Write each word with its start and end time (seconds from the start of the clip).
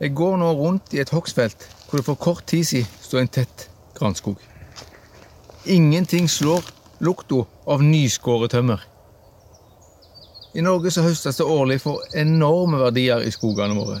Jeg 0.00 0.14
går 0.14 0.36
nå 0.40 0.48
rundt 0.58 0.94
i 0.94 0.98
et 1.02 1.12
hogstfelt 1.14 1.68
hvor 1.88 2.00
det 2.00 2.06
for 2.06 2.18
kort 2.18 2.46
tid 2.50 2.64
siden 2.66 2.88
står 3.00 3.20
en 3.20 3.28
tett 3.28 3.68
granskog. 3.94 4.40
Ingenting 5.66 6.26
slår 6.30 6.66
lukta 7.00 7.44
av 7.66 7.82
nyskåret 7.82 8.50
tømmer. 8.50 8.80
I 10.54 10.62
Norge 10.62 10.90
så 10.90 11.02
høstes 11.02 11.38
det 11.38 11.46
årlig 11.46 11.80
for 11.82 12.02
enorme 12.14 12.78
verdier 12.82 13.22
i 13.22 13.30
skogene 13.34 13.74
våre. 13.78 14.00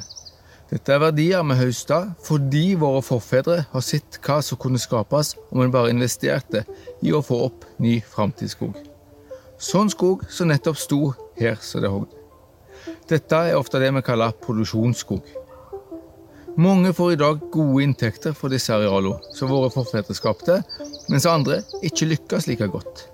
Dette 0.70 0.94
er 0.94 1.02
verdier 1.02 1.46
vi 1.46 1.56
høster 1.58 2.10
fordi 2.26 2.64
våre 2.80 3.02
forfedre 3.02 3.60
har 3.70 3.84
sett 3.86 4.18
hva 4.24 4.40
som 4.42 4.58
kunne 4.58 4.82
skapes 4.82 5.34
om 5.50 5.62
en 5.62 5.72
bare 5.74 5.94
investerte 5.94 6.64
i 7.02 7.14
å 7.14 7.22
få 7.22 7.38
opp 7.46 7.66
ny 7.78 8.00
framtidsskog. 8.02 8.74
Sånn 9.58 9.90
skog 9.94 10.26
som 10.30 10.50
nettopp 10.50 10.78
sto 10.78 11.00
her 11.38 11.58
som 11.62 11.84
det 11.84 11.92
hogd. 11.92 12.10
Dette 13.08 13.40
er 13.48 13.58
ofte 13.58 13.78
det 13.78 13.92
vi 13.94 14.02
kaller 14.04 14.34
produksjonsskog. 14.42 15.22
Mange 16.56 16.92
får 16.92 17.12
i 17.12 17.16
dag 17.16 17.40
gode 17.50 17.82
inntekter 17.82 18.34
for 18.38 18.52
disse 18.52 18.70
arealene 18.70 19.18
som 19.34 19.50
våre 19.50 19.72
forfedre 19.74 20.14
skapte, 20.14 20.60
mens 21.10 21.26
andre 21.26 21.64
ikke 21.82 22.06
lykkes 22.12 22.46
like 22.46 22.68
godt. 22.70 23.08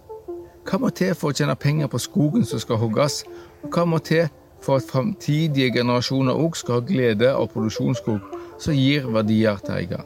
Hva 0.69 0.77
må 0.83 0.91
til 0.93 1.15
for 1.17 1.33
å 1.33 1.37
tjene 1.39 1.57
penger 1.57 1.89
på 1.89 2.03
skogen 2.05 2.45
som 2.45 2.61
skal 2.61 2.77
hogges, 2.83 3.23
og 3.65 3.73
hva 3.73 3.87
må 3.89 4.03
til 4.05 4.29
for 4.61 4.77
at 4.77 4.91
framtidige 4.93 5.73
generasjoner 5.79 6.37
òg 6.37 6.61
skal 6.61 6.83
ha 6.83 6.85
glede 6.85 7.33
av 7.33 7.49
produksjonsskog 7.55 8.37
som 8.61 8.77
gir 8.77 9.09
verdier 9.09 9.65
til 9.65 9.79
eier? 9.79 10.05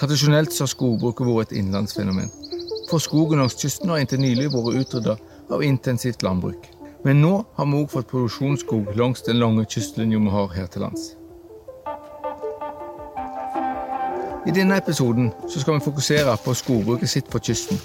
Tradisjonelt 0.00 0.56
har 0.56 0.72
skogbruket 0.72 1.28
vært 1.28 1.52
et 1.52 1.60
innlandsfenomen. 1.60 2.32
For 2.88 3.04
skogen 3.04 3.44
langs 3.44 3.60
kysten 3.60 3.92
har 3.92 4.00
inntil 4.00 4.24
nylig 4.24 4.48
vært 4.56 4.80
utrydda 4.80 5.20
av 5.52 5.62
intensivt 5.66 6.24
landbruk. 6.24 6.70
Men 7.04 7.20
nå 7.20 7.36
har 7.56 7.68
vi 7.68 7.84
òg 7.84 7.92
fått 7.92 8.08
produksjonsskog 8.08 8.96
langs 8.96 9.28
den 9.28 9.42
lange 9.44 9.68
kystlinja 9.68 10.24
vi 10.24 10.38
har 10.40 10.54
her 10.56 10.72
til 10.72 10.88
lands. 10.88 11.10
I 14.46 14.50
denne 14.50 14.76
episoden 14.76 15.32
skal 15.48 15.74
vi 15.74 15.80
fokusere 15.84 16.36
på 16.44 16.54
skogbruket 16.54 17.08
sitt 17.08 17.26
på 17.30 17.38
kysten. 17.38 17.80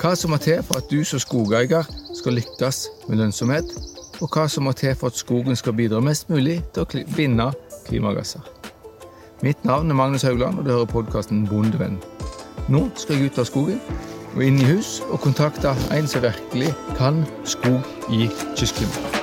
Hva 0.00 0.14
som 0.16 0.32
må 0.32 0.38
til 0.40 0.62
for 0.64 0.80
at 0.80 0.88
du 0.88 1.04
som 1.04 1.20
skogeier 1.20 1.84
skal 2.16 2.38
lykkes 2.38 2.78
med 3.08 3.20
lønnsomhet, 3.20 3.74
og 4.20 4.32
hva 4.32 4.46
som 4.48 4.64
må 4.64 4.72
til 4.72 4.94
for 4.96 5.12
at 5.12 5.20
skogen 5.20 5.56
skal 5.56 5.76
bidra 5.76 6.00
mest 6.00 6.30
mulig 6.32 6.62
til 6.72 6.86
å 6.86 7.04
binde 7.16 7.50
klimagasser. 7.88 8.40
Mitt 9.44 9.64
navn 9.64 9.90
er 9.90 10.00
Magnus 10.00 10.24
Haugland, 10.24 10.58
og 10.58 10.64
du 10.64 10.72
hører 10.72 10.88
podkasten 10.88 11.46
Bondevenn. 11.48 12.00
Nå 12.68 12.86
skal 12.96 13.16
jeg 13.16 13.32
ut 13.32 13.40
av 13.44 13.48
skogen 13.52 13.80
og 14.34 14.44
inn 14.44 14.60
i 14.60 14.68
hus 14.72 15.00
og 15.10 15.20
kontakte 15.20 15.76
en 15.92 16.08
som 16.08 16.24
virkelig 16.24 16.72
kan 16.96 17.26
skog 17.44 17.84
i 18.12 18.28
kystklimaet. 18.56 19.19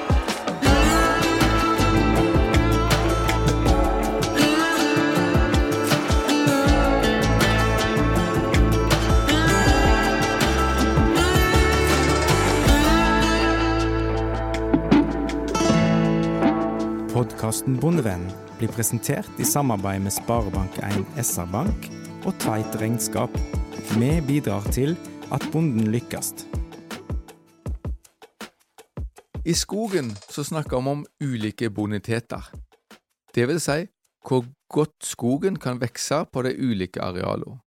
Podkasten 17.48 17.78
Bondevenn 17.80 18.26
blir 18.60 18.68
presentert 18.76 19.38
i 19.40 19.46
samarbeid 19.48 20.02
med 20.04 20.12
Sparebank1 20.12 21.06
SR-Bank 21.16 21.86
og 22.28 22.34
Tveit 22.44 22.74
Regnskap. 22.76 23.38
Vi 23.94 24.10
bidrar 24.28 24.66
til 24.76 24.98
at 25.32 25.46
bonden 25.54 25.86
lykkes. 25.94 26.34
I 29.48 29.56
skogen 29.56 30.10
så 30.28 30.44
snakker 30.44 30.76
vi 30.76 30.92
om 30.92 31.06
ulike 31.24 31.70
boniteter. 31.72 32.50
Det 33.32 33.46
vil 33.48 33.62
si 33.64 33.86
hvor 34.28 34.44
godt 34.68 35.08
skogen 35.08 35.56
kan 35.56 35.80
vokse 35.80 36.20
på 36.28 36.44
de 36.44 36.52
ulike 36.52 37.00
arealene. 37.00 37.62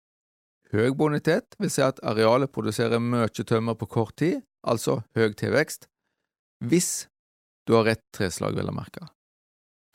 Høy 0.74 0.92
bonitet 0.92 1.56
vil 1.56 1.72
si 1.72 1.86
at 1.86 2.04
arealet 2.04 2.52
produserer 2.52 3.00
mye 3.00 3.32
tømmer 3.32 3.80
på 3.80 3.88
kort 3.88 4.18
tid, 4.20 4.44
altså 4.60 5.00
høy 5.16 5.32
tilvekst, 5.40 5.88
hvis 6.68 7.08
du 7.64 7.78
har 7.80 7.88
rett 7.94 8.04
treslag, 8.12 8.60
vel 8.60 8.74
å 8.74 8.76
merke. 8.76 9.08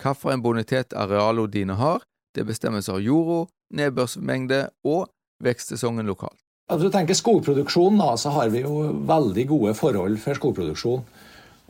Hvilken 0.00 0.42
bonitet 0.42 0.92
arealene 0.92 1.50
dine 1.50 1.76
har, 1.78 2.02
det 2.34 2.44
bestemmes 2.46 2.88
av 2.88 3.00
jorda, 3.02 3.46
nedbørsmengde 3.74 4.68
og 4.84 5.08
vekstsesongen 5.44 6.06
lokalt. 6.06 6.38
Altså, 6.70 6.88
du 6.88 6.94
tenker 6.94 7.16
skogproduksjon, 7.16 7.98
da, 8.00 8.14
så 8.16 8.32
har 8.32 8.48
vi 8.52 8.62
jo 8.64 8.88
veldig 9.06 9.44
gode 9.50 9.74
forhold 9.76 10.16
for 10.22 10.38
skogproduksjon. 10.38 11.04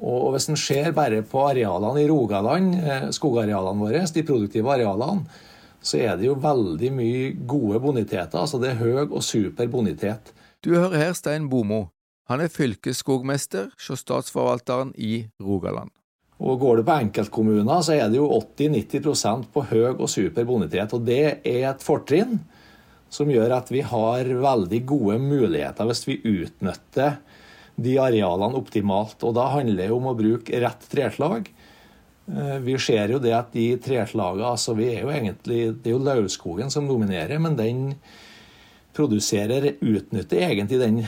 Og 0.05 0.33
Hvis 0.35 0.49
en 0.51 0.59
ser 0.59 0.93
bare 0.95 1.23
på 1.23 1.43
arealene 1.49 2.03
i 2.03 2.09
Rogaland, 2.09 2.75
eh, 2.75 3.11
skogarealene 3.11 3.81
våre, 3.81 4.05
de 4.07 4.23
produktive 4.23 4.71
arealene, 4.71 5.27
så 5.83 5.99
er 5.99 6.17
det 6.17 6.27
jo 6.27 6.35
veldig 6.35 6.91
mye 6.93 7.33
gode 7.47 7.81
boniteter. 7.81 8.39
altså 8.39 8.59
Det 8.59 8.71
er 8.71 8.81
høy 8.81 9.11
og 9.11 9.23
super 9.23 9.67
bonitet. 9.67 10.33
Du 10.65 10.75
hører 10.75 10.97
her 10.97 11.13
Stein 11.13 11.49
Bomo. 11.49 11.91
Han 12.29 12.41
er 12.41 12.49
fylkesskogmester 12.49 13.69
hos 13.89 14.01
Statsforvalteren 14.01 14.95
i 14.97 15.27
Rogaland. 15.43 15.91
Og 16.43 16.59
Går 16.59 16.81
du 16.81 16.87
på 16.87 16.97
enkeltkommuner, 16.99 17.83
så 17.87 17.95
er 17.95 18.09
det 18.11 18.19
jo 18.19 18.27
80-90% 18.27 19.47
på 19.55 19.63
høy 19.71 19.93
og 19.95 20.09
super 20.11 20.47
bonitet. 20.49 20.95
Og 20.97 21.05
det 21.07 21.23
er 21.47 21.69
et 21.71 21.85
fortrinn 21.85 22.41
som 23.15 23.31
gjør 23.31 23.55
at 23.61 23.71
vi 23.71 23.85
har 23.87 24.27
veldig 24.27 24.81
gode 24.89 25.21
muligheter 25.23 25.87
hvis 25.87 26.03
vi 26.09 26.19
utnytter 26.19 27.21
de 27.79 27.95
arealene 28.03 28.59
optimalt. 28.59 29.23
Og 29.23 29.37
da 29.39 29.47
handler 29.55 29.87
det 29.87 29.95
om 29.95 30.11
å 30.11 30.17
bruke 30.19 30.59
rett 30.63 30.91
treslag. 30.91 31.49
Eh, 32.27 32.59
vi 32.67 32.77
ser 32.83 33.15
jo 33.15 33.23
det 33.23 33.35
at 33.37 33.55
de 33.55 33.69
treslagene 33.83 34.51
altså 34.51 34.75
vi 34.79 34.91
er 34.91 35.03
jo 35.05 35.15
egentlig, 35.15 35.63
Det 35.79 35.91
er 35.91 35.97
jo 35.97 36.03
lauvskogen 36.03 36.71
som 36.71 36.91
dominerer, 36.91 37.39
men 37.39 37.57
den 37.57 37.83
produserer, 38.95 39.75
utnytter 39.83 40.47
egentlig 40.51 40.79
den 40.83 41.03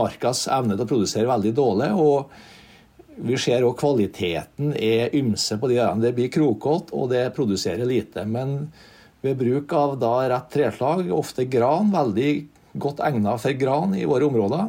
markas 0.00 0.46
evne 0.50 0.76
til 0.76 0.86
å 0.86 0.92
produsere 0.92 1.30
veldig 1.30 1.54
dårlig. 1.54 1.92
og 1.94 2.30
vi 3.18 3.38
ser 3.40 3.64
òg 3.66 3.76
kvaliteten 3.80 4.74
er 4.78 5.14
ymse 5.18 5.58
på 5.58 5.70
de 5.70 5.80
øyene. 5.80 6.02
Det 6.02 6.14
blir 6.16 6.30
krokete, 6.32 6.94
og 6.94 7.10
det 7.12 7.24
produserer 7.36 7.88
lite. 7.88 8.24
Men 8.28 8.68
ved 9.24 9.38
bruk 9.40 9.72
av 9.74 9.96
da 9.98 10.14
rett 10.30 10.52
treslag, 10.54 11.10
ofte 11.14 11.48
gran, 11.50 11.90
veldig 11.94 12.30
godt 12.78 13.02
egnet 13.02 13.42
for 13.42 13.58
gran 13.58 13.96
i 13.98 14.06
våre 14.06 14.28
områder, 14.28 14.68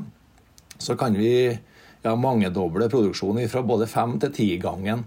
så 0.80 0.96
kan 0.98 1.18
vi 1.18 1.34
ja, 1.50 2.16
mangedoble 2.16 2.90
produksjonen 2.90 3.50
fra 3.52 3.64
både 3.66 3.90
fem 3.92 4.18
til 4.22 4.34
tigangen. 4.34 5.06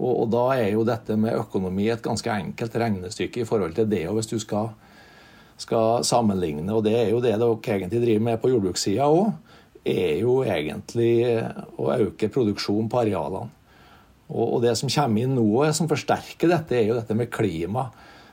Og, 0.00 0.10
og 0.24 0.30
da 0.34 0.44
er 0.56 0.72
jo 0.74 0.86
dette 0.86 1.16
med 1.16 1.38
økonomi 1.38 1.86
et 1.92 2.02
ganske 2.04 2.30
enkelt 2.30 2.76
regnestykke 2.82 3.44
i 3.44 3.48
forhold 3.48 3.76
til 3.78 3.88
det. 3.88 4.04
Og 4.10 4.18
hvis 4.18 4.32
du 4.32 4.36
skal, 4.42 4.72
skal 5.60 6.04
sammenligne, 6.04 6.68
og 6.74 6.84
det 6.86 6.96
er 6.98 7.12
jo 7.14 7.22
det 7.24 7.36
dere 7.38 7.54
egentlig 7.54 8.02
driver 8.02 8.26
med 8.28 8.42
på 8.42 8.50
jordbrukssida 8.52 9.08
òg, 9.08 9.32
er 9.84 10.20
jo 10.22 10.40
egentlig 10.46 11.12
å 11.78 11.92
øke 11.94 12.30
produksjonen 12.32 12.88
på 12.90 13.02
arealene. 13.02 13.52
Og, 14.34 14.62
det 14.64 14.72
som 14.80 14.88
kommer 14.88 15.26
inn 15.26 15.34
nå, 15.36 15.48
som 15.76 15.88
forsterker 15.90 16.48
dette, 16.48 16.78
er 16.78 16.88
jo 16.88 16.96
dette 16.96 17.14
med 17.16 17.30
klima. 17.32 17.90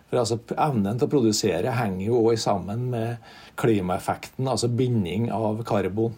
For 0.09 0.21
altså, 0.21 0.37
Evnen 0.55 0.99
til 0.99 1.09
å 1.09 1.11
produsere 1.11 1.73
henger 1.75 2.05
jo 2.07 2.21
også 2.21 2.45
sammen 2.45 2.87
med 2.93 3.33
klimaeffekten, 3.59 4.47
altså 4.47 4.71
binding 4.71 5.27
av 5.35 5.59
karbon. 5.67 6.15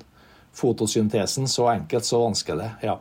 Fotosyntesen, 0.53 1.49
så 1.49 1.71
enkelt, 1.71 2.05
så 2.05 2.21
vanskelig. 2.21 2.69
ja. 2.85 2.99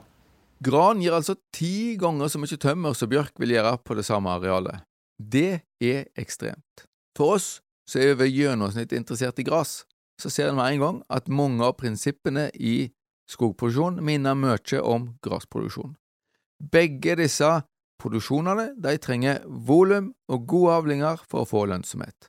Gran 0.62 1.00
gir 1.02 1.12
altså 1.16 1.34
ti 1.52 1.98
ganger 1.98 2.30
så 2.30 2.38
mye 2.38 2.56
tømmer 2.60 2.94
som 2.94 3.10
bjørk 3.10 3.40
vil 3.42 3.56
gjøre 3.56 3.74
på 3.82 3.96
det 3.98 4.04
samme 4.06 4.30
arealet. 4.30 4.84
Det 5.18 5.60
er 5.82 6.04
ekstremt. 6.16 6.86
For 7.18 7.36
oss 7.36 7.48
så 7.88 7.98
er 7.98 8.14
vi 8.20 8.30
gjennomsnitt 8.30 8.94
interessert 8.94 9.40
i 9.42 9.44
gress, 9.46 9.82
så 10.22 10.30
ser 10.30 10.52
en 10.52 10.58
med 10.58 10.76
en 10.76 10.82
gang 10.82 11.00
at 11.10 11.30
mange 11.30 11.64
av 11.66 11.74
prinsippene 11.80 12.48
i 12.54 12.92
skogproduksjon 13.30 13.98
minner 14.04 14.38
mye 14.38 14.80
om 14.86 15.12
gressproduksjon. 15.24 15.96
Begge 16.62 17.16
disse 17.18 17.48
produksjonene 18.02 18.72
de 18.82 18.98
trenger 19.02 19.42
volum 19.46 20.12
og 20.30 20.46
gode 20.50 20.76
avlinger 20.78 21.24
for 21.26 21.42
å 21.42 21.48
få 21.48 21.64
lønnsomhet. 21.70 22.28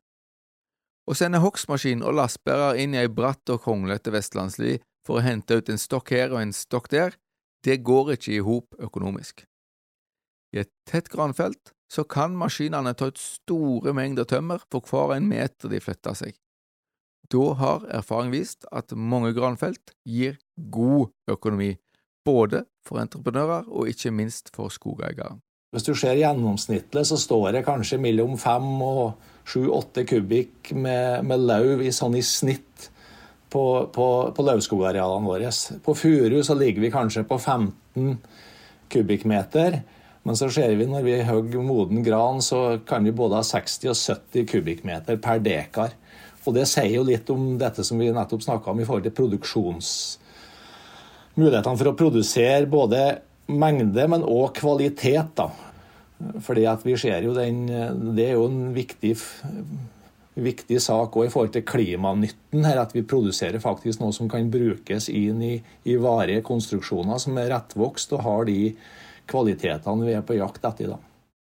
Å 1.03 1.15
sende 1.17 1.41
hogstmaskin 1.43 2.03
og 2.05 2.15
lastebærer 2.17 2.79
inn 2.79 2.95
i 2.95 3.01
ei 3.01 3.11
bratt 3.11 3.49
og 3.51 3.61
kronglete 3.65 4.13
vestlandsli 4.13 4.77
for 5.03 5.19
å 5.19 5.25
hente 5.25 5.57
ut 5.59 5.69
en 5.69 5.81
stokk 5.81 6.13
her 6.15 6.31
og 6.31 6.39
en 6.39 6.53
stokk 6.55 6.87
der, 6.93 7.17
det 7.63 7.81
går 7.83 8.15
ikke 8.15 8.37
i 8.37 8.43
hop 8.43 8.77
økonomisk. 8.79 9.43
I 10.55 10.63
et 10.63 10.71
tett 10.89 11.09
granfelt 11.11 11.73
så 11.91 12.05
kan 12.07 12.37
maskinene 12.37 12.93
ta 12.97 13.09
ut 13.11 13.19
store 13.19 13.93
mengder 13.95 14.27
tømmer 14.29 14.63
for 14.71 14.85
hver 14.87 15.17
en 15.17 15.27
meter 15.29 15.71
de 15.71 15.81
flytter 15.83 16.17
seg. 16.17 16.37
Da 17.31 17.53
har 17.59 17.87
erfaring 18.01 18.33
vist 18.33 18.67
at 18.71 18.91
mange 18.95 19.33
granfelt 19.35 19.93
gir 20.05 20.37
god 20.55 21.11
økonomi, 21.31 21.75
både 22.25 22.65
for 22.85 23.01
entreprenører 23.03 23.67
og 23.71 23.89
ikke 23.91 24.11
minst 24.11 24.51
for 24.55 24.71
skogeiere. 24.73 25.37
Hvis 25.73 25.87
du 25.87 25.95
ser 25.97 26.19
gjennomsnittlig, 26.19 27.05
så 27.09 27.17
står 27.17 27.55
det 27.55 27.65
kanskje 27.65 27.97
mellom 27.97 28.35
fem 28.37 28.67
og 28.85 29.15
sju-åtte 29.49 30.03
kubikk 30.05 30.69
med, 30.77 31.23
med 31.25 31.47
lauv 31.47 31.81
i 31.81 31.89
sånn 31.95 32.19
i 32.19 32.21
snitt 32.21 32.91
på, 33.49 33.63
på, 33.93 34.07
på 34.35 34.45
lauvskogarealene 34.45 35.25
våre. 35.25 35.49
På 35.81 35.95
furu 35.97 36.37
så 36.45 36.55
ligger 36.59 36.85
vi 36.85 36.93
kanskje 36.93 37.25
på 37.25 37.39
15 37.39 38.19
kubikkmeter. 38.93 39.81
Men 40.23 40.37
så 40.39 40.47
ser 40.53 40.77
vi 40.79 40.87
når 40.87 41.03
vi 41.03 41.17
hogger 41.27 41.65
moden 41.65 42.05
gran, 42.05 42.39
så 42.41 42.79
kan 42.87 43.03
vi 43.03 43.15
både 43.15 43.41
ha 43.41 43.43
60 43.43 43.89
og 43.91 43.97
70 43.97 44.47
kubikkmeter 44.53 45.19
per 45.23 45.41
dekar. 45.43 45.97
Og 46.43 46.55
det 46.57 46.65
sier 46.69 46.91
jo 46.97 47.05
litt 47.07 47.29
om 47.33 47.53
dette 47.61 47.85
som 47.87 47.99
vi 48.01 48.11
nettopp 48.13 48.43
snakka 48.45 48.73
om 48.73 48.81
i 48.81 48.87
forhold 48.87 49.07
til 49.07 49.17
produksjons... 49.21 49.93
Mulighetene 51.33 51.79
for 51.79 51.89
å 51.89 51.95
produsere 51.97 52.67
både 52.69 52.99
mengde, 53.49 54.03
men 54.05 54.21
òg 54.21 54.51
kvalitet, 54.59 55.31
da. 55.33 55.47
Fordi 56.45 56.67
at 56.69 56.83
vi 56.85 56.93
ser 56.99 57.25
jo 57.25 57.33
den 57.33 57.65
Det 58.15 58.27
er 58.27 58.35
jo 58.37 58.45
en 58.45 58.69
viktig 58.75 59.15
viktig 60.33 60.79
sak 60.81 61.13
også 61.13 61.27
i 61.27 61.31
forhold 61.33 61.53
til 61.53 61.65
klimanytten 61.67 62.65
her, 62.65 62.79
at 62.81 62.93
vi 62.95 63.03
produserer 63.05 63.61
faktisk 63.61 64.01
noe 64.01 64.13
som 64.15 64.29
kan 64.31 64.49
brukes 64.51 65.09
inn 65.09 65.41
i, 65.45 65.53
i 65.85 65.97
varige 66.01 66.41
konstruksjoner 66.45 67.21
som 67.21 67.37
er 67.37 67.51
rettvokst 67.53 68.15
og 68.17 68.23
har 68.25 68.47
de 68.49 68.73
kvalitetene 69.29 70.07
vi 70.07 70.15
er 70.17 70.25
på 70.25 70.37
jakt 70.39 70.65
etter. 70.65 70.95
da. 70.95 70.97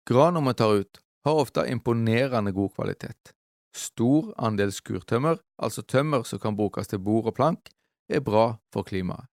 Graner 0.06 0.54
tar 0.54 0.82
ut, 0.84 1.02
har 1.26 1.42
ofte 1.42 1.66
imponerende 1.72 2.54
god 2.54 2.76
kvalitet. 2.76 3.34
Stor 3.75 4.31
andel 4.39 4.72
skurtømmer, 4.72 5.42
altså 5.60 5.83
tømmer 5.83 6.24
som 6.24 6.39
kan 6.39 6.56
brukes 6.56 6.88
til 6.88 7.04
bord 7.04 7.27
og 7.27 7.36
plank, 7.36 7.72
er 8.10 8.24
bra 8.24 8.56
for 8.72 8.88
klimaet. 8.88 9.27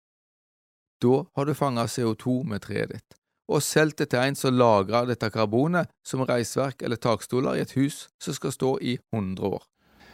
Da 1.01 1.23
har 1.35 1.45
du 1.47 1.53
fanga 1.55 1.87
CO2 1.87 2.41
med 2.47 2.63
treet 2.63 2.91
ditt 2.91 3.19
og 3.51 3.63
solgt 3.63 3.99
det 4.01 4.09
til 4.13 4.23
en 4.23 4.37
som 4.39 4.55
lagrer 4.55 5.07
dette 5.09 5.29
karbonet 5.33 5.91
som 6.07 6.23
reisverk 6.27 6.83
eller 6.83 6.99
takstoler 7.01 7.57
i 7.57 7.63
et 7.65 7.75
hus 7.77 8.07
som 8.21 8.35
skal 8.37 8.53
stå 8.55 8.71
i 8.81 8.97
100 9.13 9.43
år. 9.43 9.63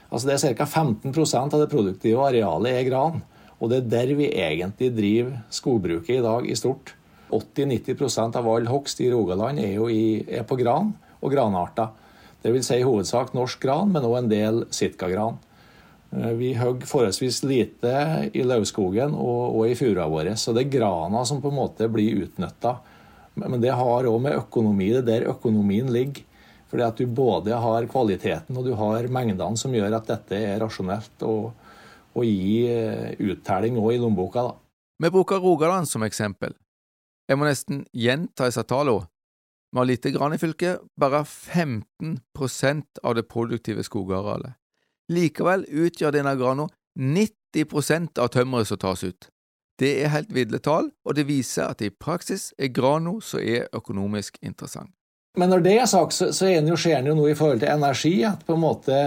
Altså 0.09 0.27
Det 0.27 0.35
er 0.35 0.55
ca. 0.57 0.65
15% 0.65 1.53
av 1.53 1.59
det 1.61 1.69
produktive 1.69 2.25
arealet 2.25 2.73
er 2.73 2.89
gran. 2.89 3.21
Og 3.59 3.69
det 3.69 3.77
er 3.77 3.89
der 3.91 4.15
vi 4.15 4.31
egentlig 4.31 4.89
driver 4.95 5.43
skogbruket 5.51 6.17
i 6.17 6.23
dag 6.23 6.47
i 6.47 6.55
stort. 6.55 6.95
80-90% 7.29 8.39
av 8.39 8.47
all 8.49 8.65
hogst 8.65 9.01
i 9.03 9.11
Rogaland 9.11 9.59
er 9.59 9.77
i, 9.93 10.25
er 10.25 10.47
på 10.47 10.57
gran 10.57 10.95
og 11.21 11.31
granarter. 11.31 11.91
Vil 12.43 12.63
si 12.63 12.79
i 12.79 12.85
hovedsak 12.87 13.33
norsk 13.35 13.59
gran, 13.61 13.89
men 13.91 14.05
òg 14.07 14.17
en 14.21 14.29
del 14.31 14.61
sitkagran. 14.73 15.39
Eh, 16.15 16.31
vi 16.39 16.53
hogg 16.59 16.85
forholdsvis 16.87 17.41
lite 17.47 17.95
i 18.31 18.45
lauvskogen 18.47 19.11
og, 19.15 19.59
og 19.59 19.67
i 19.67 19.75
furua 19.79 20.07
våre, 20.11 20.37
så 20.39 20.55
det 20.55 20.67
er 20.67 20.77
grana 20.79 21.25
som 21.27 21.43
på 21.43 21.51
en 21.51 21.59
måte 21.59 21.91
blir 21.91 22.23
utnytta 22.23 22.77
men 23.47 23.61
det 23.61 23.75
har 23.75 24.07
òg 24.09 24.19
med 24.21 24.37
økonomi 24.39 24.91
Det 24.91 25.01
er 25.01 25.07
der 25.07 25.31
økonomien 25.33 25.91
ligger. 25.93 26.25
Fordi 26.69 26.83
at 26.85 26.99
du 27.01 27.07
både 27.07 27.55
har 27.57 27.85
kvaliteten 27.89 28.57
og 28.57 28.65
du 28.67 28.75
har 28.77 29.07
mengdene 29.09 29.57
som 29.57 29.73
gjør 29.73 29.95
at 29.97 30.09
dette 30.11 30.37
er 30.37 30.59
rasjonelt 30.61 31.23
å, 31.25 31.49
å 32.13 32.25
gi 32.25 32.67
eh, 32.69 33.15
uttelling 33.17 33.79
òg 33.81 33.95
i 33.95 34.01
lommeboka. 34.03 34.43
Vi 35.01 35.09
bruker 35.09 35.41
Rogaland 35.41 35.89
som 35.89 36.05
eksempel. 36.05 36.53
Jeg 37.25 37.41
må 37.41 37.47
nesten 37.47 37.87
gjenta 37.89 38.45
disse 38.45 38.61
tallene. 38.69 39.09
Vi 39.71 39.77
har 39.77 39.85
lite 39.85 40.11
grann 40.11 40.33
i 40.33 40.37
fylket, 40.41 40.81
bare 40.97 41.23
15% 41.23 42.83
av 43.03 43.15
det 43.15 43.27
produktive 43.29 43.83
skogarealet. 43.85 44.55
Likevel 45.09 45.65
utgjør 45.69 46.13
denne 46.13 46.35
grana 46.37 46.67
90% 46.99 48.21
av 48.21 48.31
tømmeret 48.33 48.69
som 48.69 48.81
tas 48.81 49.03
ut. 49.03 49.29
Det 49.79 49.91
er 50.03 50.11
helt 50.11 50.33
ville 50.35 50.59
tall, 50.59 50.89
og 51.07 51.15
det 51.15 51.27
viser 51.29 51.69
at 51.69 51.81
i 51.85 51.89
praksis 51.89 52.49
er 52.59 52.73
Grano 52.75 53.19
som 53.23 53.39
er 53.39 53.69
økonomisk 53.75 54.41
interessant. 54.43 54.91
Men 55.37 55.53
når 55.53 55.63
det 55.63 55.75
er 55.79 55.87
sagt, 55.87 56.17
så, 56.17 56.31
så 56.35 56.49
er 56.49 56.63
det 56.63 56.73
jo, 56.73 56.79
skjer 56.79 57.03
det 57.03 57.13
jo 57.13 57.19
noe 57.19 57.31
i 57.31 57.37
forhold 57.37 57.61
til 57.61 57.71
energi. 57.71 58.15
At 58.27 58.43
på 58.43 58.57
en 58.57 58.63
måte 58.65 58.97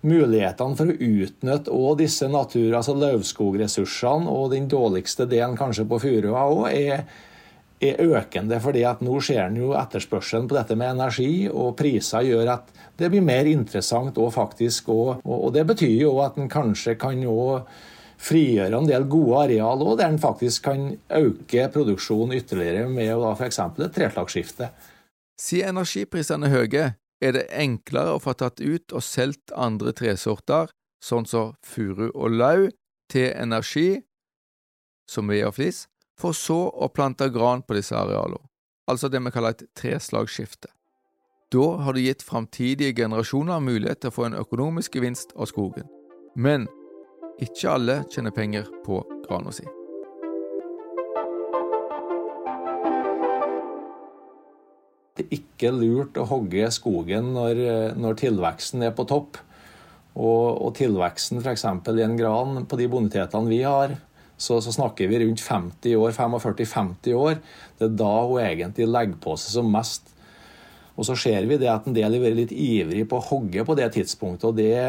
mulighetene 0.00 0.78
for 0.78 0.90
å 0.90 0.96
utnytte 0.96 1.70
også 1.70 1.98
disse 2.00 2.28
natur, 2.32 2.72
altså 2.74 2.96
løvskogressursene 2.98 4.32
og 4.32 4.54
den 4.54 4.66
dårligste 4.72 5.28
delen 5.30 5.58
kanskje 5.60 5.86
på 5.86 6.00
Furua 6.02 6.46
òg, 6.48 6.64
er, 6.72 7.04
er, 7.80 8.00
økende. 8.00 8.60
fordi 8.60 8.84
at 8.84 9.00
nå 9.00 9.20
ser 9.20 9.46
en 9.46 9.56
jo 9.56 9.72
etterspørselen 9.78 10.48
på 10.48 10.56
dette 10.58 10.76
med 10.76 10.94
energi, 10.94 11.48
og 11.48 11.76
priser 11.76 12.26
gjør 12.28 12.52
at 12.56 12.72
det 12.98 13.10
blir 13.10 13.24
mer 13.24 13.48
interessant 13.48 14.18
òg 14.18 14.32
faktisk. 14.34 14.88
Og, 14.88 15.24
og, 15.24 15.52
det 15.54 15.66
betyr 15.66 15.96
jo 16.02 16.18
at 16.24 16.38
en 16.38 16.48
kanskje 16.48 16.96
kan 17.00 17.24
òg 17.24 17.66
frigjøre 18.20 18.76
en 18.76 18.88
del 18.88 19.06
gode 19.08 19.46
areal 19.46 19.80
og 19.80 19.94
der 19.96 20.10
en 20.12 20.20
faktisk 20.20 20.66
kan 20.68 20.90
øke 21.16 21.70
produksjonen 21.72 22.36
ytterligere 22.36 22.88
med 22.88 23.14
f.eks. 23.38 23.58
et 23.58 23.94
treslagsskifte. 23.96 24.68
Siden 25.40 25.72
energiprisene 25.72 26.50
er 26.50 26.52
høye, 26.52 26.84
er 27.20 27.32
det 27.32 27.46
enklere 27.56 28.16
å 28.16 28.20
få 28.20 28.34
tatt 28.36 28.60
ut 28.60 28.92
og 28.92 29.04
solgt 29.04 29.54
andre 29.56 29.94
tresorter, 29.96 30.68
sånn 31.00 31.24
som 31.24 31.54
furu 31.64 32.10
og 32.10 32.36
lau, 32.36 32.68
til 33.10 33.32
energi, 33.32 34.02
som 35.10 35.32
ved 35.32 35.46
og 35.48 35.56
flis, 35.56 35.86
for 36.20 36.36
så 36.36 36.58
å 36.68 36.90
plante 36.92 37.28
gran 37.32 37.62
på 37.64 37.76
disse 37.78 37.96
arealene, 37.96 38.44
altså 38.90 39.08
det 39.08 39.22
vi 39.24 39.32
kaller 39.32 39.56
et 39.56 39.66
treslagsskifte. 39.78 40.68
Da 41.50 41.66
har 41.82 41.96
du 41.96 42.02
gitt 42.02 42.22
framtidige 42.22 42.94
generasjoner 43.00 43.62
mulighet 43.64 44.04
til 44.04 44.12
å 44.12 44.14
få 44.14 44.28
en 44.28 44.38
økonomisk 44.38 45.00
gevinst 45.00 45.32
av 45.34 45.48
skogen. 45.50 45.88
Men 46.38 46.68
ikke 47.42 47.72
alle 47.72 47.96
tjener 48.12 48.34
penger 48.36 48.68
på 48.84 49.00
grana 49.24 49.50
si. 49.54 49.64
Det 55.18 55.26
er 55.26 55.34
ikke 55.40 55.72
lurt 55.74 56.20
å 56.20 56.28
hogge 56.30 56.70
skogen 56.72 57.32
når, 57.34 57.64
når 57.98 58.20
tilveksten 58.20 58.86
er 58.86 58.94
på 58.94 59.08
topp. 59.10 59.40
Og, 60.20 60.46
og 60.66 60.70
tilveksten 60.78 61.42
f.eks. 61.42 61.66
i 61.66 62.04
en 62.06 62.16
gran 62.18 62.64
på 62.66 62.78
de 62.78 62.86
bonitetene 62.90 63.50
vi 63.50 63.60
har, 63.66 63.96
så, 64.40 64.56
så, 64.64 64.72
snakker 64.72 65.10
vi 65.10 65.20
rundt 65.20 65.42
50 65.44 65.96
år, 66.00 66.14
45-50 66.16 67.16
år. 67.20 67.40
Det 67.76 67.90
er 67.90 67.98
da 68.00 68.12
hun 68.24 68.40
egentlig 68.40 68.88
legger 68.88 69.18
på 69.20 69.36
seg 69.36 69.58
som 69.58 69.68
mest. 69.72 70.08
Og 70.96 71.06
så 71.08 71.16
ser 71.16 71.44
vi 71.48 71.58
det 71.60 71.68
at 71.72 71.86
en 71.88 71.96
del 71.96 72.16
har 72.16 72.22
vært 72.22 72.38
litt 72.38 72.54
ivrig 72.56 73.04
på 73.08 73.20
å 73.20 73.26
hogge 73.30 73.64
på 73.68 73.76
det 73.78 73.90
tidspunktet. 73.98 74.48
og 74.48 74.56
det 74.56 74.80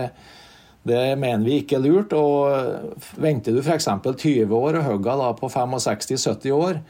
det 0.82 1.14
mener 1.20 1.46
vi 1.46 1.60
ikke 1.62 1.78
er 1.78 1.84
lurt. 1.84 2.14
og 2.18 2.98
Venter 3.22 3.54
du 3.54 3.62
f.eks. 3.62 3.86
20 3.86 4.56
år 4.58 4.80
og 4.80 4.88
hogger 4.88 5.28
på 5.38 5.50
65-70 5.54 6.56
år, 6.56 6.82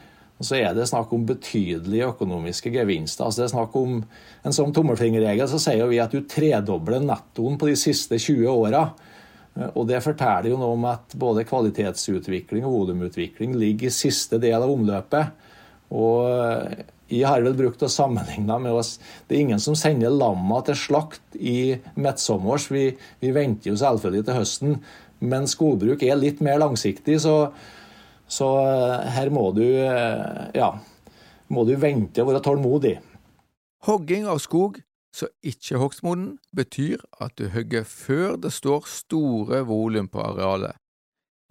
så 0.42 0.56
er 0.58 0.72
det 0.74 0.88
snakk 0.90 1.12
om 1.14 1.26
betydelige 1.28 2.08
økonomiske 2.10 2.72
gevinster. 2.74 3.26
Altså 3.28 3.42
det 3.42 3.48
er 3.50 3.56
snakk 3.56 3.76
om 3.78 4.00
En 4.42 4.54
sånn 4.56 4.72
tommelfingerregel 4.74 5.46
så 5.46 5.60
sier 5.62 5.86
vi 5.86 6.00
at 6.02 6.10
du 6.10 6.24
tredobler 6.26 7.04
nettoen 7.04 7.54
på 7.60 7.68
de 7.68 7.76
siste 7.78 8.18
20 8.18 8.48
åra. 8.50 8.88
Og 9.52 9.84
Det 9.88 10.00
forteller 10.00 10.48
jo 10.48 10.58
noe 10.60 10.76
om 10.78 10.86
at 10.88 11.12
både 11.18 11.44
kvalitetsutvikling 11.48 12.64
og 12.64 12.72
volumutvikling 12.78 13.52
ligger 13.60 13.90
i 13.90 13.94
siste 13.94 14.40
del 14.40 14.56
av 14.56 14.72
omløpet. 14.72 15.34
Og 15.92 16.24
jeg 17.12 17.28
har 17.28 17.42
vel 17.44 17.56
brukt 17.58 17.82
å 17.84 17.90
sammenligne 17.92 18.56
med 18.64 18.72
oss 18.72 18.94
Det 19.28 19.36
er 19.36 19.42
ingen 19.44 19.60
som 19.60 19.76
sender 19.76 20.14
lamma 20.14 20.62
til 20.64 20.78
slakt 20.78 21.36
i 21.36 21.74
midtsommers. 22.00 22.70
Vi, 22.72 22.86
vi, 23.20 23.32
venter 23.36 23.72
jo 23.72 23.78
selvfølgelig 23.80 24.26
til 24.28 24.38
høsten. 24.38 24.78
Men 25.22 25.46
skogbruk 25.50 26.02
er 26.02 26.18
litt 26.18 26.40
mer 26.42 26.58
langsiktig, 26.58 27.20
så, 27.22 27.52
så 28.26 28.48
eh, 28.58 29.04
her 29.14 29.30
må 29.30 29.44
du, 29.54 29.62
eh, 29.62 30.48
ja, 30.58 30.72
må 31.52 31.62
du 31.68 31.76
vente 31.78 32.24
og 32.24 32.32
være 32.32 32.42
tålmodig. 32.42 32.96
Hogging 33.86 34.26
av 34.30 34.40
skog 34.42 34.80
som 35.12 35.28
ikke 35.44 35.76
hogstmoden, 35.80 36.38
betyr 36.56 37.02
at 37.20 37.36
du 37.36 37.48
hogger 37.52 37.84
før 37.84 38.38
det 38.40 38.52
står 38.52 38.88
store 38.88 39.62
volum 39.68 40.08
på 40.08 40.22
arealet. 40.24 40.76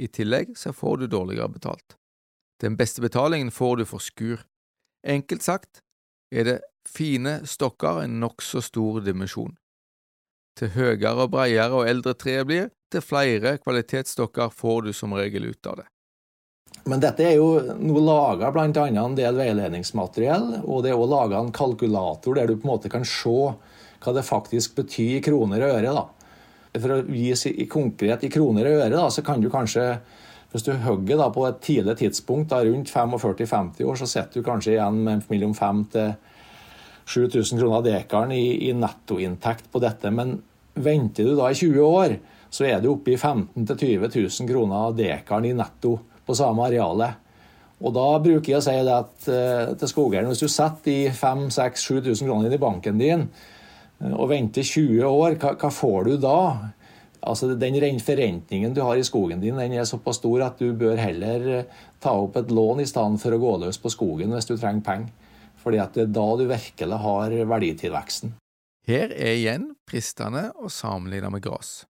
I 0.01 0.09
tillegg 0.09 0.55
så 0.57 0.73
får 0.73 1.03
du 1.03 1.07
dårligere 1.07 1.49
betalt. 1.49 1.95
Den 2.61 2.77
beste 2.77 3.01
betalingen 3.01 3.51
får 3.53 3.75
du 3.77 3.85
for 3.85 4.01
skur. 4.01 4.41
Enkelt 5.05 5.45
sagt 5.45 5.81
er 6.33 6.47
det 6.47 6.59
fine 6.89 7.41
stokker 7.45 8.03
en 8.03 8.19
nokså 8.21 8.61
stor 8.65 9.01
dimensjon. 9.05 9.53
Til 10.57 10.73
høyere 10.73 11.13
og 11.25 11.31
bredere 11.33 11.77
og 11.77 11.87
eldre 11.89 12.13
treet 12.17 12.47
blir, 12.49 12.69
til 12.91 13.05
flere 13.05 13.55
kvalitetsstokker 13.61 14.51
får 14.51 14.87
du 14.87 14.93
som 14.93 15.13
regel 15.15 15.47
ut 15.53 15.69
av 15.69 15.81
det. 15.81 15.87
Men 16.89 17.01
dette 17.03 17.25
er 17.27 17.35
jo 17.37 17.75
noe 17.77 18.01
laga 18.01 18.49
bl.a. 18.53 18.69
en 18.87 19.17
del 19.17 19.37
veiledningsmateriell, 19.37 20.63
og 20.63 20.81
det 20.81 20.93
er 20.93 20.97
òg 20.97 21.11
laga 21.11 21.41
en 21.41 21.53
kalkulator 21.53 22.39
der 22.39 22.49
du 22.49 22.55
på 22.55 22.65
en 22.65 22.73
måte 22.73 22.89
kan 22.89 23.05
se 23.05 23.35
hva 24.01 24.15
det 24.15 24.25
faktisk 24.25 24.79
betyr 24.79 25.19
i 25.19 25.23
kroner 25.23 25.61
og 25.67 25.75
øre. 25.77 25.93
da. 25.93 26.07
For 26.79 26.95
å 26.95 27.03
gi 27.05 27.67
konkret 27.69 28.25
i 28.25 28.31
kroner 28.33 28.69
og 28.69 28.79
øre, 28.79 28.95
da, 28.95 29.05
så 29.13 29.21
kan 29.25 29.43
du 29.43 29.49
kanskje 29.53 29.93
hvis 30.51 30.65
du 30.67 30.73
hogger 30.83 31.21
på 31.31 31.45
et 31.47 31.61
tidlig 31.63 31.95
tidspunkt, 32.01 32.49
da 32.51 32.59
rundt 32.65 32.89
45-50 32.91 33.85
år, 33.87 33.95
så 33.95 34.07
sitter 34.09 34.41
du 34.41 34.47
kanskje 34.47 34.73
igjen 34.73 34.97
med 35.05 35.23
mellom 35.31 35.53
5000 35.55 35.85
til 35.93 36.11
7000 37.11 37.59
kroner 37.59 37.85
dekaren 37.85 38.33
i, 38.35 38.67
i 38.67 38.73
nettoinntekt 38.75 39.69
på 39.71 39.79
dette. 39.83 40.11
Men 40.11 40.35
venter 40.75 41.27
du 41.27 41.37
da 41.39 41.49
i 41.51 41.57
20 41.57 41.79
år, 41.85 42.17
så 42.51 42.67
er 42.67 42.81
du 42.83 42.91
oppe 42.91 43.13
i 43.13 43.17
15 43.17 43.63
000-20 43.63 44.11
000 44.41 44.49
kroner 44.51 44.95
dekaren 44.97 45.47
i 45.47 45.55
netto 45.55 45.97
på 46.31 46.39
samme 46.39 46.65
arealet. 46.67 47.19
Og 47.81 47.95
da 47.95 48.09
bruker 48.21 48.53
jeg 48.53 48.59
å 48.59 48.65
si 48.65 48.75
det 48.85 48.93
at, 48.93 49.15
uh, 49.27 49.71
til 49.79 49.89
skogeieren 49.89 50.29
hvis 50.29 50.43
du 50.43 50.49
setter 50.51 50.85
de 50.85 50.99
5000-7000 51.17 52.29
kroner 52.29 52.47
inn 52.47 52.57
i 52.57 52.61
banken 52.61 53.01
din 53.01 53.25
uh, 53.25 54.13
og 54.13 54.29
venter 54.31 54.65
20 54.65 55.01
år, 55.07 55.39
hva, 55.41 55.55
hva 55.57 55.71
får 55.73 56.11
du 56.11 56.13
da? 56.21 56.37
Altså 57.21 57.53
Den 57.53 57.99
forrentningen 58.01 58.73
du 58.73 58.81
har 58.81 58.97
i 58.97 59.05
skogen 59.05 59.41
din, 59.41 59.57
den 59.57 59.73
er 59.77 59.85
såpass 59.85 60.17
stor 60.17 60.41
at 60.47 60.61
du 60.61 60.73
bør 60.73 60.97
heller 60.97 61.49
eh, 61.53 61.81
ta 62.01 62.15
opp 62.17 62.39
et 62.39 62.49
lån 62.49 62.81
i 62.81 62.87
stedet 62.89 63.21
for 63.21 63.35
å 63.35 63.41
gå 63.41 63.51
løs 63.61 63.77
på 63.77 63.91
skogen 63.93 64.33
hvis 64.33 64.49
du 64.49 64.55
trenger 64.55 64.81
penger. 64.81 65.11
Fordi 65.61 65.77
at 65.77 65.93
det 65.93 66.07
er 66.07 66.15
da 66.15 66.25
du 66.39 66.47
virkelig 66.49 66.97
har 67.03 67.35
verditilveksten. 67.51 68.33
Her 68.89 69.13
er 69.13 69.35
igjen 69.37 69.67
fristende 69.85 70.47
å 70.57 70.71
sammenligne 70.73 71.29
med 71.29 71.45
gress. 71.45 71.83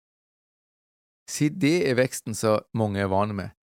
Siden 1.28 1.60
det 1.60 1.76
er 1.90 1.98
veksten 1.98 2.32
som 2.32 2.64
mange 2.72 3.04
er 3.04 3.12
vane 3.12 3.36
med. 3.36 3.57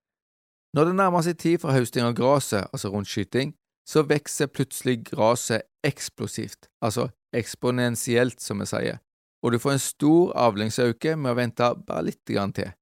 Når 0.74 0.88
det 0.88 0.94
nærmer 0.98 1.22
seg 1.22 1.38
tid 1.38 1.60
for 1.62 1.70
høsting 1.70 2.02
av 2.02 2.16
gresset, 2.18 2.66
altså 2.74 2.90
rundskyting, 2.90 3.52
så 3.86 4.02
vokser 4.08 4.50
plutselig 4.50 5.04
gresset 5.06 5.68
eksplosivt, 5.86 6.66
altså 6.82 7.10
eksponentielt, 7.36 8.40
som 8.42 8.58
vi 8.58 8.66
sier, 8.66 8.98
og 9.44 9.54
du 9.54 9.60
får 9.62 9.76
en 9.76 9.84
stor 9.84 10.32
avlingsøke 10.46 11.14
med 11.20 11.30
å 11.30 11.38
vente 11.38 11.68
bare 11.86 12.08
litt 12.08 12.24
grann 12.26 12.54
til. 12.56 12.72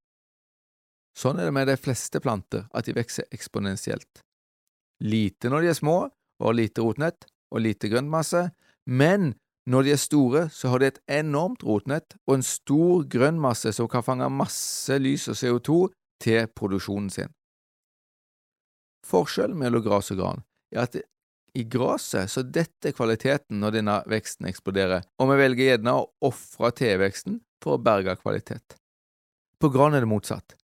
Sånn 1.18 1.36
er 1.36 1.50
det 1.50 1.56
med 1.58 1.68
de 1.68 1.76
fleste 1.76 2.22
planter, 2.24 2.64
at 2.72 2.88
de 2.88 2.96
vokser 2.96 3.28
eksponentielt. 3.34 4.22
Lite 5.04 5.50
når 5.52 5.66
de 5.66 5.72
er 5.74 5.76
små, 5.76 5.98
og 6.42 6.56
lite 6.56 6.80
rotnett 6.80 7.26
og 7.52 7.60
lite 7.66 7.90
grønnmasse, 7.92 8.46
men 8.88 9.34
når 9.68 9.84
de 9.84 9.92
er 9.92 10.00
store, 10.00 10.46
så 10.50 10.72
har 10.72 10.80
de 10.80 10.88
et 10.88 11.02
enormt 11.20 11.60
rotnett 11.66 12.16
og 12.24 12.38
en 12.38 12.46
stor 12.46 13.04
grønnmasse 13.12 13.74
som 13.76 13.90
kan 13.90 14.06
fange 14.06 14.32
masse 14.32 14.96
lys 14.98 15.28
og 15.28 15.38
CO2 15.38 15.78
til 16.24 16.48
produksjonen 16.56 17.12
sin. 17.12 17.30
Forskjellen 19.06 19.58
mellom 19.58 19.82
gras 19.84 20.12
og 20.14 20.20
gran 20.20 20.44
er 20.72 20.84
at 20.86 21.00
i 21.54 21.64
gresset 21.68 22.30
så 22.32 22.42
detter 22.42 22.94
kvaliteten 22.96 23.60
når 23.60 23.76
denne 23.76 23.96
veksten 24.08 24.48
eksploderer, 24.48 25.04
og 25.20 25.28
vi 25.28 25.40
velger 25.42 25.68
gjerne 25.72 25.96
å 25.98 26.06
ofre 26.30 26.70
tilveksten 26.78 27.42
for 27.62 27.76
å 27.76 27.82
berge 27.82 28.16
kvalitet. 28.22 28.78
På 29.60 29.68
gran 29.72 29.94
er 29.94 30.04
det 30.04 30.10
motsatt. 30.10 30.56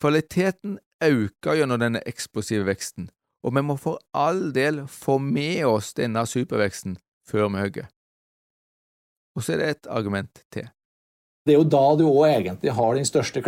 Kvaliteten 0.00 0.76
øker 1.02 1.56
gjennom 1.56 1.80
denne 1.80 2.02
eksplosive 2.08 2.68
veksten, 2.68 3.08
og 3.46 3.56
vi 3.56 3.64
må 3.64 3.78
for 3.80 4.02
all 4.12 4.50
del 4.52 4.84
få 4.90 5.16
med 5.22 5.64
oss 5.70 5.94
denne 5.96 6.26
superveksten 6.28 6.98
før 7.26 7.48
vi 7.54 7.64
hogger. 7.64 7.88
Og 9.36 9.44
så 9.44 9.54
er 9.54 9.62
det 9.62 9.70
et 9.70 9.88
argument 9.92 10.44
til. 10.52 10.68
Det 11.46 11.54
er 11.54 11.60
jo 11.60 11.68
da 11.70 11.84
du 11.96 12.06
òg 12.08 12.26
egentlig 12.28 12.72
har 12.74 12.96
den 12.96 13.08
største 13.08 13.42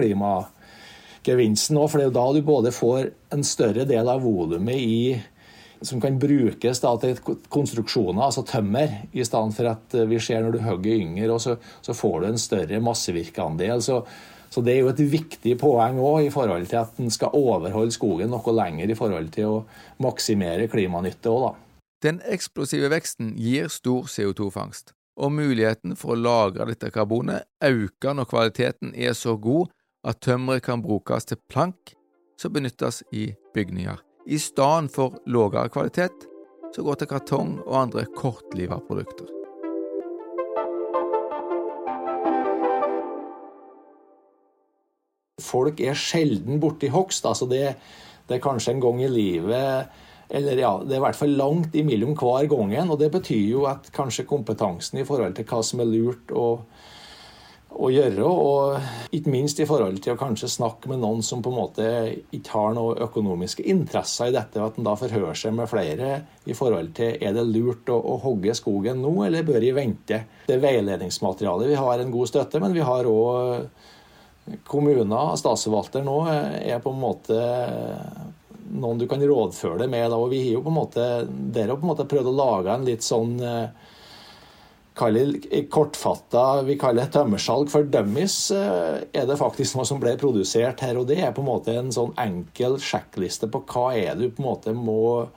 klimagevinsten 1.29 1.77
òg, 1.79 1.91
for 1.91 2.01
det 2.01 2.07
er 2.07 2.11
jo 2.11 2.17
da 2.17 2.29
du 2.33 2.47
både 2.47 2.73
får 2.73 3.11
en 3.35 3.45
større 3.45 3.85
del 3.85 4.09
av 4.09 4.23
volumet 4.23 5.21
som 5.81 6.01
kan 6.01 6.19
brukes 6.19 6.81
da, 6.81 6.97
til 6.99 7.19
konstruksjoner, 7.49 8.23
altså 8.25 8.43
tømmer, 8.43 9.05
i 9.13 9.23
stedet 9.23 9.55
for 9.55 9.69
at 9.71 9.95
vi 10.09 10.19
ser 10.19 10.43
når 10.43 10.57
du 10.57 10.65
hogger 10.65 10.97
yngre, 10.97 11.31
og 11.31 11.41
så, 11.41 11.55
så, 11.83 11.95
får 11.95 12.21
du 12.21 12.27
en 12.33 12.39
større 12.39 12.81
massevirkeandel. 12.83 13.83
Så, 13.83 14.01
så, 14.51 14.61
det 14.65 14.75
er 14.75 14.81
jo 14.81 14.91
et 14.91 15.05
viktig 15.13 15.55
poeng 15.61 16.01
òg 16.01 16.27
i 16.27 16.35
forhold 16.35 16.67
til 16.67 16.81
at 16.81 16.99
en 16.99 17.15
skal 17.15 17.31
overholde 17.37 17.95
skogen 17.95 18.33
noe 18.33 18.57
lenger 18.57 18.91
i 18.91 18.99
forhold 18.99 19.31
til 19.37 19.53
å 19.53 19.63
maksimere 20.03 20.67
klimanytte 20.73 21.31
òg, 21.31 21.47
da. 21.47 21.55
Den 22.03 22.21
eksplosive 22.31 22.91
veksten 22.91 23.33
gir 23.39 23.71
stor 23.71 24.07
CO2-fangst, 24.11 24.95
og 25.19 25.33
muligheten 25.35 25.95
for 25.99 26.15
å 26.15 26.19
lagre 26.19 26.67
dette 26.71 26.91
karbonet 26.95 27.47
øker 27.63 28.15
når 28.15 28.31
kvaliteten 28.31 28.95
er 28.95 29.15
så 29.19 29.35
god 29.39 29.71
at 30.07 30.21
tømmeret 30.23 30.63
kan 30.67 30.83
brukes 30.83 31.27
til 31.27 31.41
plank 31.51 31.95
som 32.39 32.53
benyttes 32.55 33.03
i 33.13 33.33
bygninger 33.55 33.99
i 34.29 34.39
stedet 34.39 34.93
for 34.93 35.17
lavere 35.27 35.71
kvalitet, 35.73 36.27
som 36.75 36.85
går 36.85 37.01
til 37.01 37.09
kartong 37.09 37.55
og 37.65 37.77
andre 37.81 38.05
kortliva 38.13 38.77
produkter. 38.85 39.31
Folk 45.41 45.81
er 45.81 45.97
sjelden 45.97 46.61
borti 46.61 46.91
hogst. 46.93 47.25
Altså 47.25 47.49
det, 47.49 47.63
det, 48.29 48.37
er 48.37 48.45
kanskje 48.45 48.75
en 48.75 48.83
gang 48.85 49.01
i 49.01 49.09
livet 49.09 49.89
Eller 50.29 50.59
ja, 50.61 50.75
det 50.85 50.93
er 50.93 50.99
i 50.99 51.05
hvert 51.07 51.17
fall 51.17 51.31
langt 51.41 51.75
imellom 51.79 52.13
hver 52.13 52.45
gangen. 52.53 52.91
Og 52.93 52.99
det 53.01 53.09
betyr 53.15 53.47
jo 53.49 53.65
at 53.71 53.89
kanskje 53.97 54.27
kompetansen 54.29 55.01
i 55.01 55.07
forhold 55.09 55.39
til 55.39 55.49
hva 55.49 55.63
som 55.65 55.81
er 55.81 55.89
lurt 55.89 56.35
og 56.37 56.67
å 57.75 57.91
gjøre. 57.93 58.25
Og 58.25 59.13
ikke 59.15 59.33
minst 59.33 59.61
i 59.61 59.67
forhold 59.69 60.01
til 60.05 60.15
å 60.15 60.21
kanskje 60.21 60.51
snakke 60.51 60.91
med 60.91 61.03
noen 61.03 61.21
som 61.25 61.43
på 61.45 61.53
en 61.53 61.59
måte 61.59 61.91
ikke 62.35 62.55
har 62.55 62.75
noen 62.77 63.03
økonomiske 63.09 63.67
interesser 63.69 64.31
i 64.31 64.37
dette, 64.37 64.63
at 64.63 64.79
en 64.79 64.89
da 64.89 64.97
forhører 64.99 65.39
seg 65.39 65.57
med 65.59 65.71
flere 65.71 66.15
i 66.49 66.57
forhold 66.57 66.95
til 66.99 67.19
er 67.21 67.37
det 67.37 67.47
lurt 67.51 67.91
å, 67.93 67.99
å 67.99 68.19
hogge 68.25 68.57
skogen 68.57 69.03
nå, 69.05 69.13
eller 69.27 69.47
bør 69.47 69.65
jeg 69.65 69.77
vente. 69.77 70.23
Det 70.49 70.59
veiledningsmaterialet 70.63 71.73
vi 71.73 71.79
har 71.79 72.03
en 72.03 72.15
god 72.15 72.33
støtte, 72.33 72.63
men 72.63 72.77
vi 72.77 72.87
har 72.87 73.11
òg 73.11 73.69
kommuner, 74.69 75.37
statsforvalter 75.37 76.05
nå, 76.07 76.23
er 76.65 76.81
på 76.81 76.95
en 76.95 77.03
måte 77.03 77.39
noen 78.69 79.01
du 79.01 79.07
kan 79.09 79.23
rådføre 79.25 79.83
deg 79.83 79.93
med. 79.93 80.13
og 80.13 80.31
Vi 80.33 80.43
har 80.47 80.57
jo 80.57 80.65
på 80.65 80.73
en 80.73 80.79
måte, 80.79 81.05
der 81.29 81.73
på 81.75 81.85
en 81.85 81.93
måte 81.93 82.09
prøvd 82.09 82.31
å 82.31 82.37
lage 82.37 82.75
en 82.75 82.89
litt 82.89 83.05
sånn 83.05 83.37
kortfatta 84.99 86.63
vi 86.67 86.77
kaller 86.81 87.07
det 87.07 87.15
tømmersalg 87.15 87.71
for 87.73 87.87
dummies, 87.89 88.51
eh, 88.51 89.05
er 89.13 89.27
det 89.29 89.39
faktisk 89.41 89.79
noe 89.79 89.87
som 89.89 90.01
ble 90.03 90.17
produsert 90.21 90.81
her. 90.85 90.99
og 90.99 91.07
Det 91.07 91.21
er 91.23 91.33
på 91.33 91.45
en 91.45 91.51
måte 91.51 91.75
en 91.77 91.93
sånn 91.95 92.15
enkel 92.19 92.79
sjekkliste 92.83 93.51
på 93.51 93.63
hva 93.65 93.93
er 93.97 94.17
du 94.19 94.29
på 94.29 94.43
en 94.43 94.49
måte 94.49 94.75
må, 94.75 95.29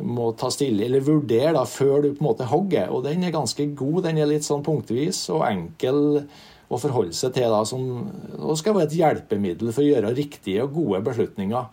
må 0.00 0.30
ta 0.32 0.50
stille, 0.50 0.84
eller 0.84 1.04
vurdere 1.04 1.52
da, 1.54 1.64
før 1.64 2.02
du 2.02 2.14
på 2.14 2.24
en 2.24 2.30
måte 2.30 2.48
hogger. 2.48 2.90
Og 2.90 3.04
Den 3.04 3.24
er 3.24 3.36
ganske 3.36 3.66
god. 3.74 4.04
Den 4.04 4.18
er 4.18 4.26
litt 4.30 4.44
sånn 4.44 4.64
punktvis 4.64 5.28
og 5.30 5.46
enkel 5.48 6.24
å 6.70 6.78
forholde 6.78 7.12
seg 7.12 7.34
til. 7.34 7.50
da, 7.50 7.64
som, 7.64 8.10
og 8.38 8.58
skal 8.58 8.74
være 8.74 8.90
et 8.90 8.98
hjelpemiddel 8.98 9.72
for 9.72 9.82
å 9.82 9.90
gjøre 9.90 10.16
riktige 10.16 10.64
og 10.64 10.74
gode 10.74 11.04
beslutninger. 11.04 11.70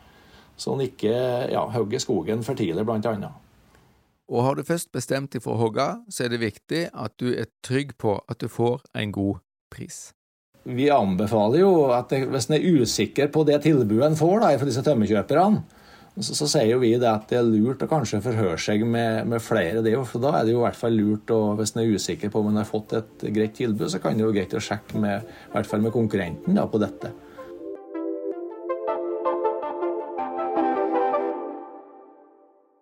Så 0.57 0.73
en 0.73 0.81
ikke 0.81 1.13
ja, 1.53 1.67
hogger 1.69 2.01
skogen 2.01 2.41
for 2.43 2.57
tidlig, 2.57 2.85
blant 2.85 3.05
annet. 3.05 3.46
Og 4.27 4.43
har 4.43 4.57
du 4.57 4.65
først 4.67 4.91
bestemt 4.95 5.31
deg 5.31 5.43
for 5.43 5.55
å 5.55 5.67
hogge, 5.67 5.87
så 6.11 6.25
er 6.25 6.33
det 6.33 6.43
viktig 6.43 6.83
at 6.91 7.15
du 7.21 7.31
er 7.31 7.47
trygg 7.65 7.95
på 8.01 8.17
at 8.27 8.41
du 8.43 8.49
får 8.51 8.83
en 8.99 9.13
god 9.15 9.39
pris. 9.71 10.09
Vi 10.67 10.89
anbefaler 10.91 11.61
jo 11.61 11.71
at 11.95 12.11
hvis 12.11 12.49
en 12.49 12.57
er 12.57 12.65
usikker 12.81 13.29
på 13.31 13.45
det 13.47 13.61
tilbudet 13.63 14.09
en 14.09 14.19
får 14.19 14.41
da, 14.43 14.51
fra 14.59 14.67
disse 14.67 14.83
tømmerkjøperne, 14.83 15.63
så, 16.17 16.33
så, 16.33 16.47
sier 16.49 16.71
jo 16.71 16.79
vi 16.81 16.95
det 16.97 17.07
at 17.07 17.27
det 17.29 17.37
er 17.37 17.45
lurt 17.45 17.83
å 17.85 17.89
kanskje 17.89 18.23
forhøre 18.25 18.57
seg 18.59 18.81
med, 18.89 19.27
med 19.29 19.43
flere. 19.43 19.83
Det, 19.85 19.93
for 20.09 20.23
Da 20.23 20.33
er 20.39 20.47
det 20.47 20.55
jo 20.55 20.63
i 20.63 20.65
hvert 20.65 20.79
fall 20.79 20.97
lurt, 20.97 21.29
og 21.33 21.59
hvis 21.59 21.75
en 21.75 21.83
er 21.83 21.93
usikker 21.93 22.33
på 22.33 22.41
om 22.41 22.49
en 22.49 22.57
har 22.57 22.67
fått 22.67 22.95
et 22.97 23.27
greit 23.35 23.53
tilbud, 23.57 23.85
så 23.93 24.01
kan 24.01 24.17
det 24.17 24.25
jo 24.25 24.33
greit 24.33 24.55
å 24.57 24.63
sjekke 24.63 24.99
med, 25.03 25.21
i 25.21 25.53
hvert 25.53 25.69
fall 25.69 25.85
med 25.85 25.93
konkurrenten 25.93 26.57
da, 26.57 26.65
på 26.65 26.81
dette. 26.81 27.13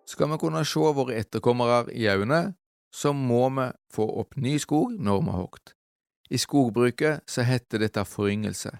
Skal 0.06 0.30
vi 0.30 0.38
kunne 0.38 0.62
se 0.64 0.92
våre 0.94 1.16
etterkommere 1.18 1.92
i 1.92 2.06
øynene, 2.06 2.54
så 2.94 3.12
må 3.12 3.48
vi 3.56 3.66
få 3.92 4.06
opp 4.22 4.36
ny 4.36 4.56
skog 4.62 4.94
når 4.98 5.22
vi 5.22 5.32
har 5.34 5.42
hogd. 5.42 5.72
I 6.30 6.38
skogbruket 6.42 7.26
så 7.30 7.44
heter 7.46 7.82
dette 7.82 8.04
foryngelse, 8.06 8.72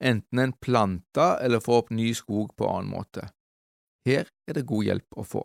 enten 0.00 0.38
en 0.38 0.52
planter 0.52 1.38
eller 1.44 1.62
få 1.64 1.80
opp 1.82 1.92
ny 1.94 2.10
skog 2.16 2.52
på 2.56 2.68
annen 2.68 2.90
måte. 2.92 3.28
Her 4.08 4.28
er 4.48 4.56
det 4.56 4.68
god 4.68 4.84
hjelp 4.88 5.20
å 5.20 5.24
få. 5.24 5.44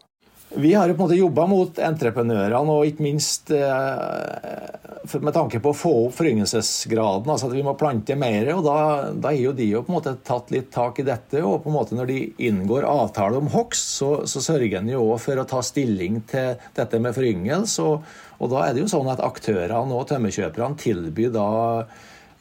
Vi 0.50 0.74
har 0.74 0.88
jo 0.88 0.94
på 0.94 1.02
en 1.02 1.08
måte 1.08 1.18
jobba 1.18 1.46
mot 1.50 1.80
entreprenørene, 1.82 2.72
og 2.72 2.86
ikke 2.86 3.04
minst 3.04 3.50
eh, 3.52 5.16
med 5.20 5.34
tanke 5.34 5.60
på 5.62 5.72
å 5.72 5.78
få 5.78 5.94
opp 6.06 6.16
foryngelsesgraden. 6.20 7.30
altså 7.32 7.50
at 7.50 7.56
Vi 7.56 7.64
må 7.66 7.74
plante 7.78 8.16
mer. 8.16 8.52
og 8.54 8.64
Da, 8.68 8.78
da 9.12 9.32
har 9.34 9.40
jo 9.40 9.56
de 9.58 9.68
jo 9.72 9.82
på 9.84 9.92
en 9.92 9.98
måte 9.98 10.16
tatt 10.24 10.54
litt 10.54 10.70
tak 10.72 11.02
i 11.02 11.08
dette. 11.08 11.42
og 11.42 11.64
på 11.64 11.72
en 11.72 11.76
måte 11.76 11.98
Når 11.98 12.12
de 12.12 12.20
inngår 12.38 12.86
avtale 12.86 13.42
om 13.42 13.50
hogst, 13.52 13.98
så, 13.98 14.12
så, 14.30 14.42
sørger 14.42 14.80
en 14.80 14.94
jo 14.94 15.18
for 15.18 15.42
å 15.42 15.48
ta 15.50 15.64
stilling 15.66 16.22
til 16.30 16.56
dette 16.78 17.02
med 17.02 17.18
foryngelse. 17.18 17.82
Og, 17.82 18.06
og, 18.40 18.50
da 18.54 18.68
er 18.68 18.74
det 18.74 18.86
jo 18.86 18.94
sånn 18.94 19.10
at 19.12 19.26
aktørene 19.26 19.98
og 19.98 20.08
tømmerkjøperne 20.14 20.78
tilbyr 20.78 21.34
da 21.34 21.50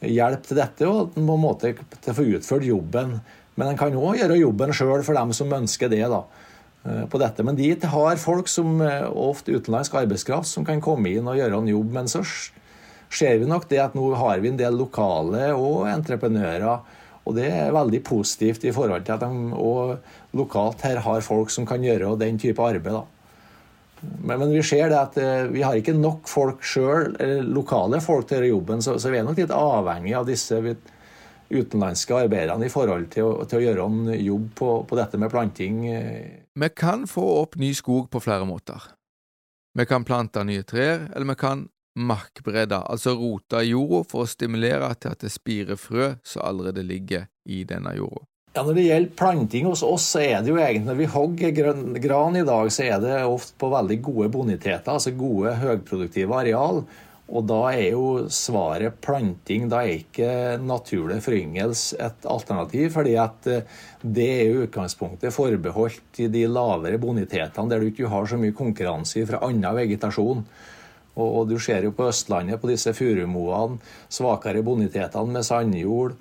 hjelp 0.05 0.45
til 0.45 0.59
dette 0.59 0.87
og 0.87 1.15
på 1.15 1.23
en 1.23 1.41
måte 1.41 1.73
til 1.73 2.13
å 2.13 2.17
få 2.21 2.29
utført 2.37 2.69
jobben. 2.69 3.17
Men 3.55 3.71
en 3.71 3.79
kan 3.79 3.95
òg 3.97 4.21
gjøre 4.21 4.39
jobben 4.39 4.75
sjøl 4.75 5.01
for 5.03 5.17
dem 5.17 5.33
som 5.33 5.53
ønsker 5.57 5.89
det. 5.89 6.05
da. 6.11 6.25
Eh, 6.85 7.05
på 7.09 7.17
dette. 7.17 7.43
Men 7.43 7.57
de 7.57 7.71
har 7.81 8.19
folk 8.21 8.49
som 8.51 8.77
eh, 8.85 9.07
ofte 9.09 9.55
utenlandsk 9.55 9.95
arbeidskraft 10.03 10.49
som 10.49 10.65
kan 10.67 10.83
komme 10.83 11.15
inn 11.15 11.25
og 11.25 11.39
gjøre 11.39 11.57
en 11.57 11.71
jobb. 11.71 11.95
Men 11.97 12.11
så 12.11 12.21
ser 12.25 13.39
vi 13.41 13.49
nok 13.49 13.65
det 13.71 13.81
at 13.81 13.97
nå 13.97 14.11
har 14.19 14.43
vi 14.43 14.51
en 14.51 14.59
del 14.59 14.77
lokale 14.77 15.49
og 15.57 15.87
entreprenører. 15.89 17.01
Og 17.25 17.33
det 17.39 17.49
er 17.49 17.73
veldig 17.73 18.03
positivt 18.05 18.67
i 18.69 18.73
forhold 18.75 19.07
til 19.07 19.15
at 19.15 19.25
de 19.25 20.37
lokalt 20.37 20.85
her 20.85 21.01
har 21.01 21.25
folk 21.25 21.49
som 21.49 21.65
kan 21.65 21.81
gjøre 21.81 22.13
den 22.21 22.37
type 22.37 22.61
arbeid. 22.61 23.01
Men, 24.21 24.37
men, 24.37 24.51
vi 24.53 24.61
ser 24.61 24.91
det 24.93 24.99
at 24.99 25.17
eh, 25.17 25.49
vi 25.49 25.65
har 25.65 25.79
ikke 25.79 25.97
nok 25.97 26.29
folk 26.29 26.61
sjøl, 26.61 27.15
lokale 27.49 27.97
folk 28.03 28.29
til 28.29 28.37
å 28.37 28.43
gjøre 28.43 28.53
jobben, 28.53 28.85
så, 28.85 28.99
så, 29.01 29.09
vi 29.09 29.17
er 29.17 29.25
nok 29.25 29.41
litt 29.41 29.55
avhengig 29.55 30.13
av 30.13 30.29
disse 30.29 30.61
utenlandske 31.49 32.25
arbeiderne 32.27 32.67
i 32.67 32.73
forhold 32.73 33.09
til 33.13 33.25
å, 33.25 33.45
til 33.49 33.57
å 33.57 33.65
gjøre 33.65 33.89
en 33.89 34.17
jobb 34.19 34.49
på, 34.59 34.73
på, 34.85 34.97
dette 34.99 35.17
med 35.17 35.33
planting. 35.33 35.85
Eh. 35.89 36.44
Vi 36.59 36.69
kan 36.69 37.07
få 37.07 37.41
opp 37.41 37.55
ny 37.55 37.73
skog 37.73 38.09
på 38.11 38.19
flere 38.19 38.45
måter. 38.45 38.83
Vi 39.75 39.85
kan 39.85 40.05
plante 40.07 40.43
nye 40.47 40.63
trær, 40.63 41.09
eller 41.11 41.27
vi 41.27 41.35
kan 41.35 41.65
markbredde, 41.99 42.77
altså 42.79 43.11
rote 43.19 43.59
jorda 43.67 44.05
for 44.07 44.23
å 44.23 44.29
stimulere 44.29 44.87
til 44.95 45.11
at 45.11 45.25
det 45.25 45.33
spirer 45.33 45.75
frø 45.79 46.13
som 46.23 46.45
allerede 46.47 46.85
ligger 46.87 47.27
i 47.51 47.65
denne 47.67 47.91
jorda. 47.97 48.23
Ja, 48.55 48.63
Når 48.63 48.77
det 48.77 48.85
gjelder 48.85 49.17
planting 49.19 49.65
hos 49.67 49.83
oss, 49.83 50.05
så 50.13 50.21
er 50.23 50.37
det 50.39 50.53
jo 50.53 50.61
egentlig 50.61 50.87
når 50.87 50.99
vi 51.01 51.09
hogger 51.11 51.51
gran 51.99 52.39
i 52.39 52.45
dag, 52.47 52.71
så 52.71 52.87
er 52.87 53.03
det 53.03 53.17
ofte 53.27 53.59
på 53.59 53.71
veldig 53.75 53.97
gode 54.07 54.29
boniteter, 54.31 54.93
altså 54.93 55.11
gode 55.11 55.57
høyproduktive 55.59 56.39
areal. 56.39 56.85
Og 57.25 57.41
da 57.49 57.59
er 57.73 57.95
jo 57.95 58.27
svaret 58.29 58.99
planting. 59.01 59.65
Da 59.71 59.81
er 59.81 59.97
ikke 59.97 60.29
naturlig 60.61 61.23
foryngelse 61.25 61.97
et 62.05 62.27
alternativ. 62.29 62.91
fordi 62.93 63.15
at 63.17 63.47
eh, 63.49 63.65
det 64.01 64.29
er 64.29 64.51
jo 64.51 64.65
utgangspunktet 64.67 65.33
forbeholdt 65.33 66.21
i 66.21 66.27
de 66.29 66.45
lavere 66.45 67.01
bonitetene, 67.01 67.69
der 67.69 67.81
du 67.81 67.89
ikke 67.89 68.11
har 68.11 68.29
så 68.29 68.37
mye 68.37 68.53
konkurranse 68.53 69.25
fra 69.25 69.41
annen 69.41 69.75
vegetasjon. 69.75 70.45
Og 71.15 71.47
du 71.49 71.57
ser 71.59 71.87
jo 71.87 71.93
på 71.95 72.09
Østlandet, 72.11 72.59
på 72.61 72.69
disse 72.69 72.91
furumoene, 72.93 73.79
svakere 74.11 74.61
bonitetene 74.61 75.31
med 75.31 75.47
sandjord. 75.47 76.17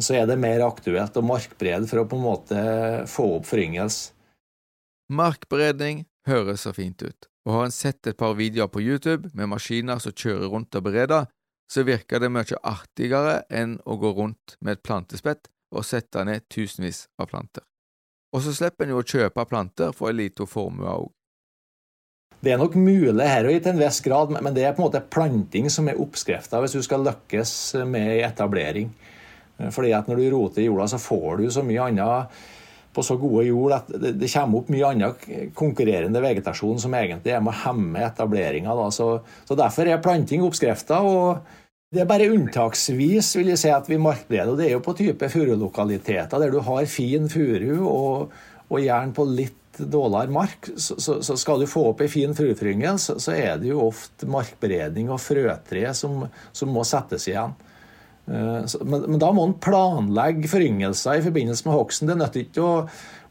Så 0.00 0.16
er 0.16 0.26
det 0.26 0.40
mer 0.40 0.64
aktuelt 0.64 1.16
å 1.16 1.22
markbrede 1.22 1.86
for 1.86 2.02
å 2.02 2.08
på 2.08 2.16
en 2.16 2.24
måte 2.24 2.62
få 3.12 3.28
opp 3.36 3.46
foryngelse. 3.46 4.16
Markberedning 5.12 6.06
høres 6.26 6.64
så 6.64 6.72
fint 6.72 7.02
ut 7.04 7.31
og 7.46 7.54
har 7.56 7.64
en 7.66 7.74
sett 7.74 8.06
et 8.06 8.18
par 8.18 8.36
videoer 8.38 8.70
på 8.70 8.82
YouTube 8.82 9.32
med 9.34 9.50
maskiner 9.50 10.02
som 10.02 10.14
kjører 10.14 10.50
rundt 10.52 10.78
og 10.78 10.84
bereder, 10.86 11.26
så 11.72 11.84
virker 11.88 12.20
det 12.20 12.30
mye 12.30 12.60
artigere 12.68 13.42
enn 13.50 13.78
å 13.88 13.96
gå 13.98 14.12
rundt 14.16 14.56
med 14.60 14.76
et 14.76 14.84
plantespett 14.84 15.48
og 15.72 15.86
sette 15.88 16.22
ned 16.28 16.44
tusenvis 16.52 17.06
av 17.18 17.30
planter. 17.32 17.64
Og 18.32 18.44
så 18.44 18.52
slipper 18.56 18.86
en 18.86 18.94
jo 18.94 19.00
å 19.02 19.08
kjøpe 19.08 19.44
planter 19.48 19.92
for 19.96 20.10
en 20.10 20.20
liten 20.20 20.48
formue 20.48 20.88
òg. 20.88 21.10
Det 22.42 22.50
er 22.50 22.58
nok 22.58 22.74
mulig 22.74 23.26
her 23.28 23.46
og 23.46 23.54
i 23.54 23.60
til 23.62 23.70
en 23.70 23.80
viss 23.80 24.00
grad, 24.02 24.32
men 24.34 24.54
det 24.54 24.64
er 24.66 24.72
på 24.74 24.82
en 24.82 24.88
måte 24.88 25.04
planting 25.14 25.68
som 25.70 25.86
er 25.88 26.00
oppskrifta 26.02 26.58
hvis 26.62 26.74
du 26.74 26.82
skal 26.82 27.04
lykkes 27.06 27.52
med 27.86 28.24
etablering. 28.26 28.90
Fordi 29.70 29.92
at 29.94 30.08
når 30.10 30.18
du 30.18 30.30
roter 30.32 30.64
i 30.64 30.66
jorda, 30.66 30.88
så 30.90 30.98
får 30.98 31.38
du 31.38 31.46
så 31.54 31.62
mye 31.62 31.86
annet 31.92 32.40
på 32.94 33.02
så 33.04 33.16
gode 33.20 33.46
jord 33.46 33.74
at 33.76 33.88
det, 33.88 34.14
det, 34.20 34.28
kommer 34.32 34.60
opp 34.60 34.70
mye 34.72 34.90
annen 34.92 35.50
konkurrerende 35.56 36.20
vegetasjon 36.22 36.80
som 36.82 36.94
egentlig 36.96 37.32
er 37.34 37.42
med 37.44 37.54
å 37.54 37.62
hemme 37.64 38.04
etableringa. 38.04 38.76
Så, 38.92 39.08
så, 39.48 39.56
derfor 39.58 39.88
er 39.88 40.02
planting 40.04 40.44
oppskrifta. 40.44 41.00
Det 41.92 42.04
er 42.04 42.08
bare 42.08 42.30
unntaksvis 42.32 43.34
vil 43.38 43.52
jeg 43.52 43.60
si 43.60 43.72
at 43.72 43.88
vi 43.90 44.00
markbereder. 44.00 44.56
Det 44.58 44.68
er 44.68 44.76
jo 44.76 44.84
på 44.84 44.96
type 44.98 45.28
furulokaliteter 45.32 46.40
der 46.40 46.52
du 46.52 46.60
har 46.64 46.86
fin 46.88 47.28
furu, 47.32 47.82
og, 47.88 48.38
og, 48.68 48.78
gjerne 48.80 49.16
på 49.16 49.28
litt 49.28 49.58
dårligere 49.76 50.32
mark. 50.32 50.70
Så, 50.76 50.98
så, 51.00 51.18
så 51.24 51.36
skal 51.40 51.64
du 51.64 51.68
få 51.68 51.88
opp 51.90 52.00
ei 52.04 52.08
en 52.10 52.14
fin 52.14 52.36
furufryngel, 52.36 53.00
så, 53.00 53.18
så, 53.20 53.36
er 53.36 53.60
det 53.60 53.72
jo 53.72 53.86
ofte 53.88 54.28
markberedning 54.28 55.12
og 55.12 55.20
frøtre 55.20 55.92
som, 55.96 56.26
som 56.52 56.72
må 56.72 56.84
settes 56.88 57.28
igjen. 57.28 57.56
Eh, 58.30 58.64
men, 58.86 59.04
men, 59.08 59.18
da 59.20 59.32
må 59.34 59.48
en 59.48 59.58
planlegge 59.62 60.50
foryngelser 60.52 61.18
i 61.18 61.24
forbindelse 61.24 61.66
med 61.66 61.76
hogsten. 61.76 62.10
Det 62.10 62.18
nytter 62.20 62.44
ikke 62.44 62.64
å, 62.64 62.74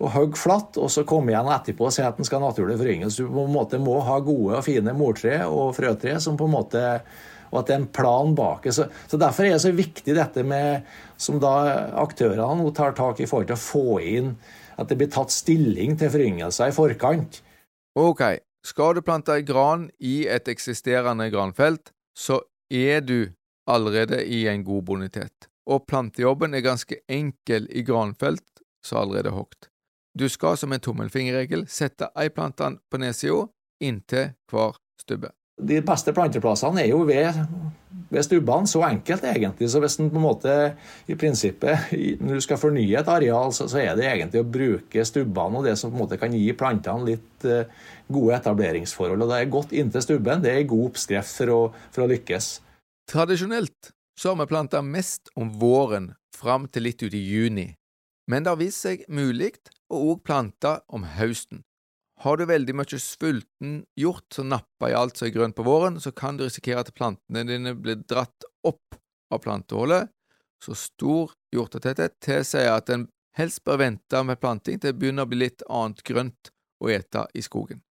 å 0.02 0.14
hogge 0.16 0.40
flatt 0.40 0.80
og 0.82 0.92
så 0.92 1.06
komme 1.08 1.34
igjen 1.34 1.52
etterpå 1.54 1.88
og 1.88 1.96
si 1.96 2.04
at 2.06 2.20
en 2.20 2.28
skal 2.28 2.42
ha 2.42 2.52
naturlig 2.52 2.80
foryngelse. 2.82 3.24
Du 3.24 3.32
på 3.32 3.46
en 3.48 3.56
måte 3.56 3.82
må 3.82 4.00
ha 4.08 4.20
gode 4.24 4.60
og 4.60 4.66
fine 4.68 4.96
mortre 4.98 5.44
og 5.48 5.76
frøtre 5.78 6.18
som 6.24 6.40
på 6.40 6.50
en 6.50 6.58
måte 6.60 6.86
og 7.52 7.60
at 7.60 7.68
det 7.68 7.74
er 7.76 7.82
en 7.82 7.92
plan 7.92 8.30
bak 8.36 8.64
det. 8.64 8.72
Så, 8.78 8.86
så, 9.12 9.20
Derfor 9.20 9.44
er 9.44 9.58
det 9.58 9.64
så 9.66 9.74
viktig 9.76 10.16
dette 10.16 10.44
med 10.48 10.88
som 11.20 11.40
da 11.44 11.56
aktørene 12.00 12.62
nå 12.62 12.72
tar 12.76 12.96
tak 12.96 13.20
i 13.20 13.28
forhold 13.28 13.50
til 13.50 13.58
å 13.58 13.60
få 13.60 14.00
inn 14.00 14.30
at 14.80 14.88
det 14.88 14.98
blir 15.02 15.12
tatt 15.12 15.34
stilling 15.36 15.98
til 16.00 16.14
foryngelser 16.14 16.72
i 16.72 16.76
forkant. 16.76 17.42
Ok, 18.00 18.24
skal 18.66 18.96
du 18.96 19.04
plante 19.04 19.36
gran 19.44 19.90
i 20.00 20.24
et 20.32 20.48
eksisterende 20.48 21.28
granfelt, 21.34 21.92
så 22.16 22.40
er 22.72 23.04
du 23.04 23.34
allerede 23.70 24.24
i 24.26 24.48
en 24.48 24.64
god 24.64 24.84
bonitet, 24.84 25.50
og 25.66 25.86
plantejobben 25.88 26.54
er 26.54 26.66
ganske 26.66 27.02
enkel 27.10 27.68
i 27.70 27.84
granfelt 27.88 28.64
som 28.86 29.04
allerede 29.04 29.30
er 29.30 29.38
hogd. 29.38 29.68
Du 30.18 30.28
skal 30.30 30.58
som 30.60 30.74
en 30.74 30.82
tommelfingerregel 30.84 31.68
sette 31.72 32.10
ei 32.20 32.32
plante 32.34 32.68
på 32.92 33.00
nedsida 33.00 33.46
inntil 33.82 34.34
hver 34.52 34.76
stubbe. 35.00 35.32
De 35.62 35.78
beste 35.86 36.14
planteplassene 36.16 36.82
er 36.82 36.90
jo 36.90 37.04
ved, 37.06 37.38
ved 38.10 38.26
stubbene. 38.26 38.68
Så 38.68 38.82
enkelt, 38.86 39.24
egentlig. 39.30 39.70
Så 39.70 39.80
hvis 39.80 40.00
en 40.02 40.10
på 40.10 40.18
en 40.18 40.26
måte 40.26 40.56
i 41.08 41.16
prinsippet 41.16 41.94
når 42.20 42.40
du 42.40 42.46
skal 42.48 42.60
fornye 42.60 42.98
et 43.00 43.12
areal, 43.12 43.54
så, 43.54 43.68
så, 43.70 43.80
er 43.84 43.94
det 43.96 44.08
egentlig 44.10 44.42
å 44.42 44.50
bruke 44.58 45.06
stubbene 45.06 45.62
og 45.62 45.70
det 45.70 45.78
som 45.80 45.94
på 45.94 46.00
en 46.00 46.04
måte 46.06 46.20
kan 46.22 46.34
gi 46.34 46.50
plantene 46.58 47.12
litt 47.14 47.46
uh, 47.46 47.70
gode 48.12 48.40
etableringsforhold. 48.40 49.22
Og 49.22 49.32
det 49.32 49.38
er 49.38 49.54
godt 49.54 49.78
inntil 49.78 50.06
stubben. 50.08 50.44
Det 50.44 50.52
er 50.52 50.64
en 50.64 50.74
god 50.74 50.92
oppskrift 50.92 51.38
for 51.38 51.54
å, 51.54 51.62
for 51.94 52.08
å 52.08 52.12
lykkes. 52.12 52.52
Tradisjonelt 53.10 53.92
så 54.20 54.30
har 54.30 54.42
vi 54.42 54.48
planta 54.52 54.82
mest 54.82 55.30
om 55.36 55.52
våren 55.60 56.14
fram 56.36 56.68
til 56.68 56.86
litt 56.88 57.04
ut 57.04 57.14
i 57.14 57.22
juni, 57.22 57.68
men 58.28 58.44
det 58.44 58.54
har 58.54 58.60
vist 58.62 58.86
seg 58.86 59.04
mulig 59.10 59.54
å 59.92 60.00
òg 60.12 60.24
plante 60.28 60.78
om 60.88 61.06
høsten. 61.18 61.64
Har 62.22 62.38
du 62.38 62.46
veldig 62.46 62.76
mye 62.78 63.00
svulten 63.02 63.80
hjort 63.98 64.28
som 64.36 64.52
napper 64.52 64.92
i 64.92 64.98
alt 64.98 65.18
som 65.18 65.28
er 65.28 65.34
grønt 65.34 65.58
på 65.58 65.66
våren, 65.66 65.98
så 66.00 66.14
kan 66.14 66.38
du 66.38 66.46
risikere 66.46 66.84
at 66.84 66.94
plantene 66.94 67.44
dine 67.50 67.74
blir 67.74 68.04
dratt 68.06 68.46
opp 68.68 69.00
av 69.34 69.42
plantehullet. 69.42 70.12
Så 70.62 70.78
stor 70.78 71.34
hjortetetthet 71.56 72.20
tilsier 72.22 72.76
at 72.76 72.92
en 72.94 73.08
helst 73.38 73.64
bør 73.66 73.82
vente 73.82 74.22
med 74.28 74.40
planting 74.40 74.78
til 74.78 74.92
det 74.92 75.00
begynner 75.02 75.26
å 75.26 75.32
bli 75.32 75.42
litt 75.48 75.66
annet 75.66 76.04
grønt 76.06 76.52
å 76.82 76.92
ete 76.94 77.26
i 77.34 77.42
skogen. 77.42 77.82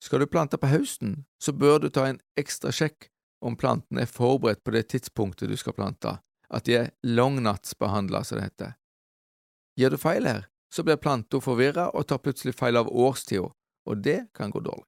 Skal 0.00 0.22
du 0.22 0.30
plante 0.30 0.56
på 0.56 0.70
høsten, 0.70 1.26
så 1.42 1.52
bør 1.52 1.82
du 1.82 1.90
ta 1.92 2.06
en 2.08 2.22
ekstra 2.38 2.72
sjekk 2.72 3.10
om 3.40 3.56
plantene 3.56 4.04
er 4.04 4.10
forberedt 4.10 4.64
på 4.64 4.74
det 4.74 4.88
tidspunktet 4.92 5.50
du 5.50 5.56
skal 5.56 5.76
plante, 5.76 6.18
at 6.48 6.64
de 6.64 6.76
er 6.78 6.90
langnattsbehandla, 7.04 8.24
som 8.24 8.38
det 8.38 8.48
heter. 8.48 8.76
Gjør 9.78 9.94
du 9.94 10.02
feil 10.02 10.26
her, 10.26 10.46
så 10.74 10.84
blir 10.84 11.00
planta 11.00 11.40
forvirra 11.40 11.88
og 11.94 12.08
tar 12.08 12.22
plutselig 12.24 12.56
feil 12.58 12.80
av 12.80 12.90
årstida, 12.90 13.50
og 13.88 14.02
det 14.04 14.20
kan 14.34 14.50
gå 14.50 14.60
dårlig. 14.64 14.84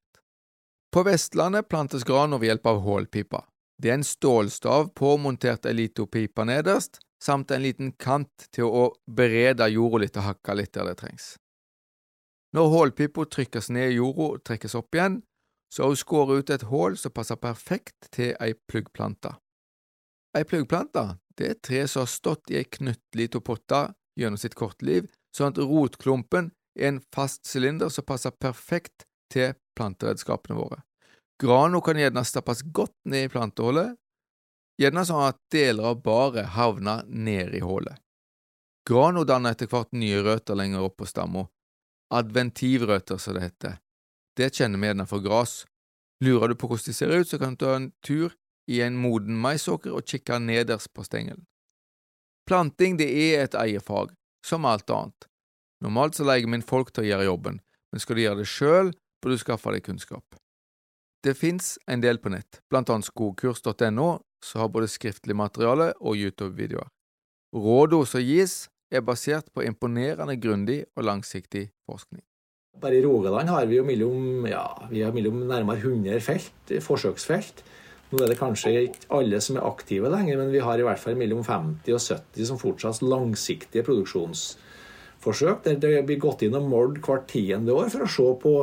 På 0.90 1.04
Vestlandet 1.06 1.68
plantes 1.68 2.04
gran 2.04 2.34
ved 2.34 2.48
hjelp 2.48 2.66
av 2.66 2.80
hålpipa. 2.82 3.44
Det 3.78 3.92
er 3.92 4.00
en 4.00 4.04
stålstav 4.04 4.90
påmontert 4.98 5.68
ei 5.70 5.76
lita 5.76 6.04
pipe 6.06 6.44
nederst, 6.44 6.98
samt 7.22 7.50
en 7.50 7.62
liten 7.62 7.92
kant 7.92 8.48
til 8.52 8.66
å 8.66 8.88
berede 9.06 9.68
jorda 9.70 10.02
litt 10.02 10.18
og 10.18 10.26
hakke 10.26 10.56
litt 10.58 10.72
der 10.74 10.90
det 10.90 10.98
trengs. 11.00 11.36
Når 12.56 12.72
hålpipa 12.74 13.24
trykkes 13.30 13.70
ned 13.70 13.92
i 13.92 13.98
jorda 14.00 14.26
og 14.26 14.42
trekkes 14.44 14.74
opp 14.74 14.98
igjen, 14.98 15.20
så 15.72 15.82
har 15.82 15.92
hun 15.92 16.00
skåret 16.00 16.42
ut 16.42 16.50
et 16.50 16.66
hull 16.70 16.96
som 16.98 17.14
passer 17.14 17.38
perfekt 17.38 18.10
til 18.14 18.34
ei 18.42 18.54
pluggplante. 18.68 19.36
Ei 20.36 20.44
pluggplante 20.46 21.06
det 21.38 21.46
er 21.46 21.54
et 21.54 21.62
tre 21.64 21.86
som 21.88 22.04
har 22.04 22.10
stått 22.10 22.50
i 22.52 22.58
ei 22.60 22.66
knøttlita 22.68 23.40
potte 23.40 23.84
gjennom 24.18 24.40
sitt 24.40 24.56
korte 24.58 24.84
liv, 24.84 25.06
sånn 25.32 25.54
at 25.54 25.62
rotklumpen 25.62 26.50
er 26.76 26.90
en 26.90 27.00
fast 27.14 27.46
sylinder 27.48 27.88
som 27.88 28.04
passer 28.04 28.34
perfekt 28.34 29.06
til 29.32 29.54
planteredskapene 29.78 30.58
våre. 30.58 30.82
Grana 31.40 31.80
kan 31.80 31.96
gjerne 31.96 32.26
stappes 32.28 32.60
godt 32.76 32.96
ned 33.08 33.30
i 33.30 33.32
plantehullet, 33.32 33.96
gjerne 34.80 35.06
sånn 35.08 35.30
at 35.30 35.38
deler 35.52 35.94
av 35.94 36.02
baret 36.04 36.52
havner 36.56 37.06
ned 37.08 37.54
i 37.56 37.62
hullet. 37.64 37.96
Grana 38.88 39.24
danner 39.24 39.54
etter 39.54 39.70
hvert 39.70 39.92
nye 39.96 40.20
røtter 40.24 40.58
lenger 40.58 40.84
opp 40.84 40.98
på 41.00 41.08
stammen, 41.08 41.48
adventivrøtter 42.12 43.20
som 43.22 43.36
det 43.36 43.46
heter, 43.46 43.78
det 44.40 44.54
kjenner 44.56 44.80
vi 44.80 44.90
gjerne 44.90 45.06
for 45.08 45.24
gras. 45.24 45.64
Lurer 46.24 46.52
du 46.52 46.58
på 46.58 46.68
hvordan 46.68 46.90
de 46.90 46.96
ser 46.96 47.12
ut, 47.14 47.28
så 47.28 47.38
kan 47.40 47.54
du 47.54 47.64
ta 47.64 47.76
en 47.76 47.90
tur 48.04 48.34
i 48.70 48.80
en 48.84 48.98
moden 49.00 49.38
maisåker 49.40 49.94
og 49.96 50.06
kikke 50.08 50.38
nederst 50.42 50.92
på 50.94 51.04
stengelen. 51.06 51.46
Planting 52.48 52.98
det 52.98 53.08
er 53.08 53.44
et 53.44 53.56
eierfag, 53.56 54.12
som 54.46 54.66
alt 54.68 54.90
annet. 54.90 55.28
Normalt 55.84 56.16
så 56.16 56.26
leier 56.28 56.48
inn 56.48 56.66
folk 56.66 56.92
til 56.92 57.06
å 57.06 57.08
gjøre 57.08 57.28
jobben, 57.28 57.60
men 57.90 58.02
skal 58.02 58.16
du 58.16 58.24
gjøre 58.24 58.42
det 58.42 58.50
sjøl, 58.50 58.92
bør 59.20 59.34
du 59.34 59.40
skaffe 59.40 59.72
deg 59.74 59.84
kunnskap. 59.86 60.36
Det 61.24 61.36
fins 61.36 61.76
en 61.86 62.00
del 62.00 62.20
på 62.20 62.32
nett, 62.32 62.60
blant 62.72 62.90
annet 62.92 63.08
skogkurs.no, 63.08 64.10
som 64.44 64.62
har 64.62 64.72
både 64.72 64.88
skriftlig 64.88 65.36
materiale 65.36 65.90
og 66.00 66.16
YouTube-videoer. 66.16 66.88
Rådene 67.56 68.08
som 68.08 68.24
gis, 68.24 68.62
er 68.90 69.04
basert 69.06 69.52
på 69.54 69.62
imponerende 69.62 70.34
grundig 70.40 70.80
og 70.98 71.04
langsiktig 71.06 71.68
forskning. 71.86 72.24
Bare 72.80 72.96
i 72.96 73.02
Rogaland 73.02 73.48
har 73.48 73.66
vi 73.68 73.76
jo 73.76 73.84
mellom, 73.84 74.46
ja, 74.48 74.64
vi 74.90 75.02
har 75.04 75.12
mellom 75.12 75.42
nærmere 75.48 75.82
100 75.82 76.20
felt, 76.24 76.72
forsøksfelt. 76.80 77.60
Nå 78.10 78.22
er 78.24 78.32
det 78.32 78.38
kanskje 78.40 78.72
ikke 78.86 79.10
alle 79.14 79.40
som 79.44 79.58
er 79.58 79.66
aktive 79.68 80.10
lenger, 80.10 80.38
men 80.40 80.52
vi 80.54 80.62
har 80.64 80.80
i 80.80 80.86
hvert 80.86 81.02
fall 81.02 81.18
mellom 81.20 81.44
50 81.46 81.92
og 81.94 82.00
70 82.00 82.48
som 82.48 82.60
fortsatt 82.60 83.02
langsiktige 83.04 83.84
produksjonsforsøk. 83.86 85.68
Det 85.68 85.92
blir 86.08 86.22
gått 86.22 86.46
inn 86.46 86.56
og 86.58 86.70
målt 86.72 87.02
hvert 87.04 87.28
tiende 87.30 87.76
år 87.76 87.92
for 87.92 88.06
å 88.06 88.10
se 88.16 88.30
på 88.42 88.54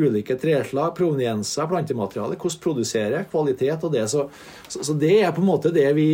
ulike 0.00 0.38
treslag, 0.40 0.94
provenienser, 0.96 1.68
plantemateriale, 1.70 2.38
hvordan 2.40 2.64
produserer, 2.64 3.28
kvalitet 3.30 3.86
og 3.86 3.94
det. 3.94 4.06
Så, 4.10 4.24
så, 4.66 4.82
så 4.86 4.96
det 4.98 5.18
er 5.20 5.34
på 5.36 5.44
en 5.44 5.50
måte 5.52 5.74
det 5.74 5.90
vi 5.98 6.10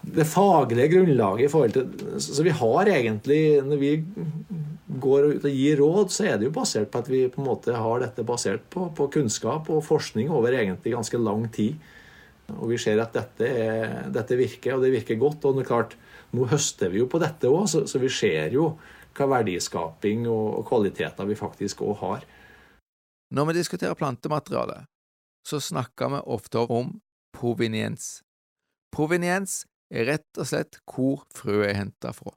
det 0.00 0.24
faglige 0.24 0.88
grunnlaget 0.94 1.44
i 1.44 1.48
forhold 1.52 1.74
til 1.74 2.20
Så 2.24 2.40
vi 2.40 2.54
har 2.56 2.88
egentlig 2.88 3.60
Når 3.60 3.76
vi 3.76 3.90
går 4.98 5.26
ut 5.36 5.46
og 5.46 5.54
gir 5.54 5.78
råd, 5.78 6.10
så 6.12 6.26
er 6.26 6.38
det 6.38 6.48
jo 6.48 6.54
basert 6.56 6.90
på 6.90 7.00
at 7.02 7.08
vi 7.10 7.22
på 7.30 7.42
en 7.42 7.48
måte 7.50 7.74
har 7.76 8.02
dette 8.02 8.24
basert 8.26 8.64
på, 8.72 8.88
på 8.96 9.06
kunnskap 9.14 9.68
og 9.70 9.84
forskning 9.86 10.30
over 10.34 10.56
egentlig 10.56 10.94
ganske 10.96 11.20
lang 11.20 11.46
tid. 11.54 11.78
Og 12.56 12.72
vi 12.72 12.78
ser 12.82 12.98
at 12.98 13.14
dette, 13.14 13.46
er, 13.46 14.08
dette, 14.10 14.38
virker, 14.38 14.74
og 14.74 14.82
det 14.82 14.90
virker 14.96 15.20
godt. 15.20 15.44
Og 15.46 15.58
det 15.58 15.64
er 15.64 15.70
klart, 15.70 15.94
nå 16.34 16.48
høster 16.50 16.90
vi 16.90 17.02
jo 17.02 17.06
på 17.10 17.20
dette 17.22 17.50
òg, 17.50 17.68
så, 17.70 17.84
så, 17.86 18.00
vi 18.02 18.10
ser 18.10 18.56
jo 18.56 18.72
hva 19.14 19.28
verdiskaping 19.36 20.26
og, 20.30 20.60
og 20.60 20.66
kvaliteter 20.66 21.28
vi 21.28 21.38
faktisk 21.38 21.84
òg 21.86 21.96
har. 22.02 22.26
Når 23.30 23.50
vi 23.50 23.58
diskuterer 23.60 23.98
plantemateriale, 23.98 24.82
så 25.46 25.60
snakker 25.62 26.10
vi 26.16 26.24
ofte 26.34 26.66
om 26.66 26.96
proveniens. 27.36 28.20
Proveniens 28.90 29.62
er 29.90 30.08
rett 30.10 30.38
og 30.38 30.50
slett 30.50 30.80
hvor 30.90 31.22
frøet 31.34 31.70
er 31.70 31.78
henta 31.78 32.14
fra. 32.14 32.34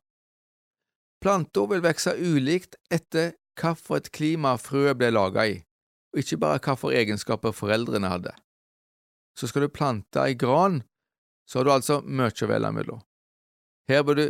Planter 1.23 1.69
vil 1.71 1.79
vokse 1.79 2.11
ulikt 2.19 2.75
etter 2.91 3.29
hvilket 3.55 4.09
klima 4.11 4.57
frøet 4.59 4.97
ble 4.99 5.07
laga 5.13 5.45
i, 5.47 5.53
og 6.11 6.19
ikke 6.19 6.39
bare 6.41 6.59
hvilke 6.59 6.97
egenskaper 6.99 7.55
foreldrene 7.55 8.09
hadde. 8.11 8.33
Så 9.39 9.47
skal 9.47 9.63
du 9.63 9.71
plante 9.71 10.19
ei 10.19 10.35
gran, 10.35 10.81
så 11.47 11.59
har 11.59 11.65
du 11.65 11.71
altså 11.71 12.01
mye 12.03 12.27
å 12.27 12.49
velge 12.51 12.73
mellom. 12.75 12.99
Her 13.87 14.03
bør 14.03 14.19
du 14.19 14.25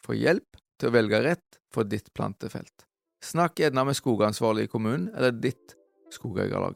få 0.00 0.16
hjelp 0.16 0.56
til 0.80 0.88
å 0.88 0.96
velge 0.96 1.20
rett 1.26 1.60
for 1.74 1.84
ditt 1.84 2.08
plantefelt. 2.16 2.86
Snakk 3.20 3.60
gjerne 3.60 3.84
med 3.84 4.00
skogansvarlig 4.00 4.64
i 4.64 4.72
kommunen 4.72 5.10
eller 5.12 5.36
ditt 5.36 5.76
skogeierlag. 6.08 6.72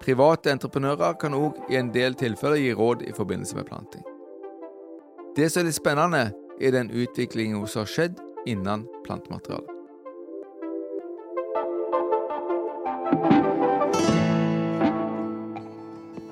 Private 0.00 0.56
entreprenører 0.56 1.20
kan 1.20 1.36
òg 1.36 1.60
i 1.68 1.76
en 1.76 1.92
del 1.92 2.16
tilfeller 2.16 2.62
gi 2.62 2.72
råd 2.72 3.04
i 3.04 3.12
forbindelse 3.16 3.60
med 3.60 3.68
planting. 3.68 4.04
Det 5.36 5.50
som 5.52 5.60
er 5.60 5.68
litt 5.68 5.76
spennende, 5.76 6.30
er 6.56 6.72
den 6.72 6.88
utviklingen 6.88 7.66
som 7.68 7.84
har 7.84 7.92
skjedd 7.92 8.22
innen 8.46 8.86
plantematerialet. 9.04 9.72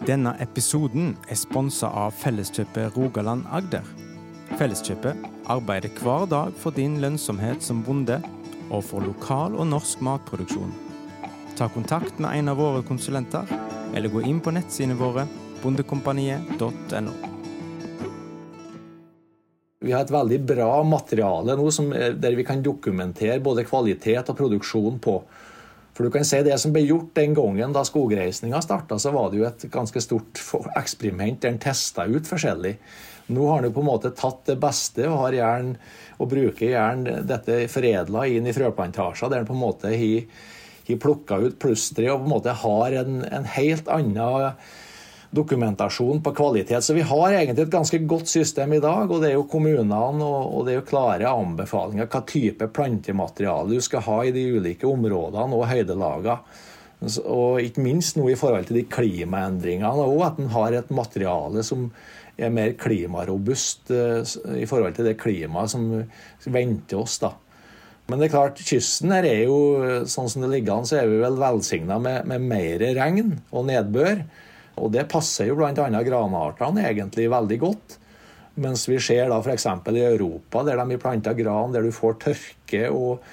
Denne 0.05 0.35
episoden 0.43 1.15
er 1.33 1.39
sponsa 1.41 1.89
av 1.89 2.13
Felleskjøpet 2.21 2.93
Rogaland 2.93 3.47
Agder. 3.49 3.87
Felleskjøpet 4.59 5.23
arbeider 5.49 5.93
hver 6.03 6.27
dag 6.29 6.53
for 6.61 6.77
din 6.77 6.99
lønnsomhet 7.01 7.65
som 7.65 7.81
bonde, 7.87 8.21
og 8.69 8.85
for 8.85 9.05
lokal 9.05 9.57
og 9.57 9.69
norsk 9.71 10.03
matproduksjon. 10.05 10.73
Ta 11.57 11.71
kontakt 11.73 12.21
med 12.21 12.37
en 12.37 12.53
av 12.53 12.61
våre 12.61 12.85
konsulenter, 12.85 13.49
eller 13.95 14.13
gå 14.13 14.25
inn 14.29 14.43
på 14.45 14.53
nettsidene 14.53 14.99
våre 15.01 15.25
bondekompaniet.no. 15.63 17.34
Vi 19.85 19.93
har 19.93 20.07
et 20.07 20.13
veldig 20.13 20.39
bra 20.49 20.79
materiale 20.89 21.57
nå 21.59 21.69
der 22.17 22.37
vi 22.39 22.45
kan 22.47 22.63
dokumentere 22.65 23.43
både 23.45 23.67
kvalitet 23.69 24.31
og 24.33 24.39
produksjon 24.39 24.97
på. 25.05 25.19
For 25.95 26.07
du 26.07 26.11
kan 26.11 26.25
si 26.27 26.41
Det 26.43 26.57
som 26.59 26.73
ble 26.75 26.83
gjort 26.89 27.13
den 27.15 27.35
gangen 27.37 27.75
da 27.75 27.85
skogreisninga 27.87 28.63
starta, 28.65 28.99
så 28.99 29.13
var 29.15 29.31
det 29.31 29.39
jo 29.39 29.47
et 29.47 29.67
ganske 29.71 30.01
stort 30.03 30.41
eksperiment 30.75 31.43
der 31.43 31.53
en 31.53 31.61
testa 31.63 32.09
ut 32.09 32.27
forskjellig. 32.27 32.75
Nå 33.31 33.45
har 33.49 33.63
en 33.63 33.73
på 33.73 33.81
en 33.85 33.89
måte 33.93 34.11
tatt 34.17 34.43
det 34.49 34.57
beste 34.61 35.07
og, 35.07 35.21
har 35.23 35.37
gjerne 35.39 35.77
og 36.19 36.31
bruker 36.33 36.73
gjerne 36.73 37.21
dette 37.29 37.63
foredla 37.73 38.27
inn 38.27 38.49
i 38.49 38.57
frøplantasjer, 38.57 39.31
der 39.31 39.45
en 39.45 39.49
på 39.49 39.55
en 39.55 39.63
måte 39.63 39.93
har, 39.93 40.27
plukka 41.01 41.39
ut 41.41 41.61
plysteret 41.63 42.13
og 42.13 42.25
på 42.25 42.29
en 42.29 42.35
måte 42.35 42.57
har 42.65 42.99
en, 43.01 43.23
en 43.25 43.47
helt 43.55 43.89
annen 43.89 44.59
dokumentasjon 45.35 46.23
på 46.25 46.33
kvalitet. 46.37 46.85
Så 46.85 46.97
vi 46.97 47.05
har 47.07 47.33
egentlig 47.33 47.67
et 47.67 47.73
ganske 47.73 48.01
godt 48.09 48.31
system 48.31 48.77
i 48.77 48.83
dag. 48.83 49.11
Og 49.11 49.23
det 49.23 49.31
er 49.31 49.37
jo 49.39 49.49
kommunene 49.51 50.01
og, 50.25 50.65
det 50.67 50.75
er 50.75 50.81
jo 50.81 50.89
klare 50.89 51.33
anbefalinger 51.33 52.11
hva 52.11 52.23
type 52.29 52.71
plantemateriale 52.75 53.77
du 53.77 53.85
skal 53.85 54.05
ha 54.07 54.21
i 54.25 54.35
de 54.35 54.47
ulike 54.57 54.89
områdene 54.89 55.59
og 55.59 55.69
høydelagene. 55.71 56.39
Og 57.29 57.61
ikke 57.61 57.85
minst 57.85 58.17
nå 58.17 58.31
i 58.33 58.39
forhold 58.39 58.69
til 58.69 58.81
de 58.81 58.89
klimaendringene 58.89 60.07
òg, 60.09 60.21
at 60.25 60.39
en 60.41 60.53
har 60.55 60.77
et 60.79 60.93
materiale 60.95 61.65
som 61.67 61.91
er 62.41 62.51
mer 62.51 62.73
klimarobust 62.79 63.93
eh, 63.95 64.35
i 64.59 64.67
forhold 64.67 64.97
til 64.97 65.07
det 65.11 65.19
klimaet 65.21 65.71
som 65.75 65.91
venter 66.51 67.03
oss. 67.03 67.19
da. 67.23 67.35
Men 68.09 68.21
det 68.21 68.29
er 68.29 68.35
klart, 68.35 68.61
kysten 68.61 69.13
her 69.15 69.25
er 69.25 69.45
jo, 69.47 69.59
sånn 70.11 70.29
som 70.29 70.45
det 70.45 70.51
ligger 70.53 70.77
an, 70.77 70.89
så 70.89 70.99
er 71.01 71.09
vi 71.09 71.23
vel 71.23 71.39
velsigna 71.41 71.97
med, 72.03 72.27
med 72.29 72.49
mer 72.51 72.83
regn 72.99 73.39
og 73.49 73.65
nedbør. 73.71 74.25
Og 74.81 74.91
det 74.95 75.07
passer 75.11 75.51
jo 75.51 75.59
bl.a. 75.59 75.73
granartene 75.75 76.89
egentlig 76.89 77.29
veldig 77.33 77.59
godt. 77.63 77.99
Mens 78.55 78.87
vi 78.89 79.01
ser 79.03 79.31
da 79.31 79.41
f.eks. 79.43 79.67
i 79.67 80.05
Europa, 80.05 80.63
der 80.67 80.79
de 80.87 80.99
planta 80.99 81.35
gran, 81.35 81.73
der 81.75 81.83
du 81.83 81.91
får 81.95 82.21
tørke 82.23 82.87
og 82.91 83.25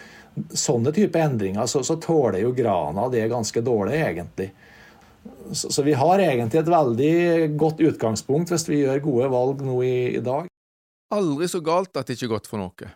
sånne 0.56 0.94
type 0.96 1.20
endringer, 1.20 1.68
så, 1.70 1.84
så 1.86 1.98
tåler 2.02 2.42
jo 2.42 2.54
grana 2.58 3.08
det 3.12 3.28
ganske 3.30 3.62
dårlig, 3.62 4.00
egentlig. 4.00 4.50
Så, 5.52 5.70
så, 5.70 5.84
vi 5.84 5.94
har 5.94 6.24
egentlig 6.24 6.62
et 6.62 6.72
veldig 6.72 7.14
godt 7.60 7.84
utgangspunkt 7.84 8.50
hvis 8.50 8.66
vi 8.70 8.82
gjør 8.82 9.04
gode 9.06 9.30
valg 9.34 9.62
nå 9.66 9.78
i, 9.86 9.96
i 10.18 10.24
dag. 10.26 10.48
Aldri 11.14 11.50
så 11.52 11.60
galt 11.62 11.98
at 12.00 12.08
det 12.08 12.18
ikke 12.18 12.30
er 12.30 12.36
godt 12.38 12.50
for 12.50 12.62
noe. 12.62 12.94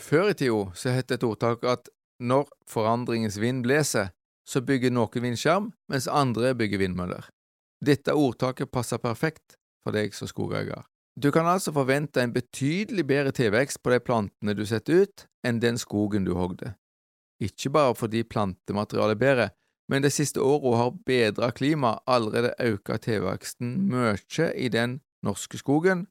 Før 0.00 0.32
i 0.32 0.36
tida 0.36 0.64
så 0.76 0.92
het 0.92 1.14
et 1.14 1.24
ordtak 1.24 1.64
at 1.68 1.88
når 2.22 2.50
forandringens 2.70 3.38
vind 3.40 3.62
blåser, 3.64 4.10
så 4.44 4.60
bygger 4.60 4.92
noen 4.92 5.24
vindskjerm, 5.24 5.70
mens 5.90 6.10
andre 6.10 6.52
bygger 6.58 6.82
vindmøller. 6.82 7.28
Dette 7.82 8.14
ordtaket 8.14 8.70
passer 8.70 9.00
perfekt 9.02 9.56
for 9.82 9.94
deg 9.96 10.14
som 10.14 10.30
skogeier. 10.30 10.84
Du 11.18 11.32
kan 11.34 11.48
altså 11.50 11.74
forvente 11.74 12.22
en 12.22 12.32
betydelig 12.32 13.04
bedre 13.04 13.32
tilvekst 13.36 13.82
på 13.82 13.92
de 13.92 13.98
plantene 14.00 14.54
du 14.56 14.62
setter 14.66 15.02
ut, 15.02 15.26
enn 15.44 15.58
den 15.60 15.80
skogen 15.80 16.24
du 16.24 16.32
hogde. 16.38 16.76
Ikke 17.42 17.72
bare 17.74 17.96
fordi 17.98 18.22
plantematerialet 18.22 19.16
er 19.16 19.20
bedre, 19.20 19.48
men 19.90 20.04
de 20.04 20.12
siste 20.14 20.40
åra 20.40 20.76
har 20.78 20.94
bedra 21.04 21.50
klima 21.52 21.96
allerede 22.06 22.54
økt 22.62 22.94
tilveksten 23.04 23.74
mye 23.90 24.14
i 24.54 24.70
den 24.72 25.00
norske 25.26 25.58
skogen, 25.58 26.06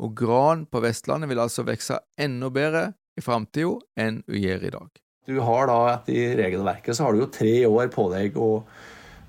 og 0.00 0.16
gran 0.16 0.64
på 0.66 0.80
Vestlandet 0.80 1.28
vil 1.28 1.42
altså 1.44 1.66
vokse 1.68 2.00
enda 2.18 2.48
bedre 2.50 2.86
i 3.20 3.22
framtida 3.22 3.76
enn 4.00 4.22
hun 4.24 4.40
gjør 4.40 4.64
i 4.64 4.72
dag. 4.72 4.88
Du 5.28 5.36
har 5.44 5.68
da, 5.68 5.78
etter 5.92 6.38
regelverket, 6.40 6.96
så 6.96 7.06
har 7.06 7.12
du 7.12 7.20
jo 7.20 7.30
tre 7.30 7.54
år 7.68 7.92
på 7.92 8.08
deg 8.10 8.40
å 8.40 8.64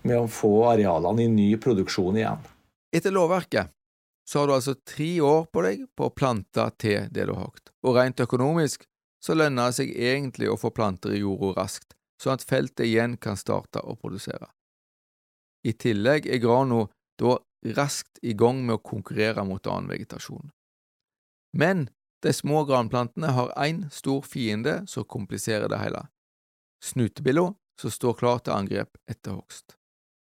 med 0.08 0.18
å 0.20 0.30
få 0.32 0.54
arealene 0.72 1.26
i 1.26 1.32
ny 1.32 1.50
produksjon 1.62 2.18
igjen. 2.18 2.42
Etter 2.96 3.14
lovverket 3.14 3.72
så 4.28 4.40
har 4.40 4.48
du 4.48 4.54
altså 4.56 4.76
tre 4.88 5.10
år 5.22 5.46
på 5.52 5.64
deg 5.66 5.86
på 5.98 6.08
å 6.08 6.14
plante 6.16 6.66
til 6.82 7.10
det 7.12 7.28
du 7.28 7.34
har 7.36 7.48
hogd, 7.48 7.72
og 7.84 7.98
rent 7.98 8.24
økonomisk 8.24 8.86
så 9.22 9.36
lønner 9.38 9.70
det 9.70 9.78
seg 9.78 9.92
egentlig 9.92 10.50
å 10.50 10.58
få 10.58 10.72
planter 10.74 11.14
i 11.16 11.22
jorda 11.22 11.54
raskt, 11.62 11.94
sånn 12.22 12.38
at 12.38 12.46
feltet 12.48 12.86
igjen 12.88 13.18
kan 13.22 13.38
starte 13.38 13.84
å 13.84 13.98
produsere. 14.00 14.50
I 15.68 15.74
tillegg 15.78 16.26
er 16.26 16.42
grano 16.42 16.88
da 17.22 17.38
raskt 17.78 18.22
i 18.26 18.34
gang 18.34 18.64
med 18.66 18.80
å 18.80 18.86
konkurrere 18.86 19.44
mot 19.46 19.68
annen 19.70 19.92
vegetasjon. 19.92 20.50
Men 21.54 21.90
de 22.24 22.34
små 22.34 22.64
granplantene 22.70 23.34
har 23.36 23.54
én 23.62 23.84
stor 23.94 24.26
fiende 24.26 24.82
som 24.88 25.06
kompliserer 25.06 25.70
det 25.70 25.82
hele– 25.82 26.08
snutebilla 26.92 27.52
som 27.82 27.94
står 27.94 28.18
klar 28.18 28.42
til 28.42 28.56
angrep 28.56 28.98
etter 29.10 29.38
hogst. 29.38 29.76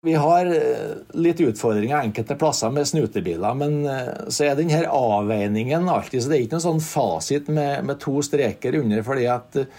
Vi 0.03 0.13
har 0.19 0.45
eh, 0.45 0.95
litt 1.15 1.39
utfordringer 1.39 2.01
enkelte 2.03 2.35
plasser 2.35 2.71
med 2.75 2.87
snutebiler, 2.89 3.53
men 3.55 3.85
eh, 3.87 4.09
så 4.27 4.49
er 4.49 4.57
denne 4.59 4.81
avveiningen 4.83 5.87
alltid 5.87 6.25
så 6.25 6.31
Det 6.31 6.35
er 6.35 6.43
ikke 6.43 6.57
noen 6.57 6.65
sånn 6.65 6.83
fasit 6.83 7.47
med, 7.47 7.85
med 7.87 8.01
to 8.03 8.17
streker 8.27 8.75
under. 8.81 8.99
fordi 9.07 9.29
at 9.31 9.55
eh, 9.61 9.69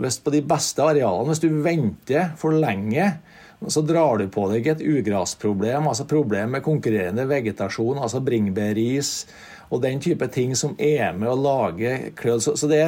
hvis 0.00 0.16
på 0.24 0.32
de 0.32 0.40
beste 0.48 0.80
arealene, 0.80 1.28
hvis 1.34 1.44
du 1.44 1.60
venter 1.66 2.32
for 2.40 2.56
lenge, 2.56 3.10
så 3.66 3.82
drar 3.86 4.20
du 4.20 4.28
på 4.32 4.46
deg 4.50 4.66
et 4.72 4.84
ugrasproblem, 4.84 5.88
altså 5.88 6.06
problem 6.08 6.56
med 6.56 6.64
konkurrerende 6.64 7.26
vegetasjon, 7.30 8.00
altså 8.02 8.22
bringebærris 8.24 9.16
og 9.72 9.80
den 9.82 10.00
type 10.02 10.26
ting 10.32 10.52
som 10.58 10.74
er 10.78 11.14
med 11.16 11.30
å 11.30 11.38
lage 11.38 11.94
kløl. 12.18 12.40
Så, 12.42 12.54
så 12.60 12.68
det, 12.70 12.82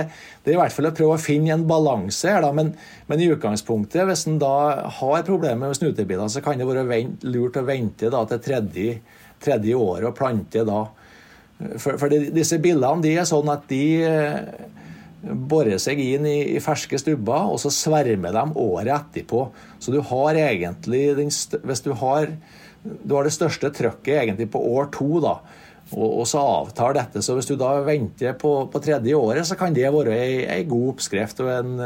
det, 0.44 0.52
er 0.52 0.56
i 0.56 0.60
hvert 0.60 0.74
fall 0.74 0.90
å 0.90 0.94
prøve 0.96 1.16
å 1.16 1.22
finne 1.22 1.54
en 1.54 1.66
balanse 1.68 2.30
her, 2.30 2.44
da. 2.44 2.52
Men, 2.54 2.74
men, 3.08 3.22
i 3.22 3.30
utgangspunktet, 3.32 4.04
hvis 4.08 4.26
en 4.30 4.38
da 4.42 4.52
har 4.98 5.26
problemer 5.26 5.66
med 5.66 5.78
snutebiler, 5.78 6.28
så 6.32 6.44
kan 6.44 6.60
det 6.60 6.68
være 6.68 6.86
vent, 6.88 7.26
lurt 7.26 7.58
å 7.58 7.64
vente 7.66 8.12
da, 8.12 8.22
til 8.30 8.42
tredje, 8.44 9.00
tredje 9.42 9.80
året 9.80 10.10
og 10.10 10.16
plante 10.18 10.66
da. 10.68 10.84
For, 11.80 11.96
for 11.96 12.12
de, 12.12 12.26
disse 12.36 12.60
billene 12.60 13.00
de 13.04 13.16
er 13.16 13.28
sånn 13.28 13.48
at 13.48 13.64
de 13.70 13.84
borer 15.26 15.80
seg 15.82 16.00
inn 16.02 16.26
i, 16.28 16.38
i, 16.54 16.62
ferske 16.62 16.98
stubber, 17.00 17.52
og 17.52 17.60
så 17.62 17.72
svermer 17.74 18.34
de 18.36 18.44
året 18.62 18.92
etterpå. 18.94 19.46
Så 19.82 19.94
du 19.94 20.00
har 20.12 20.38
egentlig 20.40 21.04
den, 21.18 21.32
Hvis 21.66 21.84
du 21.84 21.92
har, 21.98 22.30
du 22.82 23.14
har 23.14 23.26
det 23.26 23.34
største 23.34 23.72
trøkket 23.74 24.22
egentlig 24.22 24.50
på 24.52 24.62
år 24.76 24.92
to, 24.94 25.20
da 25.24 25.40
og, 25.94 26.06
og, 26.06 26.24
så 26.26 26.40
avtar 26.42 26.96
dette. 26.96 27.22
Så 27.22 27.36
hvis 27.36 27.46
du 27.46 27.54
da 27.58 27.76
venter 27.86 28.34
på, 28.38 28.52
på 28.72 28.80
tredje 28.82 29.14
året, 29.14 29.46
så 29.46 29.54
kan 29.58 29.74
det 29.74 29.86
være 29.94 30.16
ei, 30.16 30.40
ei 30.50 30.64
god 30.66 30.96
oppskrift 30.96 31.42
og 31.44 31.50
en, 31.52 31.76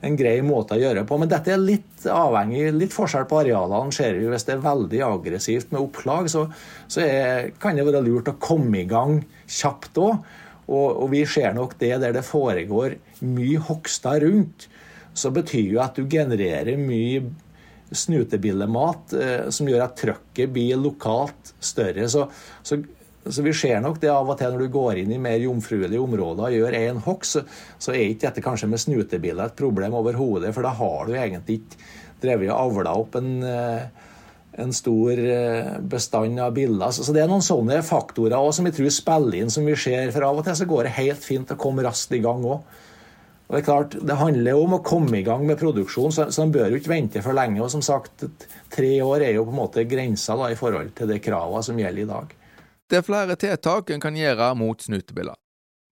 en, 0.00 0.16
grei 0.16 0.38
måte 0.44 0.78
å 0.78 0.80
gjøre 0.80 1.04
på. 1.08 1.18
Men 1.20 1.28
dette 1.32 1.52
er 1.52 1.60
litt 1.60 2.06
avhengig, 2.08 2.70
litt 2.72 2.96
forskjell 2.96 3.28
på 3.28 3.42
arealene. 3.42 3.92
ser 3.92 4.16
vi 4.16 4.30
Hvis 4.32 4.48
det 4.48 4.56
er 4.56 4.64
veldig 4.64 5.02
aggressivt 5.10 5.74
med 5.74 5.82
opplag, 5.82 6.30
så, 6.32 6.46
så 6.88 7.04
er, 7.04 7.52
kan 7.60 7.76
det 7.76 7.84
være 7.84 8.04
lurt 8.06 8.32
å 8.32 8.38
komme 8.40 8.80
i 8.80 8.88
gang 8.88 9.20
kjapt 9.44 10.00
òg. 10.00 10.24
Og, 10.66 10.88
og, 10.90 11.06
vi 11.12 11.24
ser 11.28 11.54
nok 11.56 11.76
det 11.80 11.94
der 12.02 12.14
det 12.16 12.24
foregår 12.26 12.96
mye 13.24 13.60
hogster 13.68 14.24
rundt, 14.24 14.68
så 15.14 15.30
betyr 15.34 15.74
jo 15.76 15.82
at 15.84 15.98
du 15.98 16.08
genererer 16.10 16.80
mye 16.80 17.22
snutebillemat 17.94 19.14
eh, 19.14 19.46
som 19.54 19.68
gjør 19.70 19.84
at 19.84 19.96
trøkket 20.00 20.52
blir 20.54 20.80
lokalt 20.80 21.54
større. 21.62 22.08
Så, 22.10 22.26
så 22.64 22.80
så 23.24 23.42
vi 23.42 23.54
ser 23.56 23.78
nok 23.80 24.00
det 24.02 24.10
av 24.12 24.28
og 24.28 24.36
til 24.36 24.52
når 24.52 24.66
du 24.66 24.72
går 24.74 24.98
inn 25.00 25.12
i 25.14 25.20
mer 25.22 25.40
jomfruelige 25.40 26.02
områder 26.02 26.44
og 26.44 26.56
gjør 26.58 26.74
én 26.76 26.98
hogst, 27.06 27.38
så, 27.38 27.42
så, 27.78 27.94
er 27.94 28.10
ikke 28.10 28.26
dette 28.26 28.44
kanskje 28.44 28.68
med 28.68 28.82
snutebiller 28.82 29.48
et 29.48 29.56
problem 29.56 29.96
overhodet, 29.96 30.52
for 30.52 30.66
da 30.66 30.74
har 30.76 31.08
du 31.08 31.14
egentlig 31.16 31.62
ikke 31.62 31.78
drevet 32.20 32.50
og 32.52 32.58
avla 32.58 32.92
opp 33.00 33.16
en, 33.20 33.30
eh, 33.48 34.10
en 34.58 34.72
stor 34.72 35.18
eh, 35.18 35.74
bestand 35.80 36.40
av 36.40 36.54
biller. 36.54 36.90
Så, 36.94 37.12
det 37.12 37.24
er 37.24 37.30
noen 37.30 37.44
sånne 37.44 37.80
faktorer 37.86 38.36
også, 38.38 38.60
som 38.60 38.68
jeg 38.68 38.76
tror 38.78 38.94
spiller 38.94 39.38
inn, 39.40 39.52
som 39.52 39.66
vi 39.66 39.76
ser. 39.78 40.12
For 40.14 40.26
av 40.26 40.40
og 40.40 40.46
til 40.46 40.58
så 40.60 40.68
går 40.70 40.86
det 40.86 40.96
helt 40.98 41.24
fint 41.26 41.50
å 41.50 41.58
komme 41.60 41.84
raskt 41.86 42.14
i 42.14 42.22
gang 42.24 42.44
òg. 42.46 42.62
Og 43.44 43.52
Det 43.52 43.60
er 43.60 43.66
klart, 43.66 43.94
det 44.08 44.16
handler 44.16 44.56
om 44.56 44.78
å 44.78 44.82
komme 44.84 45.18
i 45.18 45.26
gang 45.26 45.44
med 45.46 45.60
produksjon, 45.60 46.14
så, 46.14 46.30
så 46.32 46.46
en 46.46 46.54
bør 46.54 46.70
jo 46.72 46.78
ikke 46.80 46.94
vente 46.94 47.22
for 47.22 47.36
lenge. 47.36 47.60
og 47.60 47.70
som 47.74 47.82
sagt, 47.84 48.24
Tre 48.72 48.92
år 49.04 49.26
er 49.26 49.36
jo 49.36 49.44
på 49.44 49.52
en 49.52 49.60
måte 49.60 49.84
grensa 49.88 50.36
da, 50.40 50.48
i 50.50 50.58
forhold 50.58 50.94
til 50.96 51.12
de 51.12 51.20
kravene 51.22 51.62
som 51.66 51.78
gjelder 51.78 52.06
i 52.06 52.08
dag. 52.08 52.32
Det 52.88 53.00
er 53.00 53.04
flere 53.04 53.36
tiltak 53.40 53.90
en 53.90 54.02
kan 54.02 54.16
gjøre 54.16 54.54
mot 54.56 54.80
snutebiller. 54.80 55.36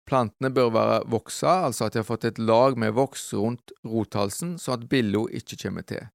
Plantene 0.08 0.48
bør 0.52 0.70
være 0.72 1.00
voksa, 1.12 1.64
altså 1.68 1.86
at 1.86 1.96
de 1.96 2.00
har 2.00 2.08
fått 2.08 2.24
et 2.24 2.38
lag 2.40 2.78
med 2.80 2.94
voks 2.96 3.26
rundt 3.36 3.74
rothalsen, 3.84 4.56
sånn 4.60 4.78
at 4.78 4.86
billa 4.88 5.26
ikke 5.36 5.58
kommer 5.64 5.84
til. 5.88 6.08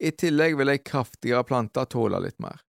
I 0.00 0.12
tillegg 0.12 0.56
vil 0.58 0.68
ei 0.74 0.82
kraftigere 0.84 1.44
plante 1.48 1.84
tåle 1.88 2.20
litt 2.20 2.38
mer. 2.42 2.60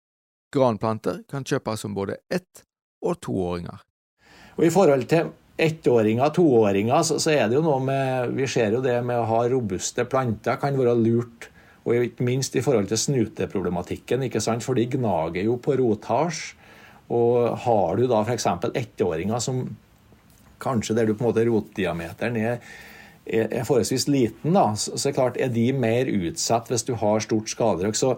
Granplanter 0.55 1.25
kan 1.31 1.45
kjøpes 1.45 1.83
som 1.83 1.95
både 1.95 2.21
ett- 2.31 2.63
og 3.03 3.21
toåringer. 3.21 3.83
Og 4.57 4.65
I 4.65 4.71
forhold 4.71 5.09
til 5.11 5.33
ettåringer, 5.59 6.31
toåringer, 6.35 7.03
så, 7.03 7.19
så, 7.21 7.33
er 7.35 7.49
det 7.49 7.59
jo 7.59 7.65
noe 7.65 7.81
med 7.85 8.33
Vi 8.37 8.47
ser 8.51 8.73
jo 8.77 8.83
det 8.85 8.97
med 9.05 9.21
å 9.21 9.29
ha 9.29 9.43
robuste 9.49 10.07
planter 10.09 10.59
kan 10.61 10.79
være 10.79 10.97
lurt. 11.01 11.51
Og 11.87 12.09
ikke 12.09 12.27
minst 12.27 12.57
i 12.57 12.63
forhold 12.65 12.89
til 12.91 12.99
snuteproblematikken, 12.99 14.27
ikke 14.27 14.43
sant? 14.43 14.65
for 14.65 14.75
de 14.75 14.89
gnager 14.91 15.47
jo 15.47 15.59
på 15.63 15.77
rothars. 15.79 16.55
Og 17.15 17.55
har 17.63 17.97
du 17.97 18.09
da 18.11 18.23
f.eks. 18.27 18.49
ettåringer 18.75 19.43
som 19.43 19.63
kanskje 20.63 20.97
der 20.97 21.07
du 21.07 21.15
på 21.15 21.23
en 21.23 21.29
måte 21.29 21.45
rotdiameteren 21.47 22.39
er, 22.41 22.59
er, 23.27 23.65
forholdsvis 23.67 24.09
liten, 24.09 24.55
da, 24.57 24.69
så, 24.79 24.97
er 24.97 25.17
klart 25.17 25.41
er 25.41 25.51
de 25.53 25.71
mer 25.75 26.09
utsatt 26.11 26.71
hvis 26.71 26.87
du 26.87 26.95
har 27.01 27.25
stort 27.25 27.51
skaderøk. 27.53 27.99
Så 27.99 28.17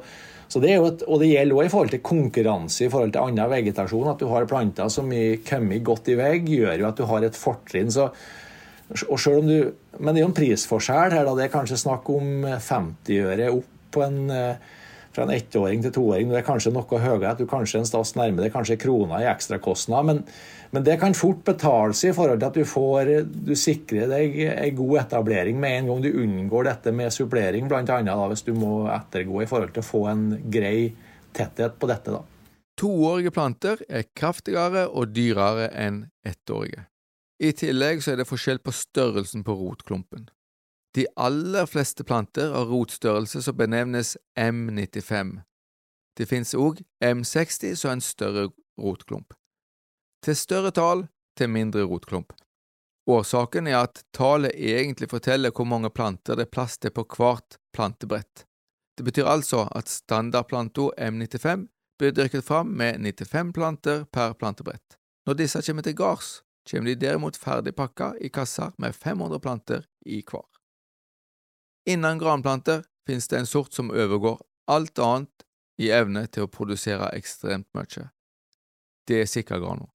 så 0.48 0.62
det 0.64 0.70
et, 0.72 1.02
og 1.04 1.20
det 1.20 1.28
gjelder 1.28 1.58
også 1.58 1.68
i 1.68 1.72
forhold 1.72 1.90
til 1.92 2.00
konkurranse 2.08 2.86
i 2.86 2.88
forhold 2.88 3.10
til 3.12 3.20
annen 3.20 3.50
vegetasjon. 3.52 4.08
At 4.14 4.22
du 4.22 4.30
har 4.30 4.48
planter 4.48 4.88
som 4.92 5.10
har 5.12 5.42
kommet 5.44 5.84
godt 5.84 6.08
i 6.08 6.16
vei, 6.16 6.30
gjør 6.40 6.80
jo 6.80 6.86
at 6.88 6.96
du 6.96 7.04
har 7.10 7.26
et 7.26 7.36
fortrinn. 7.36 7.92
Så, 7.92 8.06
og 9.10 9.20
selv 9.20 9.42
om 9.42 9.50
du, 9.50 9.58
men 9.98 10.14
det 10.14 10.22
er 10.22 10.24
jo 10.24 10.30
en 10.30 10.38
prisforskjell 10.38 11.18
her. 11.18 11.28
da, 11.28 11.34
Det 11.36 11.44
er 11.44 11.52
kanskje 11.52 11.82
snakk 11.84 12.08
om 12.14 12.48
50 12.48 13.28
øre 13.28 13.50
opp 13.58 13.74
på 13.92 14.04
en, 14.06 14.18
eh, 14.32 14.56
fra 15.18 15.26
en 15.26 15.34
ettåring 15.34 15.82
til 15.82 15.94
toåring. 15.94 16.30
Det 16.30 16.38
er 16.40 16.46
kanskje 16.46 16.72
noe 16.74 17.00
høyere, 17.02 17.32
at 17.32 17.42
du 17.42 17.48
kanskje 17.50 17.82
en 17.82 17.88
stas 17.88 18.14
nærmer 18.18 18.46
deg 18.46 18.54
kanskje 18.54 18.78
kroner 18.80 19.24
i 19.24 19.28
ekstrakostnader. 19.30 20.06
Men, 20.06 20.22
men 20.70 20.86
det 20.86 20.98
kan 21.02 21.16
fort 21.18 21.42
betale 21.46 21.96
seg 21.98 22.12
i 22.12 22.16
forhold 22.16 22.38
til 22.38 22.50
at 22.50 22.58
du 22.58 22.68
får 22.68 23.12
du 23.48 23.54
sikrer 23.58 24.10
deg 24.12 24.38
en 24.52 24.78
god 24.78 25.02
etablering 25.02 25.58
med 25.60 25.80
en 25.80 25.92
gang 25.92 26.06
du 26.06 26.10
unngår 26.12 26.70
dette 26.70 26.94
med 26.94 27.14
supplering, 27.14 27.68
bl.a. 27.70 28.18
hvis 28.30 28.46
du 28.46 28.54
må 28.56 28.86
ettergå 28.94 29.42
i 29.42 29.50
forhold 29.50 29.74
til 29.74 29.82
å 29.82 29.90
få 29.90 30.04
en 30.12 30.26
grei 30.46 30.92
tetthet 31.34 31.78
på 31.80 31.90
dette. 31.90 32.14
da. 32.14 32.22
Toårige 32.78 33.34
planter 33.34 33.82
er 33.90 34.06
kraftigere 34.14 34.86
og 34.86 35.10
dyrere 35.10 35.72
enn 35.74 36.04
ettårige. 36.26 36.86
I 37.42 37.52
tillegg 37.54 38.02
så 38.02 38.14
er 38.14 38.20
det 38.20 38.26
forskjell 38.26 38.58
på 38.62 38.74
størrelsen 38.74 39.44
på 39.46 39.54
rotklumpen. 39.54 40.26
De 40.96 41.06
aller 41.16 41.66
fleste 41.66 42.04
planter 42.04 42.52
har 42.54 42.70
rotstørrelse 42.70 43.42
som 43.44 43.56
benevnes 43.56 44.16
M95. 44.38 45.40
Det 46.16 46.26
finnes 46.26 46.54
òg 46.54 46.80
M60, 47.04 47.74
som 47.76 47.96
en 47.96 48.04
større 48.04 48.48
rotklump 48.80 49.34
til 50.24 50.36
større 50.36 50.72
tall 50.74 51.06
til 51.38 51.50
mindre 51.52 51.86
rotklump. 51.88 52.34
Årsaken 53.08 53.70
er 53.70 53.78
at 53.80 54.02
tallet 54.12 54.52
egentlig 54.52 55.08
forteller 55.08 55.54
hvor 55.54 55.68
mange 55.68 55.90
planter 55.90 56.36
det 56.36 56.48
er 56.48 56.52
plass 56.52 56.76
til 56.78 56.92
på 56.92 57.06
hvert 57.16 57.56
plantebrett. 57.72 58.44
Det 58.98 59.06
betyr 59.06 59.30
altså 59.30 59.64
at 59.78 59.88
standardplanta 59.88 60.90
M95 60.98 61.68
blir 61.98 62.12
dyrket 62.12 62.44
fram 62.44 62.74
med 62.76 63.00
95 63.00 63.54
planter 63.54 64.04
per 64.12 64.34
plantebrett. 64.34 64.98
Når 65.26 65.38
disse 65.38 65.62
kommer 65.62 65.86
til 65.86 65.96
gards, 65.96 66.42
kommer 66.68 66.90
de 66.90 67.00
derimot 67.06 67.38
ferdigpakka 67.38 68.12
i 68.20 68.28
kasser 68.28 68.74
med 68.78 68.94
500 68.94 69.40
planter 69.40 69.86
i 70.04 70.20
hver. 70.20 70.57
Innen 71.88 72.18
granplanter 72.20 72.82
finnes 73.06 73.28
det 73.28 73.38
en 73.38 73.46
sort 73.48 73.72
som 73.72 73.90
overgår 73.90 74.40
alt 74.68 74.98
annet 75.00 75.44
i 75.80 75.88
evne 75.94 76.26
til 76.28 76.44
å 76.44 76.50
produsere 76.52 77.08
ekstremt 77.16 77.68
mye. 77.76 78.10
Det 79.08 79.22
er 79.22 79.30
sikkergrano. 79.30 79.88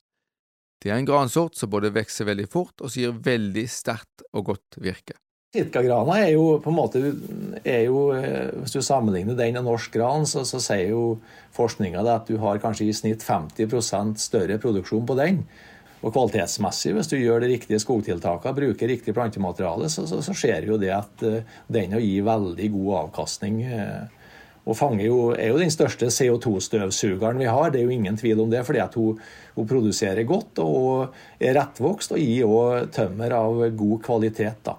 Det 0.82 0.90
er 0.90 0.98
en 0.98 1.06
gransort 1.08 1.54
som 1.56 1.70
både 1.70 1.94
vokser 1.94 2.26
veldig 2.28 2.48
fort 2.50 2.82
og 2.82 2.90
som 2.90 3.04
gir 3.04 3.14
veldig 3.14 3.68
sterkt 3.70 4.26
og 4.34 4.50
godt 4.50 4.80
virke. 4.82 5.20
Sitkagrana 5.54 6.16
er 6.24 6.32
jo 6.34 6.58
på 6.64 6.72
en 6.72 6.76
måte 6.80 7.00
jo, 7.04 7.98
eh, 8.18 8.50
Hvis 8.58 8.74
du 8.74 8.82
sammenligner 8.82 9.38
den 9.38 9.60
og 9.62 9.68
norsk 9.68 9.94
gran, 9.94 10.26
så, 10.26 10.42
så 10.50 10.58
sier 10.58 10.90
jo 10.96 11.20
forskninga 11.54 12.02
at 12.10 12.26
du 12.26 12.40
har 12.42 12.58
kanskje 12.58 12.88
i 12.90 12.96
snitt 12.98 13.22
50% 13.22 14.18
større 14.18 14.58
produksjon 14.58 15.06
på 15.06 15.20
den. 15.20 15.44
Og 16.04 16.12
kvalitetsmessig, 16.12 16.92
hvis 16.98 17.10
du 17.12 17.16
gjør 17.16 17.44
de 17.44 17.54
riktige 17.54 17.80
skogtiltakene, 17.80 18.56
bruker 18.58 18.92
riktig 18.92 19.16
plantemateriale, 19.16 19.88
så, 19.92 20.04
så, 20.10 20.20
så 20.26 20.36
skjer 20.36 20.68
jo 20.68 20.80
det 20.82 20.92
at 20.92 21.24
uh, 21.24 21.56
den 21.72 21.96
gir 21.96 22.26
veldig 22.28 22.68
god 22.74 22.90
avkastning. 23.06 23.62
Uh, 23.72 24.24
og 24.64 24.78
fanger 24.80 25.06
jo, 25.06 25.18
er 25.36 25.52
jo 25.52 25.60
den 25.60 25.72
største 25.72 26.08
CO2-støvsugeren 26.12 27.40
vi 27.42 27.50
har, 27.52 27.72
det 27.72 27.82
er 27.82 27.88
jo 27.88 27.96
ingen 27.96 28.16
tvil 28.20 28.46
om 28.46 28.52
det. 28.52 28.64
fordi 28.68 28.80
at 28.84 28.96
hun, 28.96 29.20
hun 29.56 29.68
produserer 29.68 30.24
godt 30.28 30.60
og 30.64 31.16
er 31.40 31.58
rettvokst 31.60 32.16
og 32.16 32.22
gir 32.24 32.48
òg 32.48 32.92
tømmer 32.96 33.36
av 33.36 33.60
god 33.76 34.04
kvalitet. 34.06 34.64
da. 34.64 34.78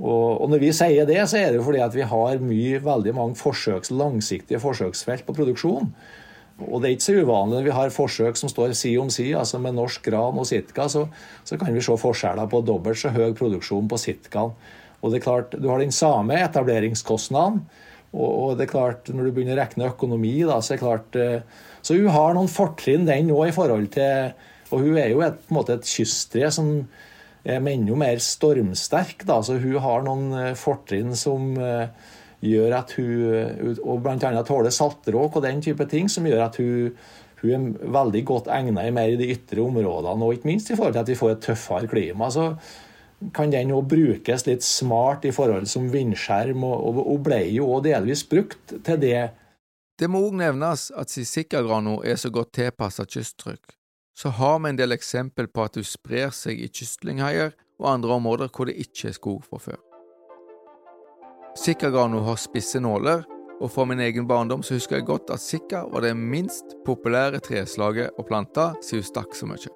Og, 0.00 0.48
når 0.48 0.62
vi 0.62 0.72
sier 0.72 1.08
det, 1.08 1.20
så 1.28 1.40
er 1.40 1.50
det 1.50 1.60
jo 1.60 1.66
fordi 1.66 1.82
at 1.84 1.96
vi 1.96 2.06
har 2.08 2.44
mye, 2.44 2.80
veldig 2.84 3.14
mange 3.16 3.36
forsøks, 3.40 3.92
langsiktige 3.92 4.60
forsøksfelt 4.60 5.26
på 5.26 5.36
produksjon. 5.36 5.90
Og 6.66 6.80
det 6.80 6.88
er 6.88 6.96
ikke 6.96 7.06
så 7.06 7.20
uvanlig 7.24 7.56
når 7.56 7.66
vi 7.66 7.76
har 7.76 7.94
forsøk 7.94 8.38
som 8.40 8.50
står 8.52 8.74
side 8.78 9.00
om 9.02 9.10
side, 9.12 9.38
altså 9.38 9.60
med 9.62 9.76
norsk 9.78 10.04
gran 10.04 10.38
og 10.40 10.48
sitka, 10.48 10.88
så, 10.92 11.06
så 11.48 11.58
kan 11.60 11.72
vi 11.74 11.84
se 11.84 11.96
forskjeller 11.96 12.50
på 12.50 12.62
dobbelt 12.66 13.00
så 13.00 13.12
høy 13.14 13.32
produksjon 13.38 13.88
på 13.90 13.98
sitkaen. 14.00 14.52
Og 15.00 15.12
det 15.12 15.20
er 15.20 15.24
klart, 15.24 15.56
Du 15.56 15.68
har 15.70 15.80
den 15.80 15.94
samme 15.96 16.36
etableringskostnaden, 16.36 17.62
og, 18.10 18.56
det 18.58 18.64
er 18.66 18.72
klart, 18.72 19.08
når 19.14 19.28
du 19.28 19.34
begynner 19.36 19.54
å 19.54 19.60
regne 19.62 19.90
økonomi, 19.92 20.32
da, 20.42 20.56
så 20.58 20.74
er 20.74 20.78
det 20.78 20.82
klart 20.82 21.18
eh, 21.18 21.60
Så 21.78 21.94
hun 21.94 22.10
har 22.10 22.34
noen 22.34 22.50
fortrinn, 22.50 23.06
den 23.06 23.30
òg, 23.30 23.52
i 23.52 23.54
forhold 23.54 23.86
til 23.94 24.32
Og 24.74 24.82
hun 24.82 24.98
er 24.98 25.12
jo 25.12 25.22
et, 25.22 25.38
på 25.46 25.54
en 25.54 25.58
måte 25.60 25.76
et 25.78 25.86
kysttre 25.86 26.50
som 26.50 26.72
er 27.46 27.62
enda 27.70 27.94
mer 27.96 28.18
stormsterk, 28.20 29.22
da, 29.24 29.38
så 29.40 29.56
hun 29.62 29.78
har 29.80 30.02
noen 30.04 30.34
eh, 30.36 30.56
fortrinn 30.58 31.14
som 31.16 31.54
eh, 31.56 31.86
gjør 32.40 32.76
at 32.78 32.92
hun 32.96 33.78
Og 33.84 34.02
bl.a. 34.02 34.42
tåler 34.42 34.72
saltråk 34.72 35.36
og 35.36 35.42
den 35.44 35.60
type 35.62 35.86
ting, 35.88 36.08
som 36.08 36.26
gjør 36.26 36.46
at 36.46 36.60
hun, 36.60 36.94
hun 37.42 37.50
er 37.56 37.90
veldig 37.96 38.22
godt 38.28 38.52
egnet 38.52 38.92
mer 38.94 39.12
i 39.12 39.18
de 39.20 39.32
ytre 39.34 39.62
områdene, 39.64 40.24
og 40.24 40.36
ikke 40.36 40.48
minst 40.48 40.70
i 40.70 40.76
forhold 40.76 40.96
til 40.96 41.04
at 41.04 41.12
vi 41.12 41.18
får 41.20 41.34
et 41.34 41.44
tøffere 41.50 41.90
klima. 41.90 42.30
så 42.30 42.54
kan 43.34 43.52
den 43.52 43.72
òg 43.76 43.88
brukes 43.88 44.46
litt 44.46 44.64
smart 44.64 45.26
i 45.28 45.32
forhold 45.34 45.66
som 45.68 45.90
vindskjerm, 45.92 46.64
og, 46.64 47.02
og 47.04 47.20
ble 47.26 47.42
jo 47.52 47.68
òg 47.74 47.84
delvis 47.90 48.24
brukt 48.24 48.72
til 48.86 49.02
det. 49.02 49.28
Det 50.00 50.08
må 50.08 50.22
òg 50.30 50.38
nevnes 50.40 50.88
at 50.96 51.12
siden 51.12 51.28
sikkergrana 51.28 51.98
er 52.08 52.16
så 52.16 52.32
godt 52.32 52.54
tilpasset 52.56 53.12
kysttrykk, 53.12 53.76
så 54.16 54.32
har 54.40 54.56
vi 54.60 54.72
en 54.72 54.80
del 54.80 54.96
eksempel 54.96 55.50
på 55.52 55.68
at 55.68 55.76
hun 55.76 55.84
sprer 55.84 56.32
seg 56.32 56.60
i 56.60 56.72
kystlingheier 56.72 57.52
og 57.80 57.92
andre 57.92 58.16
områder 58.16 58.52
hvor 58.54 58.68
det 58.68 58.80
ikke 58.80 59.12
er 59.12 59.20
skog 59.20 59.44
fra 59.44 59.60
før. 59.68 59.89
Sikkergrana 61.56 62.20
har 62.22 62.36
spisse 62.38 62.80
nåler, 62.80 63.24
og 63.60 63.72
fra 63.74 63.84
min 63.84 64.00
egen 64.00 64.26
barndom 64.28 64.62
så 64.62 64.76
husker 64.78 65.00
jeg 65.00 65.08
godt 65.08 65.32
at 65.34 65.42
sikka 65.42 65.82
var 65.90 66.04
det 66.06 66.14
minst 66.16 66.76
populære 66.86 67.42
treslaget 67.42 68.14
å 68.16 68.24
plante 68.24 68.70
siden 68.80 69.02
hun 69.02 69.08
stakk 69.08 69.34
så 69.36 69.48
mye. 69.50 69.72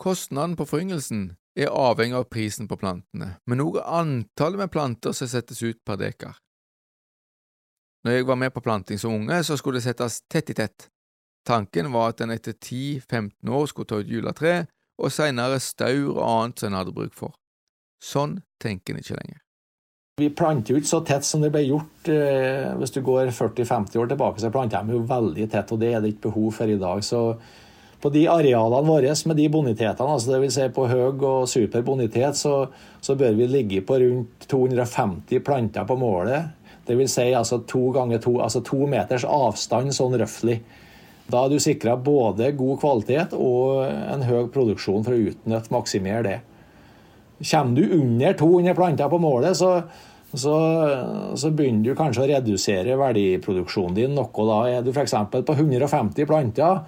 Kostnaden 0.00 0.56
på 0.56 0.66
foryngelsen 0.68 1.28
er 1.56 1.70
avhengig 1.70 2.16
av 2.18 2.26
prisen 2.32 2.68
på 2.68 2.80
plantene, 2.80 3.36
men 3.46 3.62
også 3.62 3.84
antallet 4.00 4.64
med 4.64 4.72
planter 4.72 5.14
som 5.16 5.28
settes 5.30 5.62
ut 5.62 5.84
per 5.84 6.00
dekar. 6.00 6.40
Når 8.04 8.18
jeg 8.18 8.26
var 8.28 8.36
med 8.36 8.52
på 8.52 8.64
planting 8.64 9.00
som 9.00 9.14
unge, 9.16 9.38
så 9.44 9.56
skulle 9.56 9.80
det 9.80 9.86
settes 9.86 10.22
tett 10.28 10.50
i 10.52 10.56
tett. 10.56 10.90
Tanken 11.44 11.92
var 11.92 12.14
at 12.14 12.22
en 12.24 12.32
etter 12.32 12.56
10–15 12.56 13.52
år 13.52 13.66
skulle 13.68 13.90
ta 13.90 14.00
ut 14.00 14.10
juletre, 14.10 14.64
og 15.00 15.12
senere 15.12 15.60
staur 15.60 16.14
og 16.14 16.22
annet 16.24 16.60
som 16.60 16.70
en 16.70 16.78
hadde 16.80 16.94
bruk 16.96 17.14
for. 17.16 17.34
Sånn 18.04 18.38
tenker 18.62 18.94
en 18.94 19.02
ikke 19.02 19.18
lenger. 19.18 19.40
Vi 20.20 20.28
planter 20.30 20.70
jo 20.70 20.78
ikke 20.78 20.92
så 20.92 21.00
tett 21.02 21.26
som 21.26 21.42
det 21.42 21.50
ble 21.50 21.64
gjort. 21.66 22.08
Eh, 22.12 22.70
hvis 22.78 22.94
du 22.94 23.00
går 23.02 23.32
40-50 23.34 23.98
år 23.98 24.12
tilbake, 24.12 24.38
så 24.38 24.52
planter 24.54 24.84
de 24.86 24.94
jo 24.94 25.06
veldig 25.10 25.48
tett, 25.50 25.72
og 25.74 25.80
det 25.82 25.90
er 25.90 26.04
det 26.04 26.12
ikke 26.12 26.28
behov 26.28 26.52
for 26.60 26.70
i 26.70 26.78
dag. 26.78 27.02
Så 27.02 27.22
på 28.04 28.12
de 28.14 28.26
arealene 28.28 28.86
våre 28.86 29.14
med 29.26 29.38
de 29.40 29.48
bonitetene, 29.50 30.14
altså 30.14 30.36
dvs. 30.36 30.54
Si 30.54 30.68
på 30.76 30.86
høy 30.86 31.24
og 31.24 31.48
super 31.50 31.82
bonitet, 31.82 32.38
så, 32.38 32.68
så, 33.00 33.16
bør 33.18 33.34
vi 33.40 33.48
ligge 33.50 33.82
på 33.82 33.98
rundt 34.02 34.46
250 34.46 35.42
planter 35.42 35.88
på 35.88 35.98
målet. 35.98 36.52
Vil 36.86 37.08
si 37.08 37.30
altså 37.32 37.62
to 37.66 37.88
ganger 37.96 38.20
to, 38.20 38.36
altså 38.44 38.60
to 38.60 38.84
meters 38.86 39.24
avstand 39.24 39.96
sånn 39.96 40.18
røftlig. 40.20 40.60
Da 41.30 41.44
er 41.44 41.54
du 41.54 41.60
sikra 41.62 41.94
både 41.96 42.50
god 42.56 42.80
kvalitet 42.82 43.32
og 43.36 43.84
en 43.88 44.24
høy 44.26 44.48
produksjon 44.52 45.04
for 45.06 45.16
å 45.16 45.30
utnytte, 45.30 45.72
maksimere 45.72 46.24
det. 46.26 46.40
Kommer 47.44 47.80
du 47.80 47.96
under 47.96 48.36
200 48.38 48.76
planter 48.76 49.08
på 49.10 49.20
målet, 49.22 49.56
så, 49.56 49.70
så, 50.30 50.54
så, 51.34 51.50
begynner 51.50 51.88
du 51.88 51.98
kanskje 51.98 52.26
å 52.26 52.28
redusere 52.30 52.98
verdiproduksjonen 53.00 53.96
din 53.96 54.14
noe. 54.16 54.46
Da 54.50 54.60
er 54.70 54.84
du 54.84 54.92
f.eks. 54.92 55.16
på 55.32 55.56
150 55.56 56.28
planter, 56.28 56.84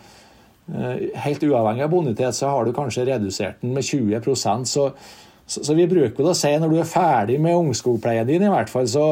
eh, 0.68 1.08
helt 1.24 1.48
uavhengig 1.48 1.88
av 1.88 1.92
bonitet, 1.96 2.36
så 2.36 2.52
har 2.52 2.68
du 2.68 2.76
kanskje 2.76 3.08
redusert 3.08 3.64
den 3.64 3.74
med 3.76 3.88
20 3.88 4.20
så, 4.36 4.54
så, 4.68 5.64
så 5.64 5.76
vi 5.78 5.88
bruker 5.90 6.20
vel 6.20 6.32
å 6.32 6.38
si 6.38 6.52
når 6.60 6.72
du 6.72 6.80
er 6.84 6.92
ferdig 6.92 7.40
med 7.40 7.56
ungskogpleien 7.56 8.28
din, 8.28 8.46
i 8.46 8.52
hvert 8.52 8.72
fall, 8.72 8.88
så 8.88 9.06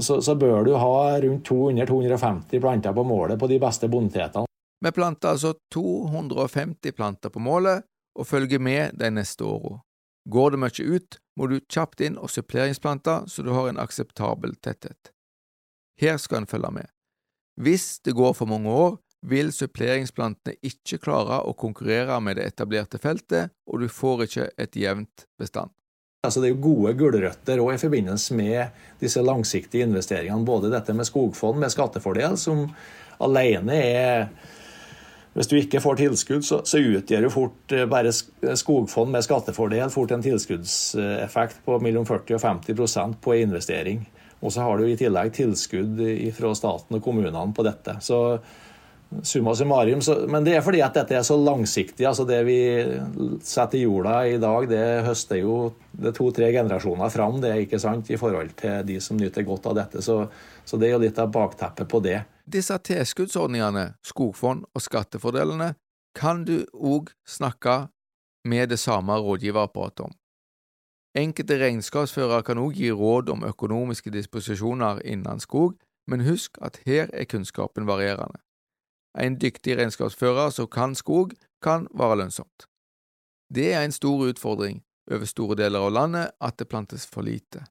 så, 0.00 0.20
så 0.22 0.34
bør 0.34 0.64
du 0.64 0.74
ha 0.76 1.18
rundt 1.20 1.48
200-250 1.48 2.60
planter 2.60 2.92
på 2.92 3.04
målet 3.04 3.38
på 3.40 3.48
de 3.50 3.58
beste 3.62 3.88
bonitetene. 3.88 4.46
Vi 4.80 4.92
planter 4.94 5.34
altså 5.34 5.54
250 5.74 6.92
planter 6.94 7.32
på 7.34 7.42
målet 7.42 7.86
og 8.18 8.26
følger 8.26 8.62
med 8.62 8.98
de 8.98 9.10
neste 9.10 9.44
åra. 9.44 9.80
Går 10.28 10.54
det 10.54 10.60
mye 10.60 10.84
ut, 10.84 11.18
må 11.38 11.48
du 11.48 11.58
kjapt 11.70 12.02
inn 12.04 12.18
og 12.20 12.30
suppleringsplante 12.30 13.22
så 13.30 13.42
du 13.42 13.50
har 13.56 13.70
en 13.70 13.80
akseptabel 13.80 14.54
tetthet. 14.62 15.12
Her 15.98 16.18
skal 16.20 16.42
en 16.42 16.50
følge 16.50 16.70
med. 16.74 16.90
Hvis 17.58 17.98
det 18.04 18.14
går 18.14 18.36
for 18.38 18.46
mange 18.46 18.70
år, 18.70 18.98
vil 19.26 19.50
suppleringsplantene 19.50 20.60
ikke 20.62 21.00
klare 21.02 21.40
å 21.42 21.56
konkurrere 21.58 22.20
med 22.22 22.38
det 22.38 22.46
etablerte 22.52 23.00
feltet, 23.02 23.50
og 23.66 23.82
du 23.82 23.88
får 23.90 24.28
ikke 24.28 24.46
et 24.62 24.78
jevnt 24.78 25.26
bestand. 25.40 25.72
Altså 26.26 26.40
det 26.42 26.48
er 26.48 26.56
jo 26.56 26.62
gode 26.64 26.96
gulrøtter 26.98 27.60
i 27.62 27.78
forbindelse 27.78 28.34
med 28.34 28.80
disse 28.98 29.20
langsiktige 29.22 29.86
investeringene. 29.86 30.42
Både 30.42 30.72
dette 30.72 30.90
med 30.90 31.06
skogfond 31.06 31.60
med 31.62 31.70
skattefordel, 31.70 32.34
som 32.36 32.64
alene 33.22 33.76
er 33.76 34.26
Hvis 35.34 35.46
du 35.46 35.54
ikke 35.54 35.80
får 35.80 35.94
tilskudd, 36.00 36.42
så, 36.42 36.56
så 36.66 36.80
utgjør 36.82 37.28
jo 37.28 37.30
fort 37.30 37.72
eh, 37.72 37.84
bare 37.86 38.10
skogfond 38.10 39.12
med 39.12 39.22
skattefordel 39.22 39.90
fort 39.94 40.10
en 40.10 40.22
tilskuddseffekt 40.24 41.60
på 41.64 41.76
mellom 41.78 42.06
40 42.08 42.34
og 42.34 42.42
50% 42.42 43.20
på 43.22 43.36
investering. 43.38 44.00
Og 44.40 44.50
så 44.50 44.64
har 44.66 44.78
du 44.78 44.88
i 44.88 44.96
tillegg 44.98 45.30
tilskudd 45.36 46.02
fra 46.34 46.54
staten 46.58 46.98
og 46.98 47.04
kommunene 47.04 47.52
på 47.54 47.62
dette. 47.62 48.00
Så 48.02 48.40
summa 49.22 49.54
summarum. 49.54 50.02
Så, 50.02 50.14
men 50.28 50.44
det 50.44 50.56
er 50.56 50.64
fordi 50.64 50.80
at 50.84 50.96
dette 50.96 51.16
er 51.18 51.24
så 51.26 51.36
langsiktig. 51.40 52.06
altså 52.06 52.24
Det 52.28 52.42
vi 52.46 52.58
setter 53.42 53.78
i 53.78 53.82
jorda 53.82 54.16
i 54.26 54.38
dag, 54.42 54.68
det 54.70 54.84
høster 55.06 55.40
jo 55.40 55.58
det 55.92 56.14
to-tre 56.16 56.50
generasjoner 56.52 57.12
fram 57.12 57.40
det 57.42 57.54
ikke 57.64 57.80
sant, 57.82 58.10
i 58.10 58.20
forhold 58.20 58.54
til 58.58 58.86
de 58.86 59.00
som 59.00 59.18
nyter 59.18 59.46
godt 59.48 59.66
av 59.70 59.78
dette. 59.80 60.04
Så, 60.04 60.20
så 60.64 60.80
det 60.80 60.90
er 60.90 60.96
jo 60.96 61.02
litt 61.06 61.18
av 61.18 61.32
bakteppet 61.34 61.88
på 61.88 62.02
det. 62.04 62.22
Disse 62.48 62.78
tilskuddsordningene, 62.78 63.94
skogfond 64.04 64.64
og 64.72 64.84
skattefordelene, 64.84 65.74
kan 66.16 66.44
du 66.48 66.64
òg 66.72 67.12
snakke 67.28 67.88
med 68.48 68.70
det 68.72 68.78
samme 68.80 69.18
rådgiverapparatet 69.20 70.08
om. 70.08 70.14
Enkelte 71.18 71.58
regnskapsførere 71.58 72.44
kan 72.46 72.60
òg 72.60 72.76
gi 72.78 72.90
råd 72.94 73.30
om 73.32 73.44
økonomiske 73.48 74.12
disposisjoner 74.14 75.00
innen 75.04 75.40
skog, 75.40 75.76
men 76.08 76.24
husk 76.24 76.56
at 76.64 76.80
her 76.86 77.10
er 77.12 77.28
kunnskapen 77.28 77.88
varierende. 77.88 78.40
En 79.16 79.38
dyktig 79.40 79.78
regnskapsfører 79.78 80.52
som 80.54 80.68
kan 80.70 80.94
skog, 80.98 81.32
kan 81.64 81.88
være 81.96 82.20
lønnsomt. 82.22 82.68
Det 83.48 83.72
er 83.72 83.86
en 83.86 83.94
stor 83.94 84.28
utfordring 84.28 84.82
over 85.10 85.28
store 85.28 85.56
deler 85.58 85.84
av 85.86 85.94
landet 85.96 86.34
at 86.44 86.58
det 86.60 86.68
plantes 86.68 87.06
for 87.08 87.24
lite. 87.26 87.64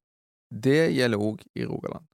Det 0.49 0.89
gjelder 0.95 1.21
òg 1.21 1.43
i 1.55 1.65
Rogaland. 1.67 2.05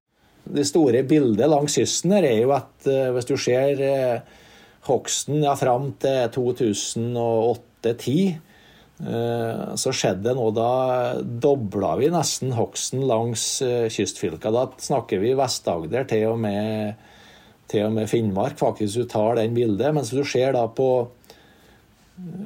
Det 0.43 0.65
store 0.67 1.05
bildet 1.07 1.47
langs 1.47 1.77
kysten 1.79 2.11
her 2.17 2.25
er 2.27 2.41
jo 2.41 2.51
at 2.55 2.87
uh, 2.89 3.11
hvis 3.15 3.29
du 3.29 3.35
ser 3.39 3.79
uh, 3.79 4.41
hogsten 4.89 5.43
ja, 5.45 5.53
fram 5.55 5.93
til 6.03 6.27
2008-2010, 6.35 8.17
uh, 9.07 9.71
så 9.79 9.93
skjedde 9.95 10.27
det 10.27 10.35
nå 10.35 10.49
da 10.57 10.73
dobla 11.23 11.93
vi 12.01 12.11
nesten 12.11 12.51
hogsten 12.57 13.05
langs 13.07 13.45
kystfylka. 13.63 14.51
Da 14.51 14.67
snakker 14.83 15.23
vi 15.23 15.37
Vest-Agder 15.39 16.09
til 16.11 16.33
og 16.33 16.43
med 16.43 16.99
til 17.73 17.89
og 17.89 17.97
med 17.97 18.09
Finnmark, 18.11 18.55
faktisk, 18.61 19.01
du 19.01 19.09
tar 19.09 19.41
den 19.41 19.57
bildet. 19.57 19.91
Mens 19.95 20.13
du 20.13 20.23
ser 20.27 20.55
da 20.55 20.67
på 20.71 20.89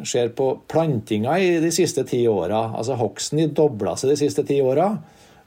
ser 0.08 0.30
på 0.30 0.52
plantinga 0.68 1.40
i 1.40 1.58
de 1.60 1.72
siste 1.76 2.06
ti 2.08 2.22
åra. 2.28 2.70
Altså 2.78 2.96
hogsten 3.00 3.42
dobla 3.54 3.98
seg 4.00 4.13
de 4.13 4.22
siste 4.24 4.46
ti 4.48 4.62
åra, 4.63 4.94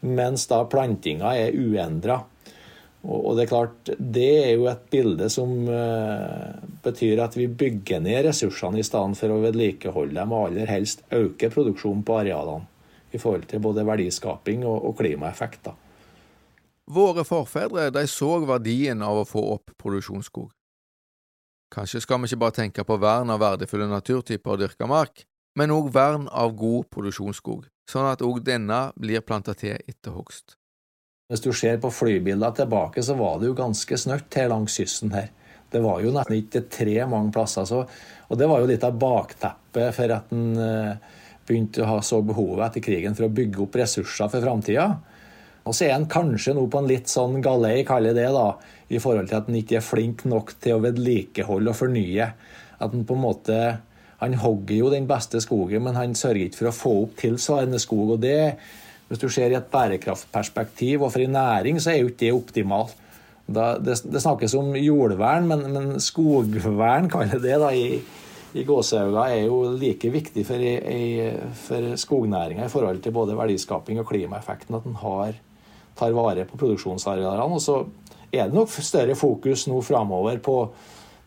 mens 0.05 0.47
da 0.51 0.65
plantinga 0.69 1.33
er 1.41 1.57
uendra. 1.57 2.21
Og 3.01 3.33
det 3.37 3.47
er 3.47 3.49
klart, 3.49 3.91
det 3.97 4.33
er 4.43 4.51
jo 4.59 4.67
et 4.69 4.83
bilde 4.93 5.31
som 5.33 5.55
uh, 5.73 6.51
betyr 6.85 7.23
at 7.25 7.37
vi 7.39 7.47
bygger 7.49 8.03
ned 8.05 8.27
ressursene 8.27 8.83
i 8.83 8.85
stedet 8.85 9.17
for 9.17 9.33
å 9.33 9.41
vedlikeholde 9.41 10.19
dem, 10.19 10.35
og 10.37 10.51
aller 10.51 10.69
helst 10.69 11.07
øke 11.17 11.49
produksjonen 11.53 12.05
på 12.05 12.19
arealene 12.21 12.69
i 13.11 13.19
forhold 13.19 13.49
til 13.49 13.63
både 13.65 13.87
verdiskaping 13.89 14.67
og, 14.69 14.85
og 14.91 14.99
klimaeffekter. 15.01 15.79
Våre 16.91 17.23
forfedre 17.23 17.91
de 17.95 18.03
så 18.11 18.33
verdien 18.43 19.03
av 19.07 19.21
å 19.21 19.27
få 19.29 19.43
opp 19.53 19.71
produksjonsskog. 19.79 20.49
Kanskje 21.71 22.01
skal 22.03 22.19
vi 22.19 22.27
ikke 22.27 22.41
bare 22.43 22.57
tenke 22.57 22.85
på 22.87 22.97
vern 22.99 23.31
av 23.31 23.39
verdifulle 23.45 23.87
naturtyper 23.87 24.57
og 24.57 24.63
dyrka 24.65 24.89
mark, 24.91 25.23
men 25.55 25.71
òg 25.71 25.93
vern 25.95 26.27
av 26.35 26.57
god 26.59 26.89
produksjonsskog, 26.91 27.69
sånn 27.91 28.09
at 28.11 28.25
òg 28.27 28.41
denne 28.47 28.89
blir 28.99 29.23
planta 29.23 29.55
til 29.55 29.77
etter 29.79 30.17
hogst. 30.17 30.57
Hvis 31.31 31.45
du 31.45 31.53
ser 31.55 31.79
på 31.79 31.93
flybildene 31.95 32.51
tilbake, 32.59 33.05
så 33.07 33.15
var 33.15 33.39
det 33.39 33.53
jo 33.53 33.59
ganske 33.61 33.99
snørt 34.03 34.35
her 34.35 34.51
langs 34.51 34.75
kysten 34.81 35.15
her. 35.15 35.29
Det 35.71 35.79
var 35.85 36.03
jo 36.03 36.11
nesten 36.11 36.41
ikke 36.41 36.65
tre 36.75 36.97
mange 37.07 37.31
plasser. 37.37 37.69
Så, 37.71 37.85
og 38.27 38.41
det 38.41 38.49
var 38.51 38.59
jo 38.59 38.71
litt 38.73 38.83
av 38.83 38.99
bakteppet 38.99 39.95
for 39.95 40.17
at 40.17 40.35
en 40.35 40.49
eh, 40.59 41.21
begynte 41.47 41.85
å 41.85 41.93
ha 41.93 42.01
så 42.03 42.19
behovet 42.27 42.67
etter 42.67 42.83
krigen 42.83 43.15
for 43.15 43.29
å 43.29 43.35
bygge 43.35 43.63
opp 43.63 43.79
ressurser 43.79 44.33
for 44.33 44.43
framtida. 44.43 44.89
Og 45.69 45.77
så 45.77 45.87
er 45.87 45.95
han 45.95 46.09
kanskje 46.11 46.55
nå 46.57 46.65
på 46.73 46.81
en 46.81 46.89
litt 46.89 47.11
sånn 47.11 47.41
galei, 47.45 47.83
kaller 47.87 48.17
det, 48.17 48.29
da, 48.33 48.55
i 48.91 49.01
forhold 49.03 49.29
til 49.31 49.39
at 49.39 49.51
han 49.51 49.59
ikke 49.61 49.79
er 49.79 49.85
flink 49.85 50.25
nok 50.29 50.55
til 50.63 50.77
å 50.77 50.83
vedlikeholde 50.87 51.73
og 51.73 51.79
fornye. 51.79 52.29
At 52.81 52.95
han 52.95 53.07
på 53.07 53.17
en 53.17 53.27
måte 53.29 53.61
Han 54.21 54.35
hogger 54.37 54.75
jo 54.77 54.89
den 54.93 55.07
beste 55.09 55.41
skogen, 55.41 55.81
men 55.87 55.97
han 55.97 56.13
sørger 56.13 56.51
ikke 56.51 56.59
for 56.59 56.69
å 56.69 56.77
få 56.77 56.91
opp 57.07 57.15
tilsvarende 57.23 57.79
skog. 57.81 58.11
og 58.11 58.19
det, 58.21 58.59
Hvis 59.09 59.19
du 59.23 59.31
ser 59.33 59.49
i 59.49 59.57
et 59.57 59.71
bærekraftperspektiv 59.73 61.01
og 61.01 61.13
for 61.15 61.25
en 61.25 61.33
næring, 61.33 61.81
så 61.81 61.95
er 61.95 62.03
jo 62.03 62.11
ikke 62.11 62.27
det 62.27 62.33
optimalt. 62.37 62.93
Det, 63.49 63.97
snakkes 63.97 64.55
om 64.61 64.77
jordvern, 64.77 65.49
men, 65.49 65.65
men 65.73 66.01
skogvern, 66.05 67.09
kaller 67.09 67.41
det 67.41 67.57
da, 67.63 67.73
i, 67.73 67.97
i 68.53 68.65
gåseøyne, 68.69 69.25
er 69.25 69.47
jo 69.47 69.63
like 69.81 70.13
viktig 70.13 70.45
for, 70.45 70.61
i, 70.61 71.31
for 71.65 71.97
skognæringa 71.97 72.69
i 72.69 72.73
forhold 72.73 73.01
til 73.01 73.17
både 73.17 73.41
verdiskaping 73.41 74.03
og 74.05 74.11
klimaeffekten. 74.13 74.77
At 74.77 74.85
en 74.85 75.01
har 75.01 75.33
tar 76.01 76.17
vare 76.17 76.47
på 76.49 76.59
produksjonsarealene. 76.61 77.59
Og 77.59 77.63
så 77.63 77.83
er 78.33 78.49
det 78.49 78.57
nok 78.57 78.73
større 78.73 79.19
fokus 79.19 79.67
nå 79.71 79.81
framover 79.85 80.41
på 80.43 80.57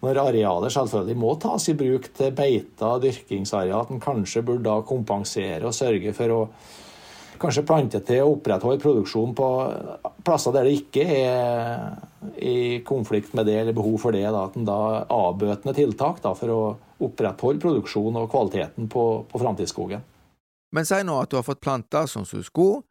når 0.03 0.19
arealer 0.19 0.71
selvfølgelig 0.73 1.15
må 1.15 1.35
tas 1.39 1.69
i 1.71 1.77
bruk 1.79 2.09
til 2.17 2.33
beiter 2.35 2.97
og 2.97 3.03
dyrkingsareal, 3.05 3.85
at 3.85 3.91
en 3.93 4.03
kanskje 4.03 4.43
burde 4.43 4.65
da 4.67 4.81
kompensere 4.83 5.69
og 5.69 5.75
sørge 5.77 6.11
for 6.17 6.33
å 6.35 6.39
kanskje 7.39 7.65
plante 7.67 7.99
til 8.05 8.23
å 8.23 8.33
opprettholde 8.35 8.81
produksjon 8.83 9.33
på 9.35 9.47
plasser 10.23 10.55
der 10.55 10.67
det 10.67 10.75
ikke 10.77 11.05
er 11.07 12.33
i 12.39 12.81
konflikt 12.87 13.33
med 13.35 13.47
det 13.49 13.57
eller 13.61 13.75
behov 13.75 13.97
for 14.03 14.15
det. 14.15 14.25
Da, 14.27 14.45
at 14.47 14.57
en 14.59 14.67
da 14.67 14.79
avbøtende 15.11 15.75
tiltak 15.75 16.21
da, 16.23 16.33
for 16.37 16.53
å 16.53 16.61
opprettholde 17.03 17.63
produksjon 17.63 18.19
og 18.19 18.29
kvaliteten 18.31 18.89
på, 18.91 19.05
på 19.29 19.41
framtidsskogen. 19.41 20.03
Men 20.73 20.87
si 20.89 20.99
nå 21.05 21.19
at 21.21 21.31
du 21.31 21.37
har 21.37 21.45
fått 21.45 21.63
planta 21.63 22.05
som 22.09 22.25
du 22.27 22.43
skulle, 22.43 22.83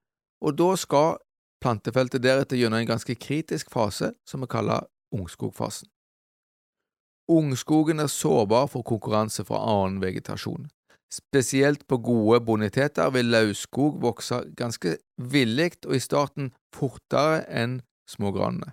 og 0.42 0.58
da 0.58 0.72
skal 0.78 1.16
plantefeltet 1.62 2.22
deretter 2.22 2.58
gjennom 2.58 2.82
en 2.82 2.90
ganske 2.94 3.14
kritisk 3.14 3.70
fase 3.70 4.12
som 4.28 4.42
vi 4.42 4.50
kaller 4.50 4.86
ungskogfasen. 5.14 5.88
Ungskogen 7.30 8.02
er 8.02 8.10
sårbar 8.10 8.66
for 8.68 8.82
konkurranse 8.82 9.44
fra 9.46 9.60
annen 9.62 10.00
vegetasjon. 10.02 10.66
Spesielt 11.12 11.86
på 11.86 11.98
gode 12.02 12.40
boniteter 12.40 13.10
vil 13.12 13.30
lauvskog 13.30 14.00
vokse 14.02 14.40
ganske 14.58 14.96
villig 15.16 15.74
og 15.86 15.96
i 15.96 16.00
starten 16.00 16.52
fortere 16.74 17.44
enn 17.48 17.80
smågranene. 18.08 18.72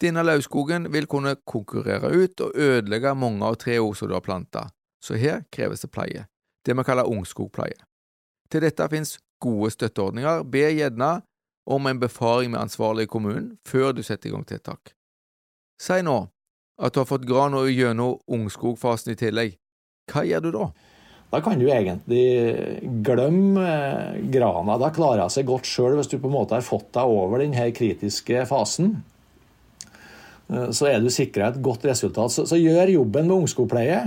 Denne 0.00 0.22
lauvskogen 0.22 0.88
vil 0.94 1.08
kunne 1.10 1.36
konkurrere 1.44 2.10
ut 2.14 2.40
og 2.40 2.54
ødelegge 2.54 3.14
mange 3.18 3.44
av 3.44 3.58
trærne 3.60 3.94
som 3.98 4.08
du 4.08 4.14
har 4.14 4.24
planta, 4.24 4.68
så 5.04 5.18
her 5.18 5.42
kreves 5.52 5.82
det 5.82 5.90
pleie, 5.90 6.26
det 6.64 6.76
vi 6.76 6.86
kaller 6.86 7.10
ungskogpleie. 7.10 7.78
Til 8.48 8.64
dette 8.64 8.88
finnes 8.88 9.18
gode 9.42 9.70
støtteordninger, 9.74 10.44
be 10.48 10.64
gjerne 10.72 11.10
om 11.68 11.86
en 11.86 12.00
befaring 12.00 12.52
med 12.54 12.62
ansvarlig 12.62 13.06
i 13.06 13.12
kommunen 13.12 13.50
før 13.68 13.92
du 13.92 14.02
setter 14.02 14.30
i 14.30 14.32
gang 14.32 14.46
tiltak. 14.48 14.94
Si 15.78 16.00
nå 16.02 16.20
at 16.78 16.94
du 16.94 17.02
har 17.02 17.08
fått 17.10 17.26
gran 17.26 17.56
og 17.58 17.68
gjennom 17.70 18.20
ungskogfasen 18.30 19.12
i 19.12 19.18
tillegg. 19.18 19.58
Hva 20.08 20.22
gjør 20.24 20.46
du 20.46 20.52
da? 20.54 20.68
da 21.28 21.40
kan 21.44 21.60
du 21.60 21.66
egentlig 21.68 22.80
glemme 23.04 23.64
eh, 23.66 24.20
grana. 24.32 24.78
Da 24.80 24.88
klarer 24.94 25.26
hun 25.26 25.32
seg 25.32 25.48
godt 25.48 25.68
sjøl 25.68 25.98
hvis 25.98 26.08
du 26.08 26.16
på 26.16 26.30
en 26.30 26.36
måte 26.38 26.56
har 26.56 26.64
fått 26.64 26.88
deg 26.96 27.10
over 27.12 27.42
denne 27.42 27.66
kritiske 27.76 28.46
fasen. 28.48 28.94
Eh, 30.48 30.70
så 30.72 30.88
er 30.88 31.02
du 31.04 31.10
sikra 31.12 31.50
et 31.50 31.60
godt 31.64 31.84
resultat. 31.88 32.32
Så, 32.32 32.46
så, 32.48 32.56
gjør 32.56 32.94
jobben 32.94 33.28
med 33.28 33.42
ungskogpleie, 33.42 34.06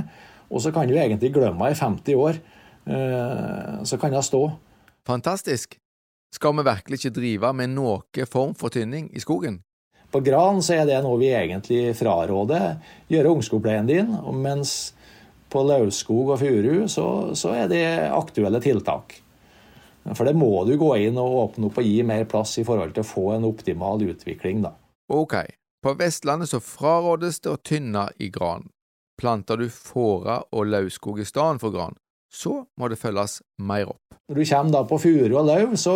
og 0.49 0.65
så 0.65 0.73
kan 0.73 0.89
du 0.89 0.97
egentlig 0.97 1.33
glemme 1.35 1.69
henne 1.69 1.77
i 1.77 1.81
50 1.83 2.25
år. 2.25 2.41
Eh, 2.89 3.77
så 3.85 4.01
kan 4.01 4.17
hun 4.17 4.25
stå. 4.25 4.43
Fantastisk. 5.05 5.77
Skal 6.31 6.55
vi 6.57 6.63
virkelig 6.63 7.01
ikke 7.01 7.15
drive 7.15 7.51
med 7.53 7.73
noe 7.75 8.25
form 8.29 8.55
for 8.55 8.73
tynning 8.73 9.09
i 9.13 9.19
skogen? 9.19 9.59
På 10.11 10.19
gran 10.19 10.59
så 10.63 10.81
er 10.81 10.87
det 10.87 10.99
noe 11.03 11.19
vi 11.19 11.29
egentlig 11.31 11.93
fraråder. 11.95 12.81
Gjøre 13.11 13.35
ungskogpleien 13.37 13.87
din. 13.87 14.15
mens 14.33 14.93
på 15.51 15.63
lauvskog 15.67 16.31
og 16.31 16.39
furu, 16.39 16.87
så, 16.87 17.35
så, 17.35 17.53
er 17.63 17.67
det 17.67 17.85
aktuelle 18.15 18.61
tiltak. 18.63 19.17
For 20.15 20.25
det 20.25 20.33
må 20.39 20.63
du 20.65 20.77
gå 20.79 20.93
inn 21.03 21.19
og 21.19 21.37
åpne 21.45 21.67
opp 21.67 21.81
og 21.81 21.87
gi 21.87 22.01
mer 22.07 22.23
plass 22.25 22.57
i 22.57 22.65
forhold 22.65 22.95
til 22.95 23.03
å 23.03 23.09
få 23.09 23.25
en 23.35 23.47
optimal 23.49 24.01
utvikling, 24.01 24.63
da. 24.65 24.73
Ok, 25.11 25.35
på 25.83 25.93
Vestlandet 25.99 26.49
så 26.49 26.61
frarådes 26.63 27.41
det 27.43 27.51
å 27.51 27.59
tynne 27.59 28.07
i 28.17 28.31
gran. 28.33 28.69
Planter 29.19 29.59
du 29.59 29.67
fåra 29.69 30.39
og 30.49 30.71
lauvskog 30.71 31.19
i 31.21 31.27
stedet 31.27 31.61
for 31.61 31.75
gran, 31.75 31.99
så 32.31 32.61
må 32.79 32.87
det 32.89 32.99
følges 33.01 33.41
mer 33.59 33.91
opp. 33.91 33.99
Når 34.31 34.39
du 34.39 34.45
kommer 34.47 34.75
da 34.77 34.81
på 34.87 34.99
furu 35.03 35.33
og 35.35 35.47
løv, 35.49 35.75
så, 35.79 35.95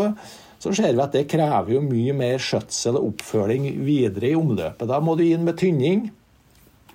så 0.60 0.74
ser 0.76 0.92
vi 0.92 1.04
at 1.04 1.16
det 1.16 1.28
krever 1.32 1.78
jo 1.78 1.84
mye 1.86 2.16
mer 2.18 2.42
skjøtsel 2.44 3.00
og 3.00 3.14
oppfølging 3.14 3.70
videre 3.88 4.34
i 4.34 4.38
omløpet. 4.38 4.90
Da 4.90 5.00
må 5.00 5.16
du 5.16 5.24
inn 5.24 5.46
med 5.48 5.56
tynning, 5.62 6.10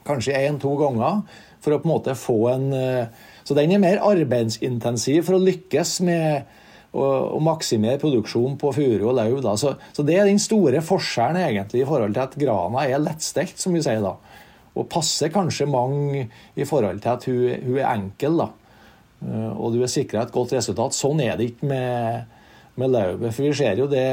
kanskje 0.04 0.36
én-to 0.36 0.74
ganger 0.80 1.22
for 1.60 1.76
å 1.76 1.80
på 1.80 1.88
en 1.88 1.92
måte 1.92 2.16
få 2.16 2.38
en 2.54 2.70
eh, 2.76 3.26
Så 3.44 3.56
den 3.56 3.72
er 3.74 3.82
mer 3.82 4.02
arbeidsintensiv 4.04 5.24
for 5.26 5.36
å 5.36 5.42
lykkes 5.42 5.96
med 6.06 6.50
å, 6.92 7.38
maksimere 7.42 7.98
produksjonen 8.02 8.56
på 8.60 8.70
furu 8.76 9.08
og 9.08 9.16
lauv. 9.16 9.40
Så, 9.58 9.72
så, 9.96 10.04
det 10.06 10.18
er 10.20 10.28
den 10.28 10.38
store 10.42 10.82
forskjellen 10.84 11.40
egentlig 11.48 11.82
i 11.82 11.88
forhold 11.88 12.14
til 12.14 12.24
at 12.26 12.36
grana 12.38 12.84
er 12.86 13.02
lettstelt, 13.02 13.56
som 13.58 13.74
vi 13.74 13.82
sier 13.82 14.04
da. 14.04 14.14
Og 14.78 14.86
passer 14.92 15.32
kanskje 15.34 15.66
mange 15.66 16.28
i 16.54 16.68
forhold 16.68 17.02
til 17.02 17.16
at 17.16 17.26
hun, 17.26 17.66
hun 17.66 17.80
er 17.80 17.90
enkel, 17.90 18.38
da. 18.44 18.50
Eh, 19.24 19.50
og 19.54 19.74
du 19.74 19.82
er 19.82 19.90
sikra 19.92 20.26
et 20.26 20.34
godt 20.34 20.54
resultat. 20.56 20.96
Sånn 20.96 21.22
er 21.24 21.36
det 21.38 21.52
ikke 21.52 21.70
med, 21.70 22.38
med 22.80 22.94
lauvet. 22.94 23.32
For 23.32 23.48
vi 23.48 23.56
ser 23.56 23.80
jo 23.82 23.90
det 23.90 24.06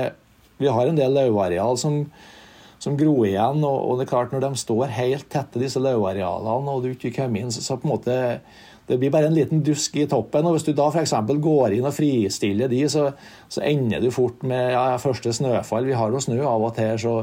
Vi 0.58 0.66
har 0.74 0.90
en 0.90 0.98
del 0.98 1.14
lauvareal 1.14 1.78
som 1.78 2.02
som 2.80 2.98
gror 2.98 3.26
igjen. 3.28 3.64
Og, 3.66 3.78
og, 3.78 3.98
det 3.98 4.08
er 4.08 4.14
klart, 4.14 4.34
når 4.34 4.46
de 4.46 4.62
står 4.62 4.96
helt 4.98 5.30
tette, 5.34 5.62
disse 5.62 5.82
lauvarealene, 5.82 6.74
og 6.74 6.86
du 6.86 6.94
ikke 6.94 7.16
kommer 7.16 7.44
inn, 7.44 7.54
så, 7.54 7.64
så, 7.66 7.78
på 7.80 7.88
en 7.90 7.96
måte 7.96 8.18
det 8.88 8.96
blir 9.02 9.12
bare 9.12 9.28
en 9.28 9.36
liten 9.36 9.60
dusk 9.68 9.98
i 10.00 10.06
toppen. 10.08 10.46
og 10.48 10.56
Hvis 10.56 10.70
du 10.70 10.72
da 10.78 10.88
f.eks. 10.88 11.12
går 11.44 11.76
inn 11.76 11.88
og 11.90 11.96
fristiller 11.96 12.72
de, 12.72 12.86
så, 12.88 13.10
så 13.52 13.66
ender 13.68 14.00
du 14.00 14.14
fort 14.16 14.46
med 14.48 14.72
ja, 14.72 14.94
første 15.02 15.34
snøfall. 15.36 15.90
Vi 15.90 15.98
har 15.98 16.14
jo 16.14 16.22
snø 16.24 16.40
av 16.48 16.70
og 16.70 16.78
til, 16.78 16.94
så, 17.04 17.18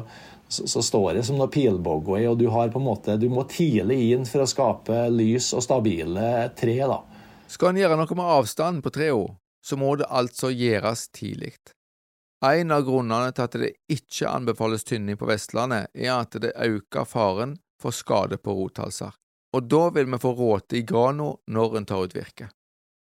så, 0.44 0.66
så 0.68 0.82
står 0.84 1.14
det 1.16 1.24
som 1.24 1.40
noe 1.40 1.48
pilbogway, 1.48 2.26
og 2.28 2.36
du 2.42 2.50
har 2.52 2.68
på 2.68 2.82
en 2.82 2.88
måte, 2.90 3.16
du 3.16 3.30
må 3.32 3.46
tidlig 3.48 3.96
inn 4.12 4.28
for 4.28 4.44
å 4.44 4.50
skape 4.50 5.06
lys 5.14 5.54
og 5.56 5.64
stabile 5.64 6.50
tre. 6.58 6.76
da. 6.84 7.00
Skal 7.54 7.70
en 7.70 7.78
gjøre 7.78 7.96
noe 8.00 8.16
med 8.18 8.30
avstanden 8.34 8.82
på 8.82 8.90
trærne, 8.90 9.36
så 9.64 9.76
må 9.78 9.94
det 9.96 10.10
altså 10.10 10.50
gjøres 10.50 11.06
tidlig. 11.14 11.54
En 12.44 12.74
av 12.74 12.82
grunnene 12.84 13.30
til 13.32 13.44
at 13.46 13.54
det 13.62 13.70
ikke 13.94 14.28
anbefales 14.28 14.82
tynning 14.84 15.16
på 15.20 15.28
Vestlandet, 15.30 15.86
er 15.94 16.10
at 16.16 16.34
det 16.42 16.50
øker 16.58 17.06
faren 17.06 17.54
for 17.80 17.94
skade 17.94 18.40
på 18.42 18.56
rothalser, 18.58 19.14
og 19.54 19.70
da 19.70 19.86
vil 19.94 20.10
vi 20.10 20.20
få 20.20 20.34
råte 20.34 20.80
i 20.80 20.84
grana 20.88 21.30
når 21.46 21.78
en 21.78 21.88
tar 21.88 22.04
ut 22.04 22.16
virke. 22.16 22.50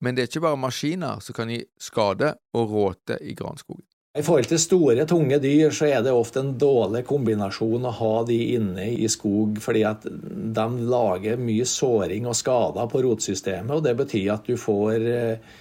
Men 0.03 0.17
det 0.17 0.25
er 0.25 0.33
ikke 0.33 0.45
bare 0.49 0.59
maskiner 0.59 1.23
som 1.23 1.39
kan 1.39 1.53
gi 1.53 1.63
skade 1.81 2.35
og 2.59 2.75
råte 2.75 3.21
i 3.23 3.37
granskogen. 3.39 3.87
I 4.13 4.21
forhold 4.21 4.45
til 4.45 4.59
store, 4.61 5.07
tunge 5.09 5.39
dyr 5.41 5.71
så 5.73 5.87
er 5.89 6.03
det 6.05 6.13
ofte 6.13 6.43
en 6.43 6.51
dårlig 6.61 7.01
kombinasjon 7.09 7.87
å 7.89 7.93
ha 7.97 8.17
de 8.29 8.37
inne 8.59 8.91
i 8.93 9.07
skog, 9.09 9.57
fordi 9.65 9.87
at 9.89 10.03
de 10.05 10.65
lager 10.85 11.39
mye 11.41 11.65
såring 11.65 12.27
og 12.29 12.37
skader 12.37 12.91
på 12.93 13.01
rotsystemet, 13.07 13.73
og 13.73 13.87
det 13.87 13.95
betyr 13.97 14.35
at 14.35 14.45
du 14.45 14.59
får 14.61 15.07
eh, 15.09 15.55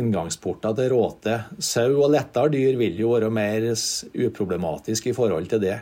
inngangsporter 0.00 0.78
til 0.78 0.88
råte. 0.94 1.34
Sau 1.60 1.98
og 1.98 2.14
lettere 2.14 2.48
dyr 2.54 2.78
vil 2.80 2.96
jo 3.02 3.10
være 3.12 3.28
mer 3.36 3.66
uproblematisk 3.68 5.10
i 5.10 5.14
forhold 5.18 5.50
til 5.50 5.60
det. 5.60 5.76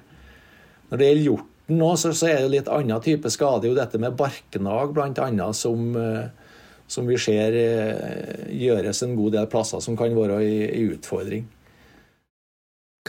Når 0.90 0.98
det 0.98 1.10
gjelder 1.10 1.26
hjorten 1.28 1.78
nå, 1.78 1.92
så, 2.02 2.10
er 2.26 2.40
det 2.42 2.48
litt 2.56 2.72
annen 2.72 3.04
type 3.04 3.30
skade. 3.30 3.70
jo 3.70 3.76
dette 3.78 4.00
med 4.02 4.18
barknag 4.18 4.90
bl.a. 4.96 5.52
Som, 5.54 5.94
eh, 5.94 6.50
som 6.90 7.06
vi 7.06 7.20
ser 7.22 7.60
eh, 7.62 8.42
gjøres 8.58 9.04
en 9.06 9.14
god 9.14 9.38
del 9.38 9.46
plasser 9.54 9.86
som 9.86 9.94
kan 9.94 10.18
være 10.18 10.40
en 10.42 10.90
utfordring. 10.96 11.46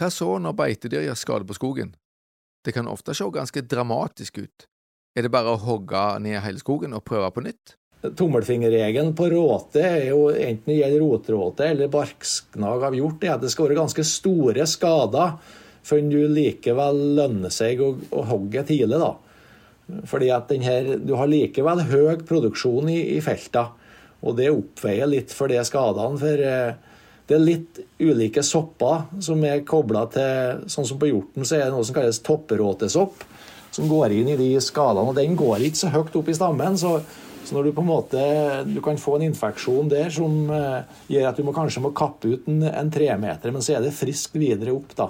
Hva 0.00 0.08
så 0.08 0.38
når 0.40 0.54
beitedyr 0.56 1.02
gjør 1.04 1.18
skade 1.18 1.44
på 1.44 1.58
skogen? 1.58 1.90
Det 2.64 2.72
kan 2.72 2.88
ofte 2.88 3.12
se 3.16 3.26
ganske 3.34 3.62
dramatisk 3.68 4.38
ut. 4.40 4.64
Er 5.12 5.26
det 5.26 5.32
bare 5.34 5.52
å 5.52 5.60
hogge 5.60 6.00
ned 6.24 6.40
hele 6.40 6.62
skogen 6.62 6.96
og 6.96 7.04
prøve 7.04 7.28
på 7.34 7.44
nytt? 7.44 7.74
Tommelfingerregelen 8.00 9.12
på 9.12 9.26
råte 9.28 9.82
er 9.84 10.06
jo 10.08 10.30
enten 10.32 10.72
det 10.72 10.78
gjelder 10.78 11.02
rotråte 11.04 11.66
eller 11.68 11.92
barksknag 11.92 12.86
av 12.88 12.96
hjort, 12.96 13.26
er 13.26 13.34
at 13.34 13.44
det 13.44 13.50
skal 13.52 13.68
være 13.68 13.82
ganske 13.82 14.04
store 14.08 14.64
skader 14.64 15.34
før 15.84 16.06
du 16.08 16.20
likevel 16.32 17.02
lønner 17.18 17.52
seg 17.52 17.82
å, 17.84 17.90
å 18.16 18.24
hogge 18.30 18.64
tidlig. 18.70 18.96
da. 18.96 19.12
Fordi 20.08 20.30
at 20.32 20.52
her, 20.64 20.94
Du 20.96 21.12
har 21.18 21.28
likevel 21.28 21.84
høy 21.90 22.24
produksjon 22.24 22.88
i, 22.88 23.02
i 23.18 23.20
feltene, 23.20 23.76
og 24.24 24.36
det 24.40 24.48
oppveier 24.52 25.08
litt 25.08 25.32
for 25.32 25.52
de 25.52 25.60
skadene. 25.64 26.16
for 26.20 26.46
eh, 26.48 26.89
det 27.30 27.36
er 27.36 27.46
litt 27.46 27.80
ulike 28.02 28.42
sopper 28.42 29.04
som 29.22 29.42
er 29.46 29.62
kobla 29.62 30.02
til 30.10 30.64
Sånn 30.66 30.88
som 30.88 30.98
på 30.98 31.12
hjorten 31.12 31.46
så 31.46 31.60
er 31.60 31.68
det 31.68 31.74
noe 31.76 31.86
som 31.86 31.94
kalles 31.94 32.18
topperåtesopp, 32.26 33.22
som 33.70 33.86
går 33.86 34.16
inn 34.18 34.32
i 34.32 34.38
de 34.40 34.48
skadene. 34.58 35.12
og 35.12 35.14
Den 35.14 35.36
går 35.38 35.62
ikke 35.62 35.78
så 35.84 35.92
høyt 35.94 36.16
opp 36.18 36.30
i 36.30 36.34
stammen. 36.34 36.78
så 36.80 36.98
så 37.44 37.56
når 37.56 37.64
du 37.64 37.72
på 37.72 37.82
en 37.82 37.88
måte 37.88 38.20
du 38.68 38.80
kan 38.84 38.98
få 39.00 39.16
en 39.16 39.28
infeksjon 39.30 39.88
der 39.90 40.12
som 40.14 40.34
uh, 40.52 40.84
gjør 41.10 41.30
at 41.30 41.38
du 41.40 41.42
må, 41.46 41.54
kanskje 41.56 41.82
må 41.82 41.92
kappe 41.96 42.34
ut 42.34 42.48
en, 42.50 42.62
en 42.68 42.92
tremeter, 42.92 43.50
men 43.50 43.64
så 43.64 43.74
er 43.74 43.84
det 43.84 43.96
friskt 43.96 44.36
videre 44.38 44.74
opp. 44.76 44.92
da. 44.96 45.08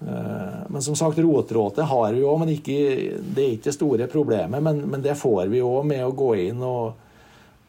Uh, 0.00 0.60
men 0.68 0.84
som 0.84 0.96
sagt, 0.96 1.18
rotråte 1.18 1.86
har 1.88 2.14
vi 2.14 2.22
òg, 2.22 2.42
men 2.42 2.54
ikke, 2.54 2.76
det 3.18 3.44
er 3.44 3.54
ikke 3.56 3.70
det 3.70 3.76
store 3.76 4.08
problemet. 4.12 4.62
Men, 4.62 4.84
men 4.92 5.04
det 5.04 5.16
får 5.18 5.48
vi 5.52 5.64
òg 5.64 5.88
med 5.90 6.04
å 6.06 6.14
gå 6.16 6.34
inn 6.44 6.62
og, 6.62 6.92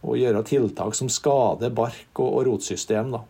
og, 0.03 0.13
gjøre 0.19 0.45
tiltak 0.47 0.97
som 0.97 1.09
skader 1.11 1.73
bark 1.75 2.19
og, 2.19 2.27
og 2.27 2.49
rotsystem. 2.51 3.15
da. 3.15 3.23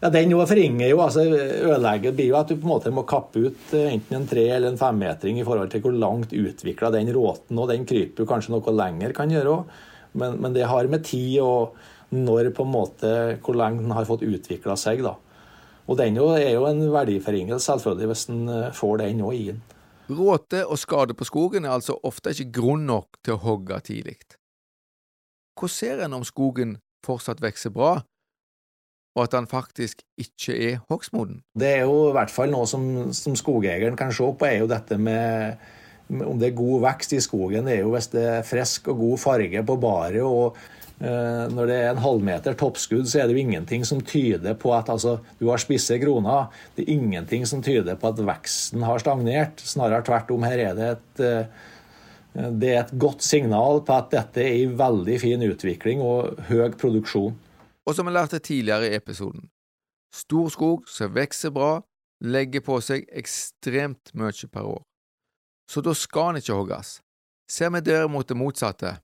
Ja, 0.00 0.10
Den 0.12 0.30
jo 0.30 0.42
forringer 0.44 0.90
jo, 0.90 1.00
altså 1.00 1.24
ødelegger 1.24 2.12
blir 2.12 2.28
jo 2.28 2.36
at 2.36 2.50
du 2.50 2.58
på 2.58 2.66
en 2.66 2.72
måte 2.74 2.92
må 2.92 3.06
kappe 3.08 3.46
ut 3.46 3.74
eh, 3.76 3.94
enten 3.94 4.18
en 4.18 4.28
tre- 4.28 4.48
eller 4.58 4.74
en 4.74 4.80
femmetring 4.80 5.40
i 5.40 5.44
forhold 5.46 5.70
til 5.72 5.84
hvor 5.86 5.96
langt 5.96 6.34
utvikla 6.36 6.90
den 6.92 7.08
råten 7.16 7.56
og 7.56 7.70
den 7.72 7.86
kryper 7.88 8.24
jo 8.24 8.28
kanskje 8.28 8.52
noe 8.52 8.74
lenger 8.76 9.14
kan 9.16 9.32
gjøre 9.32 9.54
òg. 9.54 9.76
Men, 10.16 10.36
men, 10.40 10.52
det 10.56 10.68
har 10.68 10.88
med 10.88 11.04
tid 11.04 11.40
og 11.44 11.76
når 12.12 12.52
på 12.56 12.64
en 12.64 12.72
måte 12.72 13.12
hvor 13.44 13.56
lenge 13.56 13.82
den 13.84 13.94
har 13.96 14.08
fått 14.08 14.24
utvikla 14.24 14.76
seg. 14.80 15.00
da. 15.04 15.16
Og 15.88 15.96
den 15.98 16.18
jo 16.20 16.28
er 16.34 16.52
jo 16.52 16.66
en 16.68 16.82
verdiforringelse 16.92 17.64
selvfølgelig 17.64 18.10
hvis 18.12 18.26
en 18.34 18.48
eh, 18.52 18.74
får 18.76 19.00
den 19.04 19.24
òg 19.24 19.40
inn. 19.52 19.62
Råte 20.06 20.60
og 20.68 20.78
skade 20.78 21.16
på 21.18 21.26
skogen 21.26 21.64
er 21.64 21.74
altså 21.74 21.96
ofte 22.06 22.30
ikke 22.30 22.60
grunn 22.60 22.84
nok 22.86 23.16
til 23.24 23.34
å 23.34 23.42
hogge 23.42 23.80
tidlig. 23.88 24.20
Hvordan 25.56 25.72
ser 25.72 26.04
en 26.04 26.14
om 26.20 26.26
skogen 26.26 26.76
fortsatt 27.06 27.40
vokser 27.42 27.72
bra, 27.74 27.96
og 29.16 29.24
at 29.24 29.34
han 29.38 29.48
faktisk 29.48 30.04
ikke 30.20 30.54
er 30.54 30.78
hogstmoden. 30.90 31.40
Det 31.56 31.72
er 31.78 31.84
jo 31.88 32.10
i 32.10 32.14
hvert 32.16 32.32
fall 32.32 32.52
noe 32.52 32.68
som, 32.68 32.84
som 33.16 33.36
skogeieren 33.38 33.96
kan 33.98 34.12
se 34.14 34.28
på, 34.28 34.46
er 34.46 34.60
jo 34.60 34.70
dette 34.70 34.98
med, 35.00 35.62
om 36.12 36.36
det 36.40 36.50
er 36.50 36.58
god 36.58 36.84
vekst 36.84 37.16
i 37.16 37.22
skogen. 37.24 37.64
Det 37.66 37.78
er 37.78 37.86
jo 37.86 37.94
hvis 37.94 38.10
det 38.12 38.24
er 38.36 38.46
frisk 38.46 38.90
og 38.92 39.00
god 39.00 39.22
farge 39.22 39.62
på 39.70 39.76
baret. 39.80 40.20
og 40.20 40.58
eh, 41.00 41.46
når 41.52 41.70
det 41.70 41.78
er 41.78 41.88
en 41.94 42.02
halvmeter 42.04 42.58
toppskudd, 42.60 43.08
så 43.08 43.22
er 43.22 43.30
det 43.30 43.38
jo 43.38 43.46
ingenting 43.46 43.88
som 43.88 44.04
tyder 44.04 44.58
på 44.60 44.74
at 44.76 44.92
altså, 44.92 45.16
du 45.40 45.48
har 45.48 45.64
spisse 45.64 45.96
kroner. 46.02 46.52
Det 46.76 46.84
er 46.84 46.98
ingenting 46.98 47.48
som 47.48 47.64
tyder 47.64 47.96
på 47.96 48.12
at 48.12 48.20
veksten 48.20 48.84
har 48.84 49.00
stagnert. 49.00 49.64
Snarere 49.64 50.04
tvert 50.04 50.36
om. 50.36 50.44
Her 50.44 50.66
er 50.66 50.76
det 50.76 50.92
et, 50.92 51.24
eh, 51.24 52.52
det 52.52 52.74
er 52.74 52.84
et 52.84 52.94
godt 53.00 53.24
signal 53.24 53.80
på 53.80 53.96
at 53.96 54.12
dette 54.12 54.44
er 54.44 54.60
i 54.60 54.68
veldig 54.76 55.18
fin 55.24 55.48
utvikling 55.48 56.04
og 56.04 56.36
høy 56.52 56.68
produksjon. 56.76 57.40
Og 57.86 57.94
som 57.94 58.08
vi 58.08 58.12
lærte 58.12 58.38
tidligere 58.42 58.90
i 58.90 58.96
episoden, 58.98 59.48
stor 60.12 60.50
skog 60.50 60.88
som 60.90 61.14
vokser 61.14 61.52
bra, 61.54 61.80
legger 62.24 62.64
på 62.64 62.80
seg 62.82 63.06
ekstremt 63.12 64.12
mye 64.16 64.48
per 64.50 64.66
år. 64.66 64.82
Så 65.70 65.82
da 65.82 65.94
skal 65.94 66.32
den 66.32 66.42
ikke 66.42 66.56
hogges. 66.56 67.00
Ser 67.50 67.70
vi 67.74 67.82
derimot 67.84 68.28
det 68.28 68.38
motsatte, 68.38 68.96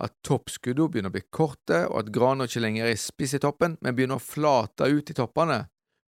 at 0.00 0.16
toppskuddene 0.24 0.88
begynner 0.88 1.12
å 1.12 1.16
bli 1.16 1.24
korte, 1.32 1.84
og 1.88 1.98
at 2.02 2.12
grana 2.12 2.46
ikke 2.48 2.62
lenger 2.64 2.88
er 2.88 3.00
spiss 3.00 3.36
i 3.36 3.42
toppen, 3.42 3.76
men 3.80 3.96
begynner 3.96 4.20
å 4.20 4.24
flate 4.24 4.88
ut 4.88 5.12
i 5.12 5.16
toppene, 5.16 5.62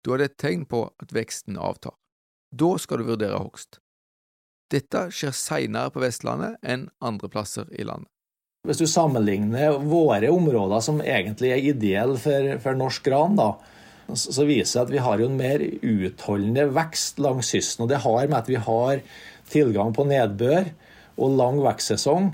da 0.05 0.13
er 0.13 0.21
det 0.21 0.29
et 0.29 0.39
tegn 0.41 0.65
på 0.69 0.85
at 1.01 1.13
veksten 1.13 1.57
avtar. 1.59 1.95
Da 2.49 2.71
skal 2.81 3.01
du 3.01 3.09
vurdere 3.09 3.41
hogst. 3.41 3.81
Dette 4.69 5.07
skjer 5.13 5.33
seinere 5.33 5.91
på 5.93 6.01
Vestlandet 6.01 6.61
enn 6.61 6.87
andre 7.01 7.29
plasser 7.29 7.69
i 7.73 7.85
landet. 7.85 8.09
Hvis 8.67 8.81
du 8.81 8.89
sammenligner 8.91 9.77
våre 9.87 10.27
områder 10.35 10.81
som 10.83 10.97
egentlig 10.99 11.53
er 11.55 11.67
ideelle 11.71 12.17
for, 12.19 12.47
for 12.59 12.75
norsk 12.75 13.05
gran, 13.05 13.37
da, 13.39 13.53
så 14.11 14.43
viser 14.43 14.81
det 14.81 14.83
at 14.83 14.91
vi 14.91 15.03
har 15.05 15.21
en 15.23 15.37
mer 15.39 15.61
utholdende 15.63 16.65
vekst 16.75 17.21
langs 17.23 17.53
kysten. 17.53 17.85
Og 17.85 17.91
det 17.91 18.01
har 18.03 18.25
med 18.27 18.35
at 18.41 18.49
vi 18.51 18.57
har 18.59 18.99
tilgang 19.49 19.93
på 19.95 20.03
nedbør 20.09 20.67
og 21.19 21.37
lang 21.39 21.61
vekstsesong, 21.63 22.33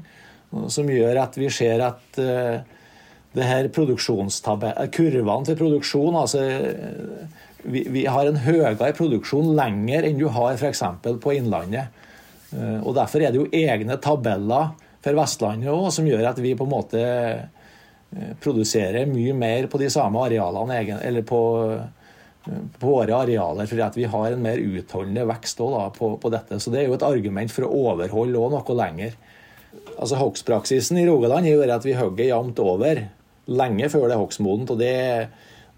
som 0.74 0.90
gjør 0.90 1.20
at 1.28 1.38
vi 1.38 1.50
ser 1.54 1.84
at 1.86 2.18
uh, 2.18 2.58
det 3.36 3.46
her 3.46 3.70
kurvene 3.70 5.46
til 5.46 5.58
produksjon 5.60 6.16
altså 6.16 6.42
vi, 7.66 7.82
vi, 7.92 8.06
har 8.08 8.30
en 8.30 8.40
høyere 8.40 8.94
produksjon 8.98 9.54
lenger 9.58 10.08
enn 10.08 10.18
du 10.22 10.30
har 10.32 10.58
f.eks. 10.58 10.82
på 11.04 11.34
Innlandet. 11.36 11.92
Og 12.56 12.96
Derfor 12.96 13.22
er 13.22 13.34
det 13.34 13.42
jo 13.42 13.50
egne 13.52 13.98
tabeller 14.00 14.74
for 15.06 15.18
Vestlandet 15.20 15.70
òg, 15.72 15.92
som 15.94 16.08
gjør 16.10 16.32
at 16.32 16.42
vi 16.42 16.56
på 16.58 16.66
en 16.66 16.74
måte 16.74 17.04
uh, 17.06 18.32
produserer 18.42 19.06
mye 19.10 19.36
mer 19.38 19.70
på 19.70 19.82
de 19.82 19.92
samme 19.94 20.24
arealene, 20.26 20.82
eller 21.06 21.26
på, 21.28 21.42
på 22.80 22.90
våre 22.90 23.18
arealer, 23.26 23.70
fordi 23.70 24.02
vi 24.02 24.10
har 24.12 24.32
en 24.32 24.46
mer 24.46 24.62
utholdende 24.62 25.26
vekst 25.30 25.62
også, 25.62 25.90
på, 25.98 26.12
på, 26.22 26.32
dette. 26.34 26.60
Så 26.62 26.74
det 26.74 26.84
er 26.84 26.90
jo 26.90 26.98
et 26.98 27.08
argument 27.08 27.54
for 27.54 27.68
å 27.68 27.74
overholde 27.92 28.40
også 28.40 28.62
noe 28.62 28.80
lenger. 28.82 29.18
Altså 29.96 30.20
Hogstpraksisen 30.20 31.00
i 31.00 31.06
Rogaland 31.08 31.50
gjør 31.50 31.76
at 31.76 31.86
vi 31.86 31.98
hogger 31.98 32.30
jevnt 32.30 32.62
over 32.64 33.04
lenge 33.52 33.90
før 33.92 34.08
det 34.08 34.16
er 34.16 34.22
hogstmodent. 34.24 34.74
Og 34.74 34.80
det, 34.82 34.96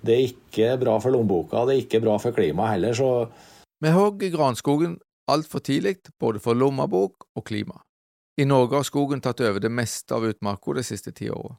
det, 0.01 0.13
er 0.13 0.29
ikke 0.29 0.77
bra 0.81 0.97
for 1.03 1.13
lommeboka, 1.15 1.65
det 1.67 1.75
er 1.75 1.83
ikke 1.85 2.03
bra 2.05 2.17
for 2.21 2.37
klimaet 2.37 2.77
heller. 2.77 2.97
så... 2.97 3.11
Vi 3.83 3.93
hogger 3.93 4.33
granskogen 4.33 4.95
altfor 5.29 5.61
tidlig, 5.61 5.99
både 6.19 6.41
for 6.41 6.57
lommebok 6.57 7.27
og 7.35 7.45
klima. 7.45 7.83
I 8.37 8.45
Norge 8.45 8.75
har 8.75 8.85
skogen 8.85 9.21
tatt 9.21 9.41
over 9.41 9.59
det 9.59 9.71
meste 9.73 10.13
av 10.13 10.25
utmarka 10.27 10.73
de 10.77 10.83
siste 10.85 11.11
ti 11.11 11.29
åra. 11.33 11.55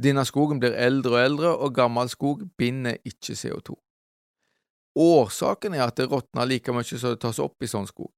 Denne 0.00 0.24
skogen 0.28 0.60
blir 0.60 0.76
eldre 0.76 1.14
og 1.14 1.20
eldre, 1.24 1.52
og 1.56 1.74
gammel 1.74 2.08
skog 2.08 2.42
binder 2.60 2.96
ikke 3.04 3.36
CO2. 3.36 3.76
Årsaken 5.00 5.74
er 5.74 5.86
at 5.86 5.96
det 5.96 6.10
råtner 6.10 6.48
like 6.48 6.72
mye 6.72 6.84
som 6.84 7.14
det 7.14 7.20
tas 7.22 7.40
opp 7.40 7.62
i 7.62 7.68
sånn 7.68 7.88
skog. 7.88 8.10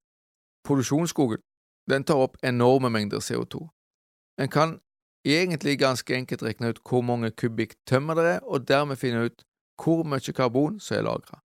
Produksjonsskogen 0.66 1.42
den 1.90 2.04
tar 2.06 2.22
opp 2.22 2.36
enorme 2.42 2.90
mengder 2.90 3.22
CO2. 3.22 3.66
En 4.38 4.48
kan 4.48 4.76
egentlig 5.26 5.78
ganske 5.78 6.14
enkelt 6.14 6.42
regne 6.42 6.72
ut 6.72 6.82
hvor 6.88 7.02
mange 7.06 7.30
kubikk 7.30 7.74
tømmer 7.86 8.18
det 8.18 8.28
er, 8.36 8.42
og 8.42 8.66
dermed 8.66 8.98
finne 8.98 9.26
ut 9.26 9.46
hvor 9.82 10.02
mye 10.06 10.34
karbon 10.34 10.78
som 10.80 10.98
er 10.98 11.06
lagra. 11.06 11.42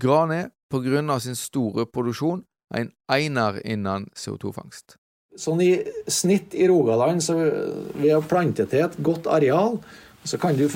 Gran 0.00 0.32
er, 0.32 0.50
på 0.70 0.80
grunn 0.84 1.10
av 1.10 1.20
sin 1.20 1.36
store 1.36 1.86
produksjon, 1.86 2.44
en 2.74 2.92
einer 3.08 3.60
innen 3.64 4.08
CO2-fangst. 4.16 4.98
Sånn 5.40 5.60
i 5.64 5.70
snitt 6.06 6.54
i 6.54 6.68
Rogaland, 6.70 7.22
så 7.24 7.34
ved 7.34 8.12
å 8.14 8.22
plante 8.22 8.68
til 8.70 8.84
et 8.86 8.98
godt 9.02 9.26
areal, 9.26 9.80
så 10.24 10.38
kan 10.40 10.54
du, 10.56 10.68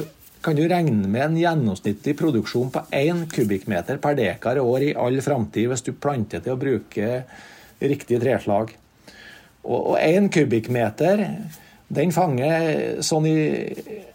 kan 0.43 0.59
du 0.59 0.65
regne 0.69 1.07
med 1.07 1.25
en 1.25 1.39
gjennomsnittlig 1.39 2.17
produksjon 2.19 2.73
på 2.75 2.83
1 2.95 3.29
kubikkmeter 3.33 4.01
per 4.03 4.19
dekar 4.19 4.59
år 4.63 4.91
i 4.91 4.97
all 4.99 5.21
framtid 5.25 5.71
hvis 5.71 5.87
du 5.87 5.95
planter 5.95 6.43
til 6.43 6.57
å 6.57 6.61
bruke 6.61 7.23
riktig 7.79 8.19
treslag. 8.25 8.75
Og 9.69 9.97
én 10.01 10.29
kubikkmeter 10.33 11.25
den 11.89 12.13
fanger 12.13 13.01
sånn 13.05 13.27
i 13.29 13.39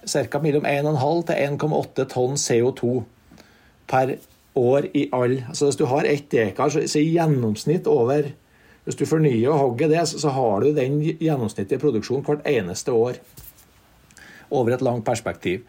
ca. 0.06 0.40
mellom 0.44 0.68
1,5 0.70 1.26
til 1.30 1.42
1,8 1.48 2.06
tonn 2.12 2.38
CO2 2.38 2.94
per 3.90 4.16
år 4.60 4.88
i 4.94 5.08
all. 5.12 5.40
Altså 5.50 5.70
Hvis 5.70 5.80
du 5.80 5.86
har 5.90 6.06
ett 6.06 6.30
dekar, 6.32 6.70
så 6.70 7.00
i 7.00 7.14
gjennomsnitt 7.16 7.90
over 7.90 8.30
Hvis 8.84 9.00
du 9.00 9.06
fornyer 9.08 9.50
og 9.50 9.60
hogger 9.60 9.88
det, 9.88 10.08
så, 10.08 10.30
har 10.30 10.60
du 10.60 10.74
den 10.76 11.00
gjennomsnittlige 11.02 11.80
produksjonen 11.80 12.26
hvert 12.28 12.48
eneste 12.48 12.92
år. 12.92 13.20
Over 14.52 14.76
et 14.76 14.84
langt 14.84 15.06
perspektiv. 15.06 15.64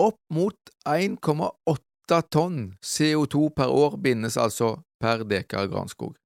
Opp 0.00 0.16
mot 0.32 0.56
1,8 0.88 2.20
tonn 2.32 2.74
CO2 2.82 3.50
per 3.56 3.68
år 3.68 3.96
bindes 4.00 4.36
altså 4.40 4.78
per 5.00 5.24
dekar 5.28 5.68
granskog. 5.68 6.16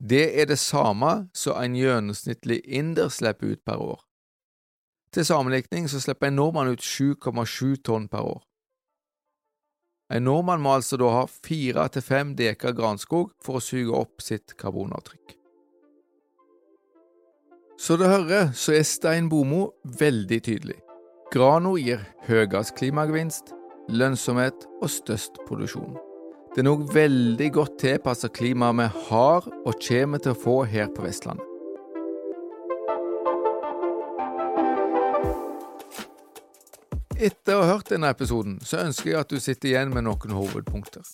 Det 0.00 0.40
er 0.40 0.48
det 0.48 0.58
samme 0.58 1.28
som 1.36 1.60
en 1.60 1.76
gjennomsnittlig 1.76 2.62
inder 2.64 3.12
slipper 3.12 3.52
ut 3.52 3.64
per 3.66 3.76
år. 3.76 4.00
Til 5.12 5.26
sammenlikning 5.26 5.88
så 5.90 6.00
slipper 6.00 6.30
en 6.30 6.38
nordmann 6.40 6.72
ut 6.72 6.80
7,7 6.80 7.82
tonn 7.84 8.08
per 8.08 8.24
år. 8.24 8.40
En 10.10 10.24
nordmann 10.26 10.62
må 10.62 10.74
altså 10.74 10.98
da 10.98 11.10
ha 11.14 11.26
fire 11.30 11.86
til 11.94 12.02
fem 12.02 12.34
dekar 12.38 12.74
granskog 12.74 13.30
for 13.42 13.58
å 13.58 13.62
suge 13.62 13.94
opp 13.94 14.24
sitt 14.24 14.56
karbonavtrykk. 14.58 15.36
Så 17.80 17.96
du 17.96 18.04
hører, 18.04 18.50
så 18.52 18.74
er 18.76 18.84
Stein 18.84 19.30
Bomo 19.30 19.70
veldig 20.00 20.40
tydelig. 20.44 20.76
Grano 21.32 21.76
gir 21.80 22.02
høyest 22.26 22.74
klimagevinst, 22.76 23.54
lønnsomhet 23.88 24.66
og 24.82 24.90
størst 24.92 25.40
produksjon. 25.46 25.94
Det 26.50 26.64
er 26.64 26.66
nok 26.66 26.88
veldig 26.92 27.52
godt 27.54 27.78
tilpasset 27.80 28.34
klimaet 28.34 28.76
vi 28.82 28.88
har 29.06 29.46
og 29.46 29.78
kommer 29.86 30.20
til 30.20 30.34
å 30.34 30.40
få 30.42 30.56
her 30.66 30.90
på 30.90 31.06
Vestlandet. 31.06 31.49
Etter 37.20 37.52
å 37.52 37.64
ha 37.66 37.74
hørt 37.74 37.90
denne 37.92 38.08
episoden, 38.08 38.54
så 38.64 38.78
ønsker 38.80 39.10
jeg 39.10 39.18
at 39.20 39.28
du 39.28 39.36
sitter 39.44 39.68
igjen 39.68 39.90
med 39.92 40.06
noen 40.06 40.32
hovedpunkter. 40.32 41.04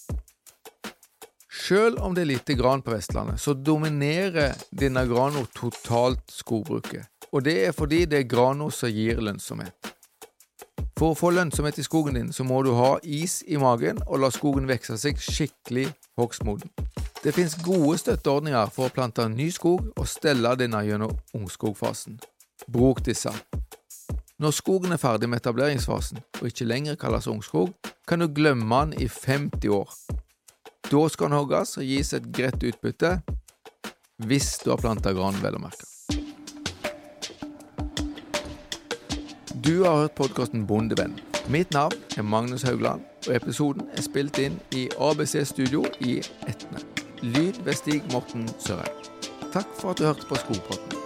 Selv 1.51 1.99
om 1.99 2.15
det 2.15 2.23
er 2.23 2.29
lite 2.31 2.55
gran 2.55 2.85
på 2.85 2.93
Vestlandet, 2.95 3.41
så 3.43 3.57
dominerer 3.59 4.55
denne 4.71 5.03
grano 5.11 5.43
totalt 5.57 6.23
skogbruket. 6.31 7.09
Og 7.35 7.43
det 7.43 7.57
er 7.67 7.75
fordi 7.75 8.05
det 8.07 8.21
er 8.21 8.31
grano 8.31 8.71
som 8.71 8.93
gir 8.95 9.19
lønnsomhet. 9.19 9.91
For 10.95 11.11
å 11.11 11.19
få 11.19 11.33
lønnsomhet 11.35 11.83
i 11.83 11.89
skogen 11.89 12.21
din, 12.21 12.31
så 12.31 12.47
må 12.47 12.63
du 12.63 12.71
ha 12.79 12.95
is 13.03 13.41
i 13.43 13.59
magen 13.59 13.99
og 14.07 14.23
la 14.23 14.31
skogen 14.31 14.71
vokse 14.71 14.95
seg 15.03 15.19
skikkelig 15.19 15.89
hogstmoden. 16.23 16.71
Det 17.25 17.35
finnes 17.35 17.59
gode 17.67 17.99
støtteordninger 17.99 18.71
for 18.71 18.87
å 18.87 18.95
plante 18.95 19.27
ny 19.35 19.51
skog 19.51 19.91
og 19.91 20.07
stelle 20.07 20.55
denne 20.55 20.87
gjennom 20.87 21.19
ungskogfasen. 21.35 22.21
Bruk 22.71 23.03
disse. 23.03 23.35
Når 24.37 24.53
skogen 24.53 24.93
er 24.93 25.01
ferdig 25.01 25.31
med 25.33 25.41
etableringsfasen 25.41 26.19
og 26.43 26.49
ikke 26.51 26.67
lenger 26.69 26.99
kalles 27.01 27.27
ungskog, 27.27 27.71
kan 28.09 28.21
du 28.21 28.27
glemme 28.29 28.81
den 28.85 28.93
i 29.01 29.09
50 29.09 29.71
år. 29.73 29.95
Da 30.91 31.09
skal 31.09 31.31
den 31.31 31.39
hogges 31.39 31.77
og 31.81 31.85
gis 31.89 32.13
et 32.13 32.27
greit 32.37 32.61
utbytte, 32.61 33.15
hvis 34.29 34.59
du 34.65 34.71
har 34.71 34.83
planta 34.83 35.15
gran, 35.17 35.41
vel 35.41 35.57
å 35.57 35.63
merke. 35.65 35.89
Du 39.65 39.87
har 39.87 40.03
hørt 40.03 40.19
podkasten 40.21 40.67
Bondevenn. 40.69 41.17
Mitt 41.49 41.73
navn 41.73 41.97
er 42.19 42.23
Magnus 42.23 42.69
Haugland, 42.69 43.09
og 43.25 43.33
episoden 43.41 43.89
er 43.97 44.05
spilt 44.05 44.37
inn 44.39 44.61
i 44.77 44.85
ABC 45.01 45.47
Studio 45.49 45.87
i 46.05 46.21
Etne. 46.45 46.85
Lyd 47.25 47.65
ved 47.65 47.81
Stig 47.81 48.05
Morten 48.13 48.45
Sørheim. 48.61 49.01
Takk 49.49 49.73
for 49.81 49.97
at 49.97 49.99
du 49.99 50.11
hørte 50.11 50.29
på 50.29 50.45
Skogpraten. 50.45 51.06